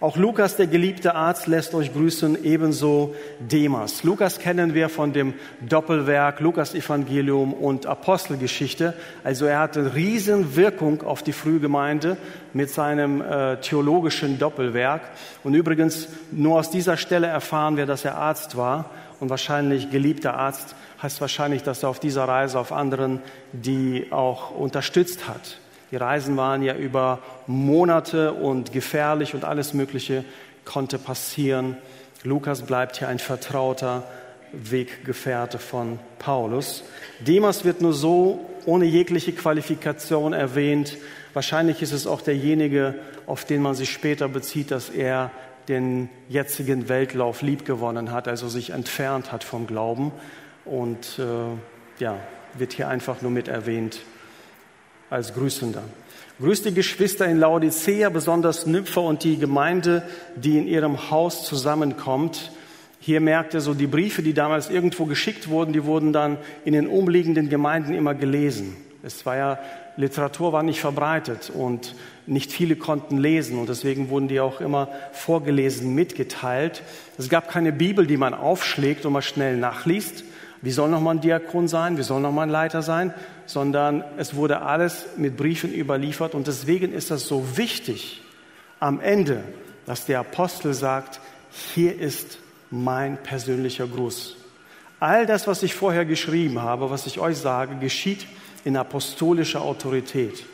Auch 0.00 0.16
Lukas, 0.16 0.56
der 0.56 0.66
geliebte 0.66 1.14
Arzt, 1.14 1.46
lässt 1.46 1.74
euch 1.74 1.92
grüßen, 1.92 2.42
ebenso 2.42 3.14
Demas. 3.38 4.02
Lukas 4.02 4.38
kennen 4.38 4.72
wir 4.72 4.88
von 4.88 5.12
dem 5.12 5.34
Doppelwerk 5.60 6.40
Lukas 6.40 6.74
Evangelium 6.74 7.52
und 7.52 7.84
Apostelgeschichte. 7.84 8.94
Also 9.24 9.44
er 9.44 9.58
hatte 9.58 9.94
riesen 9.94 10.56
Wirkung 10.56 11.02
auf 11.02 11.22
die 11.22 11.34
Frühgemeinde 11.34 12.16
mit 12.54 12.70
seinem 12.70 13.20
äh, 13.20 13.58
theologischen 13.58 14.38
Doppelwerk. 14.38 15.02
Und 15.44 15.52
übrigens, 15.52 16.08
nur 16.30 16.58
aus 16.58 16.70
dieser 16.70 16.96
Stelle 16.96 17.26
erfahren 17.26 17.76
wir, 17.76 17.84
dass 17.84 18.06
er 18.06 18.16
Arzt 18.16 18.56
war 18.56 18.88
und 19.20 19.28
wahrscheinlich 19.28 19.90
geliebter 19.90 20.32
Arzt 20.32 20.74
heißt 21.02 21.20
wahrscheinlich, 21.20 21.62
dass 21.62 21.82
er 21.82 21.90
auf 21.90 22.00
dieser 22.00 22.24
Reise 22.24 22.58
auf 22.58 22.72
anderen 22.72 23.20
die 23.52 24.06
auch 24.12 24.50
unterstützt 24.50 25.28
hat. 25.28 25.59
Die 25.90 25.96
Reisen 25.96 26.36
waren 26.36 26.62
ja 26.62 26.74
über 26.74 27.18
Monate 27.46 28.32
und 28.32 28.72
gefährlich 28.72 29.34
und 29.34 29.44
alles 29.44 29.74
Mögliche 29.74 30.24
konnte 30.64 30.98
passieren. 30.98 31.76
Lukas 32.22 32.62
bleibt 32.62 32.98
hier 32.98 33.08
ein 33.08 33.18
vertrauter 33.18 34.04
Weggefährte 34.52 35.58
von 35.58 35.98
Paulus. 36.18 36.84
Demas 37.20 37.64
wird 37.64 37.80
nur 37.80 37.92
so 37.92 38.46
ohne 38.66 38.84
jegliche 38.84 39.32
Qualifikation 39.32 40.32
erwähnt. 40.32 40.96
Wahrscheinlich 41.34 41.82
ist 41.82 41.92
es 41.92 42.06
auch 42.06 42.20
derjenige, 42.20 42.94
auf 43.26 43.44
den 43.44 43.62
man 43.62 43.74
sich 43.74 43.90
später 43.90 44.28
bezieht, 44.28 44.70
dass 44.70 44.90
er 44.90 45.30
den 45.68 46.08
jetzigen 46.28 46.88
Weltlauf 46.88 47.42
liebgewonnen 47.42 48.10
hat, 48.12 48.28
also 48.28 48.48
sich 48.48 48.70
entfernt 48.70 49.30
hat 49.30 49.44
vom 49.44 49.66
Glauben 49.66 50.12
und 50.64 51.18
äh, 51.18 52.02
ja, 52.02 52.16
wird 52.54 52.72
hier 52.72 52.88
einfach 52.88 53.22
nur 53.22 53.30
mit 53.30 53.48
erwähnt 53.48 54.00
als 55.10 55.34
Grüßender. 55.34 55.82
Grüßt 56.40 56.64
die 56.64 56.74
Geschwister 56.74 57.26
in 57.26 57.38
Laodicea, 57.38 58.08
besonders 58.08 58.66
Nympher 58.66 59.02
und 59.02 59.24
die 59.24 59.36
Gemeinde, 59.36 60.02
die 60.36 60.56
in 60.56 60.66
ihrem 60.66 61.10
Haus 61.10 61.44
zusammenkommt. 61.44 62.52
Hier 62.98 63.20
merkt 63.20 63.52
er 63.52 63.60
so, 63.60 63.74
die 63.74 63.86
Briefe, 63.86 64.22
die 64.22 64.32
damals 64.32 64.70
irgendwo 64.70 65.04
geschickt 65.04 65.48
wurden, 65.48 65.74
die 65.74 65.84
wurden 65.84 66.14
dann 66.14 66.38
in 66.64 66.72
den 66.72 66.86
umliegenden 66.86 67.50
Gemeinden 67.50 67.92
immer 67.92 68.14
gelesen. 68.14 68.76
Es 69.02 69.26
war 69.26 69.36
ja, 69.36 69.58
Literatur 69.96 70.52
war 70.52 70.62
nicht 70.62 70.80
verbreitet 70.80 71.50
und 71.52 71.94
nicht 72.26 72.52
viele 72.52 72.76
konnten 72.76 73.18
lesen 73.18 73.58
und 73.58 73.68
deswegen 73.68 74.08
wurden 74.08 74.28
die 74.28 74.40
auch 74.40 74.60
immer 74.60 74.88
vorgelesen, 75.12 75.94
mitgeteilt. 75.94 76.82
Es 77.18 77.28
gab 77.28 77.50
keine 77.50 77.72
Bibel, 77.72 78.06
die 78.06 78.16
man 78.16 78.32
aufschlägt 78.32 79.04
und 79.04 79.12
mal 79.12 79.22
schnell 79.22 79.56
nachliest, 79.56 80.24
wie 80.62 80.70
soll 80.70 80.90
noch 80.90 81.00
mal 81.00 81.12
ein 81.12 81.20
Diakon 81.20 81.68
sein? 81.68 81.96
Wie 81.96 82.02
soll 82.02 82.20
noch 82.20 82.32
mal 82.32 82.42
ein 82.42 82.50
Leiter 82.50 82.82
sein? 82.82 83.14
Sondern 83.50 84.04
es 84.16 84.36
wurde 84.36 84.62
alles 84.62 85.06
mit 85.16 85.36
Briefen 85.36 85.74
überliefert 85.74 86.36
und 86.36 86.46
deswegen 86.46 86.92
ist 86.92 87.10
das 87.10 87.26
so 87.26 87.56
wichtig 87.56 88.22
am 88.78 89.00
Ende, 89.00 89.42
dass 89.86 90.06
der 90.06 90.20
Apostel 90.20 90.72
sagt, 90.72 91.20
hier 91.74 91.98
ist 91.98 92.38
mein 92.70 93.20
persönlicher 93.20 93.88
Gruß. 93.88 94.36
All 95.00 95.26
das, 95.26 95.48
was 95.48 95.64
ich 95.64 95.74
vorher 95.74 96.04
geschrieben 96.04 96.62
habe, 96.62 96.90
was 96.90 97.06
ich 97.06 97.18
euch 97.18 97.38
sage, 97.38 97.74
geschieht 97.80 98.24
in 98.64 98.76
apostolischer 98.76 99.62
Autorität. 99.62 100.44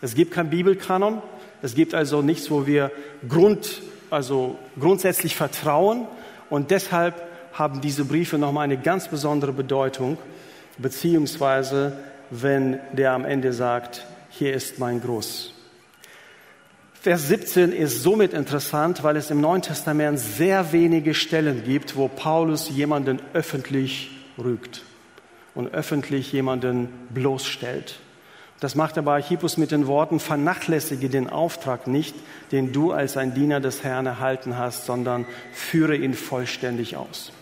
Es 0.00 0.14
gibt 0.14 0.32
kein 0.32 0.48
Bibelkanon, 0.48 1.20
es 1.60 1.74
gibt 1.74 1.92
also 1.92 2.22
nichts, 2.22 2.50
wo 2.50 2.66
wir 2.66 2.90
Grund, 3.28 3.82
also 4.08 4.58
grundsätzlich 4.80 5.36
vertrauen 5.36 6.06
und 6.48 6.70
deshalb 6.70 7.20
haben 7.52 7.82
diese 7.82 8.06
Briefe 8.06 8.38
nochmal 8.38 8.64
eine 8.64 8.78
ganz 8.78 9.08
besondere 9.08 9.52
Bedeutung, 9.52 10.16
beziehungsweise 10.78 11.98
wenn 12.30 12.78
der 12.92 13.12
am 13.12 13.24
Ende 13.24 13.52
sagt, 13.52 14.06
hier 14.30 14.54
ist 14.54 14.78
mein 14.78 15.00
Gruß. 15.00 15.54
Vers 17.00 17.28
17 17.28 17.72
ist 17.72 18.02
somit 18.02 18.34
interessant, 18.34 19.02
weil 19.02 19.16
es 19.16 19.30
im 19.30 19.40
Neuen 19.40 19.62
Testament 19.62 20.18
sehr 20.18 20.72
wenige 20.72 21.14
Stellen 21.14 21.64
gibt, 21.64 21.96
wo 21.96 22.08
Paulus 22.08 22.68
jemanden 22.68 23.20
öffentlich 23.32 24.10
rügt 24.38 24.82
und 25.54 25.72
öffentlich 25.72 26.30
jemanden 26.32 26.88
bloßstellt. 27.08 28.00
Das 28.60 28.74
macht 28.74 28.98
er 28.98 29.02
bei 29.02 29.14
Archippus 29.14 29.56
mit 29.56 29.70
den 29.70 29.86
Worten, 29.86 30.20
vernachlässige 30.20 31.08
den 31.08 31.30
Auftrag 31.30 31.86
nicht, 31.86 32.14
den 32.52 32.72
du 32.74 32.92
als 32.92 33.16
ein 33.16 33.32
Diener 33.32 33.60
des 33.60 33.82
Herrn 33.82 34.04
erhalten 34.04 34.58
hast, 34.58 34.84
sondern 34.84 35.24
führe 35.54 35.96
ihn 35.96 36.12
vollständig 36.12 36.98
aus. 36.98 37.32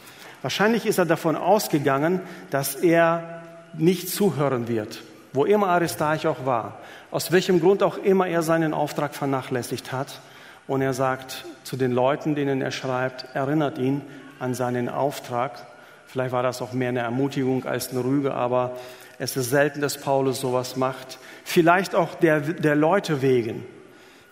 Wahrscheinlich 0.42 0.86
ist 0.86 0.98
er 0.98 1.06
davon 1.06 1.34
ausgegangen, 1.34 2.20
dass 2.50 2.76
er 2.76 3.37
nicht 3.74 4.08
zuhören 4.08 4.68
wird, 4.68 5.02
wo 5.32 5.44
immer 5.44 5.68
Aristarch 5.68 6.26
auch 6.26 6.46
war, 6.46 6.78
aus 7.10 7.32
welchem 7.32 7.60
Grund 7.60 7.82
auch 7.82 7.98
immer 7.98 8.26
er 8.26 8.42
seinen 8.42 8.74
Auftrag 8.74 9.14
vernachlässigt 9.14 9.92
hat. 9.92 10.20
Und 10.66 10.82
er 10.82 10.92
sagt 10.92 11.44
zu 11.64 11.76
den 11.76 11.92
Leuten, 11.92 12.34
denen 12.34 12.60
er 12.60 12.70
schreibt, 12.70 13.34
erinnert 13.34 13.78
ihn 13.78 14.02
an 14.38 14.54
seinen 14.54 14.88
Auftrag. 14.88 15.66
Vielleicht 16.06 16.32
war 16.32 16.42
das 16.42 16.60
auch 16.60 16.72
mehr 16.72 16.90
eine 16.90 17.00
Ermutigung 17.00 17.64
als 17.64 17.90
eine 17.90 18.04
Rüge, 18.04 18.34
aber 18.34 18.76
es 19.18 19.36
ist 19.36 19.50
selten, 19.50 19.80
dass 19.80 19.98
Paulus 19.98 20.40
sowas 20.40 20.76
macht. 20.76 21.18
Vielleicht 21.44 21.94
auch 21.94 22.14
der, 22.14 22.40
der 22.40 22.76
Leute 22.76 23.22
wegen 23.22 23.64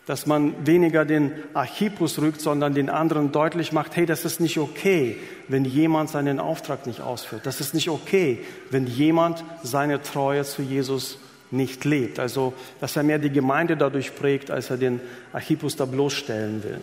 dass 0.06 0.24
man 0.24 0.54
weniger 0.64 1.04
den 1.04 1.32
Archippus 1.52 2.20
rückt, 2.20 2.40
sondern 2.40 2.74
den 2.74 2.88
anderen 2.90 3.32
deutlich 3.32 3.72
macht, 3.72 3.96
hey, 3.96 4.06
das 4.06 4.24
ist 4.24 4.40
nicht 4.40 4.58
okay, 4.58 5.18
wenn 5.48 5.64
jemand 5.64 6.10
seinen 6.10 6.38
Auftrag 6.38 6.86
nicht 6.86 7.00
ausführt. 7.00 7.44
Das 7.44 7.60
ist 7.60 7.74
nicht 7.74 7.90
okay, 7.90 8.38
wenn 8.70 8.86
jemand 8.86 9.44
seine 9.64 10.00
Treue 10.00 10.44
zu 10.44 10.62
Jesus 10.62 11.18
nicht 11.50 11.84
lebt. 11.84 12.20
Also, 12.20 12.54
dass 12.80 12.96
er 12.96 13.02
mehr 13.02 13.18
die 13.18 13.30
Gemeinde 13.30 13.76
dadurch 13.76 14.14
prägt, 14.14 14.50
als 14.50 14.70
er 14.70 14.76
den 14.76 15.00
Archippus 15.32 15.74
da 15.74 15.84
bloßstellen 15.84 16.62
will. 16.62 16.80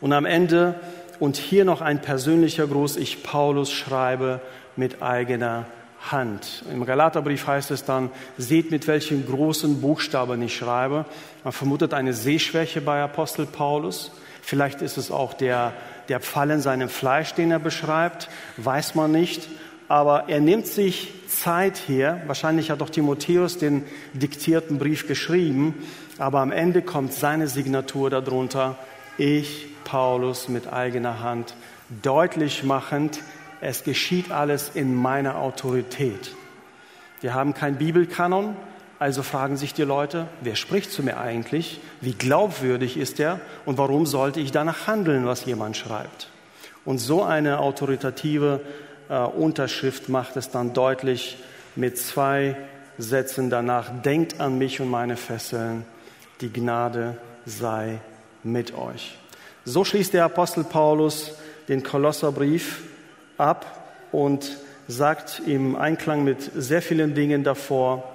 Und 0.00 0.12
am 0.12 0.26
Ende, 0.26 0.74
und 1.20 1.36
hier 1.36 1.64
noch 1.64 1.80
ein 1.80 2.02
persönlicher 2.02 2.66
Gruß, 2.66 2.96
ich 2.96 3.22
Paulus 3.22 3.72
schreibe 3.72 4.40
mit 4.76 5.02
eigener 5.02 5.66
Hand. 6.10 6.64
Im 6.70 6.84
Galaterbrief 6.84 7.46
heißt 7.46 7.70
es 7.70 7.84
dann, 7.84 8.10
seht 8.36 8.70
mit 8.70 8.86
welchen 8.86 9.26
großen 9.26 9.80
Buchstaben 9.80 10.42
ich 10.42 10.56
schreibe. 10.56 11.06
Man 11.44 11.52
vermutet 11.52 11.94
eine 11.94 12.12
Sehschwäche 12.12 12.80
bei 12.80 13.02
Apostel 13.02 13.46
Paulus. 13.46 14.12
Vielleicht 14.42 14.82
ist 14.82 14.98
es 14.98 15.10
auch 15.10 15.32
der, 15.32 15.72
der 16.08 16.20
Pfall 16.20 16.50
in 16.50 16.60
seinem 16.60 16.88
Fleisch, 16.88 17.32
den 17.32 17.50
er 17.50 17.58
beschreibt. 17.58 18.28
Weiß 18.58 18.94
man 18.94 19.12
nicht. 19.12 19.48
Aber 19.88 20.28
er 20.28 20.40
nimmt 20.40 20.66
sich 20.66 21.12
Zeit 21.28 21.76
hier. 21.76 22.20
Wahrscheinlich 22.26 22.70
hat 22.70 22.82
auch 22.82 22.90
Timotheus 22.90 23.58
den 23.58 23.84
diktierten 24.12 24.78
Brief 24.78 25.06
geschrieben. 25.06 25.74
Aber 26.18 26.40
am 26.40 26.52
Ende 26.52 26.82
kommt 26.82 27.12
seine 27.12 27.48
Signatur 27.48 28.10
darunter. 28.10 28.76
Ich, 29.16 29.66
Paulus, 29.84 30.48
mit 30.48 30.72
eigener 30.72 31.20
Hand, 31.20 31.54
deutlich 32.02 32.64
machend, 32.64 33.20
es 33.60 33.84
geschieht 33.84 34.30
alles 34.30 34.70
in 34.74 34.94
meiner 34.94 35.38
Autorität. 35.38 36.34
Wir 37.20 37.34
haben 37.34 37.54
kein 37.54 37.76
Bibelkanon, 37.76 38.56
Also 38.98 39.22
fragen 39.22 39.56
sich 39.56 39.74
die 39.74 39.82
Leute, 39.82 40.28
wer 40.40 40.54
spricht 40.54 40.90
zu 40.90 41.02
mir 41.02 41.18
eigentlich? 41.18 41.80
Wie 42.00 42.14
glaubwürdig 42.14 42.96
ist 42.96 43.18
er? 43.20 43.40
Und 43.66 43.76
warum 43.76 44.06
sollte 44.06 44.40
ich 44.40 44.52
danach 44.52 44.86
handeln, 44.86 45.26
was 45.26 45.44
jemand 45.44 45.76
schreibt? 45.76 46.30
Und 46.84 46.98
so 46.98 47.22
eine 47.22 47.58
autoritative 47.58 48.60
äh, 49.08 49.18
Unterschrift 49.18 50.08
macht 50.08 50.36
es 50.36 50.50
dann 50.50 50.72
deutlich 50.72 51.36
mit 51.76 51.98
zwei 51.98 52.56
Sätzen 52.96 53.50
danach. 53.50 53.90
Denkt 54.02 54.40
an 54.40 54.58
mich 54.58 54.80
und 54.80 54.90
meine 54.90 55.16
Fesseln. 55.16 55.84
Die 56.40 56.52
Gnade 56.52 57.18
sei 57.44 58.00
mit 58.42 58.74
euch. 58.74 59.18
So 59.64 59.84
schließt 59.84 60.14
der 60.14 60.24
Apostel 60.24 60.64
Paulus 60.64 61.32
den 61.68 61.82
Kolosserbrief 61.82 62.82
ab 63.38 63.86
und 64.12 64.58
sagt 64.88 65.42
im 65.46 65.76
Einklang 65.76 66.24
mit 66.24 66.50
sehr 66.54 66.82
vielen 66.82 67.14
Dingen 67.14 67.44
davor, 67.44 68.10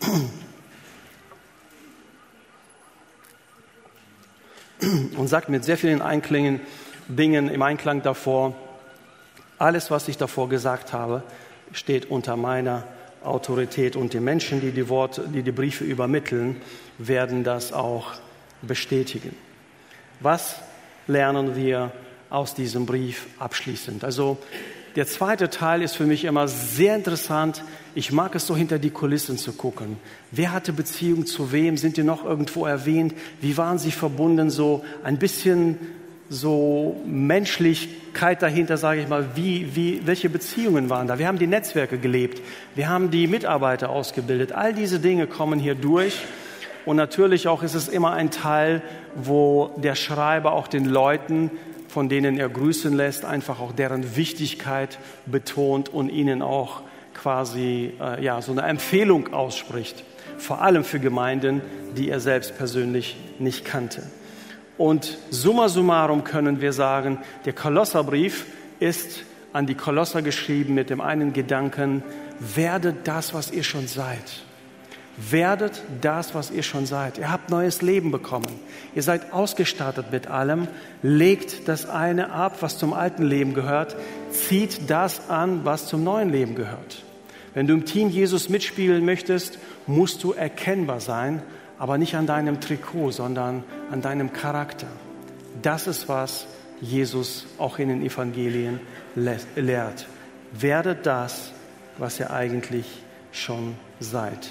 und 5.16 5.28
sagt 5.28 5.48
mit 5.48 5.64
sehr 5.64 5.76
vielen 5.76 6.02
Einklingen, 6.02 6.60
Dingen 7.08 7.48
im 7.48 7.62
Einklang 7.62 8.02
davor, 8.02 8.54
alles, 9.58 9.90
was 9.90 10.08
ich 10.08 10.16
davor 10.16 10.48
gesagt 10.48 10.92
habe, 10.92 11.22
steht 11.72 12.10
unter 12.10 12.36
meiner 12.36 12.84
Autorität 13.22 13.96
und 13.96 14.12
die 14.12 14.20
Menschen, 14.20 14.60
die 14.60 14.72
die 14.72 14.88
Worte, 14.88 15.28
die 15.28 15.42
die 15.42 15.52
Briefe 15.52 15.84
übermitteln, 15.84 16.60
werden 16.98 17.44
das 17.44 17.72
auch 17.72 18.12
bestätigen. 18.62 19.36
Was 20.20 20.56
lernen 21.06 21.56
wir 21.56 21.92
aus 22.32 22.54
diesem 22.54 22.86
Brief 22.86 23.26
abschließend? 23.38 24.04
Also 24.04 24.38
der 24.96 25.06
zweite 25.06 25.48
Teil 25.48 25.82
ist 25.82 25.96
für 25.96 26.04
mich 26.04 26.24
immer 26.24 26.48
sehr 26.48 26.96
interessant. 26.96 27.62
Ich 27.94 28.12
mag 28.12 28.34
es 28.34 28.46
so 28.46 28.54
hinter 28.54 28.78
die 28.78 28.90
Kulissen 28.90 29.38
zu 29.38 29.52
gucken. 29.52 29.96
Wer 30.30 30.52
hatte 30.52 30.72
Beziehung 30.72 31.24
zu 31.24 31.52
wem? 31.52 31.76
Sind 31.76 31.96
die 31.96 32.02
noch 32.02 32.24
irgendwo 32.24 32.66
erwähnt? 32.66 33.14
Wie 33.40 33.56
waren 33.56 33.78
sie 33.78 33.90
verbunden? 33.90 34.50
So 34.50 34.84
ein 35.02 35.18
bisschen 35.18 35.78
so 36.28 37.00
Menschlichkeit 37.06 38.42
dahinter, 38.42 38.76
sage 38.76 39.00
ich 39.00 39.08
mal. 39.08 39.34
Wie, 39.34 39.74
wie, 39.74 40.02
welche 40.06 40.28
Beziehungen 40.28 40.90
waren 40.90 41.06
da? 41.06 41.18
Wir 41.18 41.26
haben 41.26 41.38
die 41.38 41.46
Netzwerke 41.46 41.98
gelebt. 41.98 42.42
Wir 42.74 42.88
haben 42.88 43.10
die 43.10 43.26
Mitarbeiter 43.26 43.88
ausgebildet. 43.88 44.52
All 44.52 44.74
diese 44.74 45.00
Dinge 45.00 45.26
kommen 45.26 45.58
hier 45.58 45.74
durch. 45.74 46.18
Und 46.84 46.96
natürlich 46.96 47.48
auch 47.48 47.62
ist 47.62 47.74
es 47.74 47.88
immer 47.88 48.12
ein 48.12 48.30
Teil, 48.30 48.82
wo 49.14 49.70
der 49.76 49.94
Schreiber 49.94 50.52
auch 50.52 50.68
den 50.68 50.84
Leuten 50.84 51.50
von 51.92 52.08
denen 52.08 52.38
er 52.38 52.48
grüßen 52.48 52.96
lässt, 52.96 53.26
einfach 53.26 53.60
auch 53.60 53.72
deren 53.72 54.16
Wichtigkeit 54.16 54.98
betont 55.26 55.90
und 55.90 56.08
ihnen 56.08 56.40
auch 56.40 56.80
quasi 57.12 57.92
äh, 58.00 58.24
ja, 58.24 58.40
so 58.40 58.52
eine 58.52 58.62
Empfehlung 58.62 59.34
ausspricht, 59.34 60.02
vor 60.38 60.62
allem 60.62 60.84
für 60.84 61.00
Gemeinden, 61.00 61.60
die 61.98 62.08
er 62.08 62.18
selbst 62.18 62.56
persönlich 62.56 63.18
nicht 63.38 63.66
kannte. 63.66 64.04
Und 64.78 65.18
summa 65.28 65.68
summarum 65.68 66.24
können 66.24 66.62
wir 66.62 66.72
sagen, 66.72 67.18
der 67.44 67.52
Kolosserbrief 67.52 68.46
ist 68.80 69.24
an 69.52 69.66
die 69.66 69.74
Kolosser 69.74 70.22
geschrieben 70.22 70.72
mit 70.72 70.88
dem 70.88 71.02
einen 71.02 71.34
Gedanken, 71.34 72.02
werdet 72.40 73.06
das, 73.06 73.34
was 73.34 73.50
ihr 73.50 73.64
schon 73.64 73.86
seid. 73.86 74.42
Werdet 75.16 75.82
das, 76.00 76.34
was 76.34 76.50
ihr 76.50 76.62
schon 76.62 76.86
seid. 76.86 77.18
Ihr 77.18 77.30
habt 77.30 77.50
neues 77.50 77.82
Leben 77.82 78.10
bekommen. 78.10 78.48
Ihr 78.94 79.02
seid 79.02 79.32
ausgestattet 79.32 80.06
mit 80.10 80.26
allem. 80.26 80.68
Legt 81.02 81.68
das 81.68 81.88
eine 81.88 82.32
ab, 82.32 82.58
was 82.60 82.78
zum 82.78 82.94
alten 82.94 83.22
Leben 83.22 83.52
gehört. 83.52 83.94
Zieht 84.30 84.88
das 84.90 85.28
an, 85.28 85.64
was 85.64 85.86
zum 85.86 86.02
neuen 86.02 86.30
Leben 86.30 86.54
gehört. 86.54 87.04
Wenn 87.52 87.66
du 87.66 87.74
im 87.74 87.84
Team 87.84 88.08
Jesus 88.08 88.48
mitspielen 88.48 89.04
möchtest, 89.04 89.58
musst 89.86 90.24
du 90.24 90.32
erkennbar 90.32 91.00
sein, 91.00 91.42
aber 91.78 91.98
nicht 91.98 92.14
an 92.16 92.26
deinem 92.26 92.60
Trikot, 92.60 93.10
sondern 93.10 93.64
an 93.90 94.00
deinem 94.00 94.32
Charakter. 94.32 94.86
Das 95.60 95.86
ist, 95.86 96.08
was 96.08 96.46
Jesus 96.80 97.46
auch 97.58 97.78
in 97.78 97.90
den 97.90 98.02
Evangelien 98.02 98.80
lehrt. 99.14 100.06
Werdet 100.52 101.04
das, 101.04 101.52
was 101.98 102.18
ihr 102.18 102.30
eigentlich 102.30 102.86
schon 103.30 103.74
seid. 104.00 104.48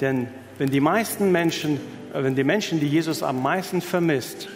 Denn 0.00 0.28
wenn 0.58 0.70
die 0.70 0.80
meisten 0.80 1.32
Menschen, 1.32 1.80
äh, 2.12 2.22
wenn 2.22 2.34
die 2.34 2.44
Menschen, 2.44 2.80
die 2.80 2.88
Jesus 2.88 3.22
am 3.22 3.42
meisten 3.42 3.80
vermisst, 3.80 4.48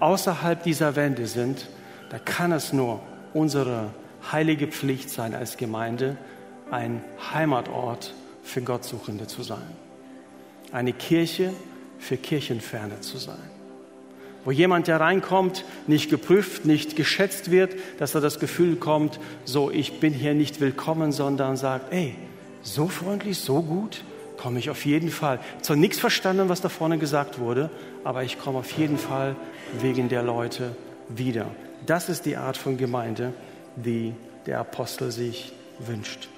außerhalb 0.00 0.62
dieser 0.62 0.96
Wände 0.96 1.26
sind, 1.26 1.68
da 2.10 2.18
kann 2.18 2.52
es 2.52 2.72
nur 2.72 3.00
unsere 3.32 3.90
heilige 4.32 4.66
Pflicht 4.66 5.10
sein 5.10 5.34
als 5.34 5.56
Gemeinde, 5.56 6.16
ein 6.70 7.02
Heimatort 7.32 8.14
für 8.42 8.62
Gottsuchende 8.62 9.26
zu 9.26 9.42
sein. 9.42 9.66
Eine 10.72 10.92
Kirche 10.92 11.52
für 11.98 12.16
Kirchenferne 12.16 13.00
zu 13.00 13.18
sein. 13.18 13.50
Wo 14.44 14.50
jemand, 14.50 14.88
der 14.88 15.00
reinkommt, 15.00 15.64
nicht 15.86 16.10
geprüft, 16.10 16.66
nicht 16.66 16.96
geschätzt 16.96 17.50
wird, 17.50 17.74
dass 17.98 18.14
er 18.14 18.20
das 18.20 18.38
Gefühl 18.38 18.76
kommt, 18.76 19.18
so, 19.44 19.70
ich 19.70 20.00
bin 20.00 20.12
hier 20.12 20.34
nicht 20.34 20.60
willkommen, 20.60 21.12
sondern 21.12 21.56
sagt, 21.56 21.92
ey, 21.92 22.14
so 22.62 22.88
freundlich, 22.88 23.38
so 23.38 23.62
gut, 23.62 24.04
komme 24.44 24.58
ich 24.58 24.68
auf 24.68 24.84
jeden 24.84 25.10
Fall. 25.10 25.38
Zwar 25.62 25.76
nichts 25.76 25.98
verstanden, 25.98 26.50
was 26.50 26.60
da 26.60 26.68
vorne 26.68 26.98
gesagt 26.98 27.38
wurde, 27.38 27.70
aber 28.04 28.24
ich 28.24 28.38
komme 28.38 28.58
auf 28.58 28.70
jeden 28.72 28.98
Fall 28.98 29.36
wegen 29.80 30.10
der 30.10 30.22
Leute 30.22 30.76
wieder. 31.08 31.46
Das 31.86 32.10
ist 32.10 32.26
die 32.26 32.36
Art 32.36 32.58
von 32.58 32.76
Gemeinde, 32.76 33.32
die 33.74 34.12
der 34.44 34.60
Apostel 34.60 35.10
sich 35.12 35.54
wünscht. 35.78 36.28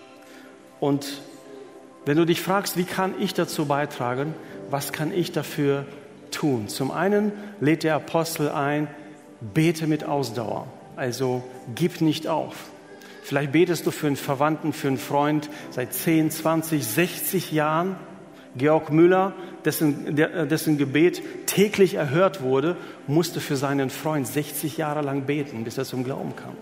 Und 0.79 1.21
wenn 2.05 2.17
du 2.17 2.25
dich 2.25 2.41
fragst, 2.41 2.77
wie 2.77 2.85
kann 2.85 3.13
ich 3.19 3.35
dazu 3.35 3.67
beitragen, 3.67 4.37
was 4.71 4.93
kann 4.93 5.13
ich 5.13 5.33
dafür 5.33 5.85
tun? 6.31 6.69
Zum 6.69 6.93
einen 6.93 7.33
lädt 7.61 7.83
der 7.83 7.97
Apostel 7.97 8.51
ein, 8.51 8.87
bete 9.41 9.89
mit 9.89 10.05
Ausdauer, 10.05 10.69
also 10.95 11.43
gib 11.75 12.01
nicht 12.01 12.29
auf. 12.29 12.55
Vielleicht 13.27 13.51
betest 13.51 13.85
du 13.85 13.91
für 13.91 14.07
einen 14.07 14.15
Verwandten, 14.15 14.73
für 14.73 14.87
einen 14.87 14.99
Freund 14.99 15.51
seit 15.71 15.93
10, 15.93 16.31
20, 16.31 16.87
60 16.87 17.51
Jahren. 17.51 17.97
Georg 18.57 18.93
Müller, 18.93 19.35
dessen, 19.65 20.15
dessen 20.15 20.79
Gebet 20.79 21.23
täglich 21.47 21.95
erhört 21.95 22.41
wurde, 22.41 22.77
musste 23.09 23.41
für 23.41 23.57
seinen 23.57 23.91
Freund 23.91 24.29
60 24.29 24.77
Jahre 24.77 25.03
lang 25.03 25.23
beten, 25.23 25.65
bis 25.65 25.77
er 25.77 25.85
zum 25.85 26.05
Glauben 26.05 26.37
kam. 26.37 26.53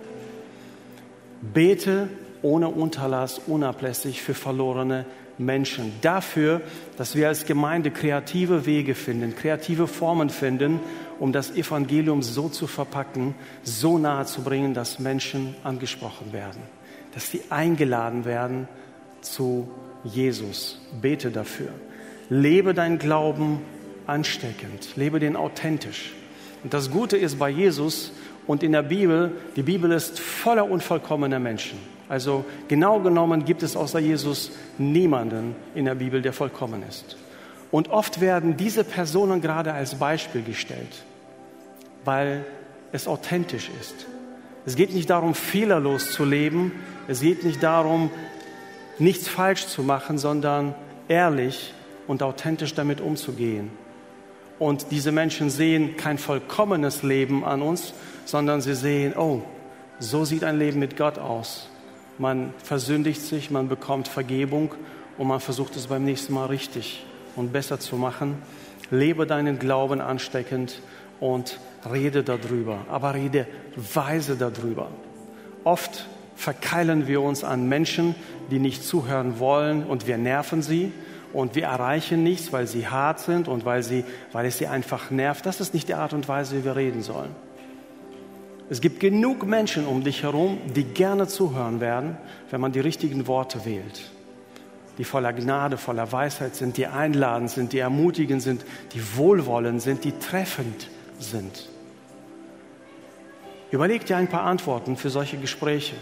Bete 1.42 2.08
ohne 2.40 2.68
Unterlass, 2.68 3.42
unablässig 3.46 4.22
für 4.22 4.32
verlorene 4.32 5.04
Menschen. 5.36 5.92
Dafür, 6.00 6.62
dass 6.96 7.14
wir 7.14 7.28
als 7.28 7.44
Gemeinde 7.44 7.90
kreative 7.90 8.64
Wege 8.64 8.94
finden, 8.94 9.36
kreative 9.36 9.86
Formen 9.86 10.30
finden, 10.30 10.80
um 11.18 11.32
das 11.32 11.50
Evangelium 11.50 12.22
so 12.22 12.48
zu 12.48 12.66
verpacken, 12.66 13.34
so 13.62 13.98
nahe 13.98 14.26
zu 14.26 14.42
bringen, 14.42 14.74
dass 14.74 14.98
Menschen 14.98 15.54
angesprochen 15.64 16.32
werden, 16.32 16.62
dass 17.14 17.30
sie 17.30 17.42
eingeladen 17.50 18.24
werden 18.24 18.68
zu 19.20 19.68
Jesus. 20.04 20.80
Bete 21.00 21.30
dafür. 21.30 21.70
Lebe 22.28 22.74
dein 22.74 22.98
Glauben 22.98 23.60
ansteckend, 24.06 24.96
lebe 24.96 25.20
den 25.20 25.36
authentisch. 25.36 26.12
Und 26.62 26.72
das 26.74 26.90
Gute 26.90 27.16
ist 27.16 27.38
bei 27.38 27.50
Jesus 27.50 28.12
und 28.46 28.62
in 28.62 28.72
der 28.72 28.82
Bibel, 28.82 29.32
die 29.56 29.62
Bibel 29.62 29.90
ist 29.92 30.20
voller 30.20 30.70
unvollkommener 30.70 31.38
Menschen. 31.38 31.78
Also 32.08 32.44
genau 32.68 33.00
genommen 33.00 33.44
gibt 33.44 33.62
es 33.62 33.76
außer 33.76 33.98
Jesus 33.98 34.50
niemanden 34.78 35.56
in 35.74 35.86
der 35.86 35.94
Bibel, 35.94 36.20
der 36.20 36.32
vollkommen 36.32 36.82
ist. 36.88 37.16
Und 37.74 37.90
oft 37.90 38.20
werden 38.20 38.56
diese 38.56 38.84
Personen 38.84 39.40
gerade 39.40 39.72
als 39.72 39.96
Beispiel 39.96 40.44
gestellt, 40.44 41.02
weil 42.04 42.44
es 42.92 43.08
authentisch 43.08 43.68
ist. 43.80 44.06
Es 44.64 44.76
geht 44.76 44.94
nicht 44.94 45.10
darum, 45.10 45.34
fehlerlos 45.34 46.12
zu 46.12 46.24
leben. 46.24 46.70
Es 47.08 47.20
geht 47.20 47.42
nicht 47.42 47.64
darum, 47.64 48.12
nichts 49.00 49.26
falsch 49.26 49.66
zu 49.66 49.82
machen, 49.82 50.18
sondern 50.18 50.76
ehrlich 51.08 51.74
und 52.06 52.22
authentisch 52.22 52.74
damit 52.74 53.00
umzugehen. 53.00 53.72
Und 54.60 54.92
diese 54.92 55.10
Menschen 55.10 55.50
sehen 55.50 55.96
kein 55.96 56.18
vollkommenes 56.18 57.02
Leben 57.02 57.44
an 57.44 57.60
uns, 57.60 57.92
sondern 58.24 58.60
sie 58.60 58.76
sehen, 58.76 59.14
oh, 59.16 59.42
so 59.98 60.24
sieht 60.24 60.44
ein 60.44 60.60
Leben 60.60 60.78
mit 60.78 60.96
Gott 60.96 61.18
aus. 61.18 61.68
Man 62.18 62.54
versündigt 62.62 63.20
sich, 63.20 63.50
man 63.50 63.68
bekommt 63.68 64.06
Vergebung 64.06 64.72
und 65.18 65.26
man 65.26 65.40
versucht 65.40 65.74
es 65.74 65.88
beim 65.88 66.04
nächsten 66.04 66.34
Mal 66.34 66.46
richtig 66.46 67.04
und 67.36 67.52
besser 67.52 67.80
zu 67.80 67.96
machen. 67.96 68.38
Lebe 68.90 69.26
deinen 69.26 69.58
Glauben 69.58 70.00
ansteckend 70.00 70.80
und 71.20 71.58
rede 71.90 72.22
darüber, 72.22 72.86
aber 72.90 73.14
rede 73.14 73.46
weise 73.76 74.36
darüber. 74.36 74.88
Oft 75.64 76.06
verkeilen 76.36 77.06
wir 77.06 77.20
uns 77.22 77.44
an 77.44 77.68
Menschen, 77.68 78.14
die 78.50 78.58
nicht 78.58 78.84
zuhören 78.84 79.38
wollen 79.38 79.84
und 79.84 80.06
wir 80.06 80.18
nerven 80.18 80.62
sie 80.62 80.92
und 81.32 81.54
wir 81.54 81.64
erreichen 81.64 82.22
nichts, 82.22 82.52
weil 82.52 82.66
sie 82.66 82.86
hart 82.86 83.20
sind 83.20 83.48
und 83.48 83.64
weil, 83.64 83.82
sie, 83.82 84.04
weil 84.32 84.46
es 84.46 84.58
sie 84.58 84.66
einfach 84.66 85.10
nervt. 85.10 85.46
Das 85.46 85.60
ist 85.60 85.74
nicht 85.74 85.88
die 85.88 85.94
Art 85.94 86.12
und 86.12 86.28
Weise, 86.28 86.58
wie 86.58 86.64
wir 86.64 86.76
reden 86.76 87.02
sollen. 87.02 87.30
Es 88.70 88.80
gibt 88.80 89.00
genug 89.00 89.46
Menschen 89.46 89.86
um 89.86 90.04
dich 90.04 90.22
herum, 90.22 90.58
die 90.74 90.84
gerne 90.84 91.26
zuhören 91.26 91.80
werden, 91.80 92.16
wenn 92.50 92.60
man 92.60 92.72
die 92.72 92.80
richtigen 92.80 93.26
Worte 93.26 93.64
wählt. 93.64 94.10
Die 94.98 95.04
voller 95.04 95.32
Gnade, 95.32 95.76
voller 95.76 96.10
Weisheit 96.12 96.54
sind, 96.54 96.76
die 96.76 96.86
einladend 96.86 97.50
sind, 97.50 97.72
die 97.72 97.78
ermutigend 97.78 98.42
sind, 98.42 98.64
die 98.92 99.16
wohlwollend 99.16 99.82
sind, 99.82 100.04
die 100.04 100.12
treffend 100.12 100.88
sind. 101.18 101.68
Überleg 103.70 104.06
dir 104.06 104.16
ein 104.16 104.28
paar 104.28 104.44
Antworten 104.44 104.96
für 104.96 105.10
solche 105.10 105.36
Gespräche. 105.36 105.96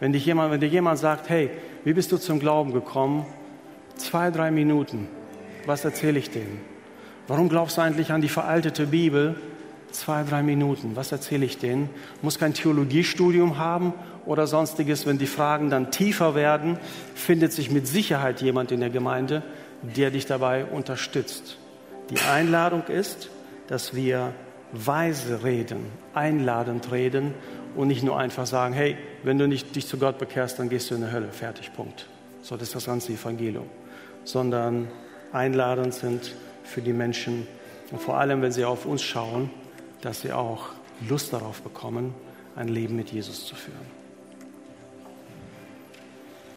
Wenn, 0.00 0.12
dich 0.12 0.26
jemand, 0.26 0.52
wenn 0.52 0.60
dir 0.60 0.68
jemand 0.68 0.98
sagt, 0.98 1.30
hey, 1.30 1.50
wie 1.84 1.94
bist 1.94 2.12
du 2.12 2.18
zum 2.18 2.38
Glauben 2.38 2.72
gekommen? 2.72 3.24
Zwei, 3.96 4.30
drei 4.30 4.50
Minuten. 4.50 5.08
Was 5.64 5.84
erzähle 5.84 6.18
ich 6.18 6.30
denen? 6.30 6.60
Warum 7.28 7.48
glaubst 7.48 7.78
du 7.78 7.80
eigentlich 7.80 8.12
an 8.12 8.20
die 8.20 8.28
veraltete 8.28 8.86
Bibel? 8.86 9.36
Zwei, 9.90 10.24
drei 10.24 10.42
Minuten. 10.42 10.94
Was 10.94 11.10
erzähle 11.10 11.46
ich 11.46 11.56
denen? 11.56 11.88
Muss 12.20 12.38
kein 12.38 12.52
Theologiestudium 12.52 13.56
haben 13.56 13.94
oder 14.26 14.46
sonstiges. 14.46 15.06
Wenn 15.06 15.18
die 15.18 15.26
Fragen 15.26 15.70
dann 15.70 15.90
tiefer 15.90 16.34
werden, 16.34 16.78
findet 17.14 17.52
sich 17.52 17.70
mit 17.70 17.86
Sicherheit 17.86 18.42
jemand 18.42 18.72
in 18.72 18.80
der 18.80 18.90
Gemeinde, 18.90 19.42
der 19.82 20.10
dich 20.10 20.26
dabei 20.26 20.64
unterstützt. 20.64 21.58
Die 22.10 22.20
Einladung 22.20 22.84
ist, 22.88 23.30
dass 23.68 23.94
wir 23.94 24.32
weise 24.72 25.44
reden, 25.44 25.86
einladend 26.14 26.92
reden 26.92 27.34
und 27.74 27.88
nicht 27.88 28.02
nur 28.02 28.18
einfach 28.18 28.46
sagen, 28.46 28.74
hey, 28.74 28.96
wenn 29.22 29.38
du 29.38 29.46
nicht 29.48 29.74
dich 29.76 29.86
zu 29.86 29.98
Gott 29.98 30.18
bekehrst, 30.18 30.58
dann 30.58 30.68
gehst 30.68 30.90
du 30.90 30.94
in 30.94 31.02
die 31.02 31.12
Hölle. 31.12 31.28
Fertig, 31.30 31.72
Punkt. 31.74 32.08
So, 32.42 32.56
das 32.56 32.68
ist 32.68 32.74
das 32.74 32.86
ganze 32.86 33.12
Evangelium. 33.12 33.66
Sondern 34.24 34.88
einladend 35.32 35.94
sind 35.94 36.34
für 36.64 36.82
die 36.82 36.92
Menschen 36.92 37.46
und 37.90 38.00
vor 38.00 38.18
allem, 38.18 38.42
wenn 38.42 38.52
sie 38.52 38.64
auf 38.64 38.86
uns 38.86 39.02
schauen, 39.02 39.50
dass 40.00 40.22
sie 40.22 40.32
auch 40.32 40.70
Lust 41.08 41.32
darauf 41.32 41.62
bekommen, 41.62 42.14
ein 42.56 42.68
Leben 42.68 42.96
mit 42.96 43.12
Jesus 43.12 43.46
zu 43.46 43.54
führen. 43.54 43.95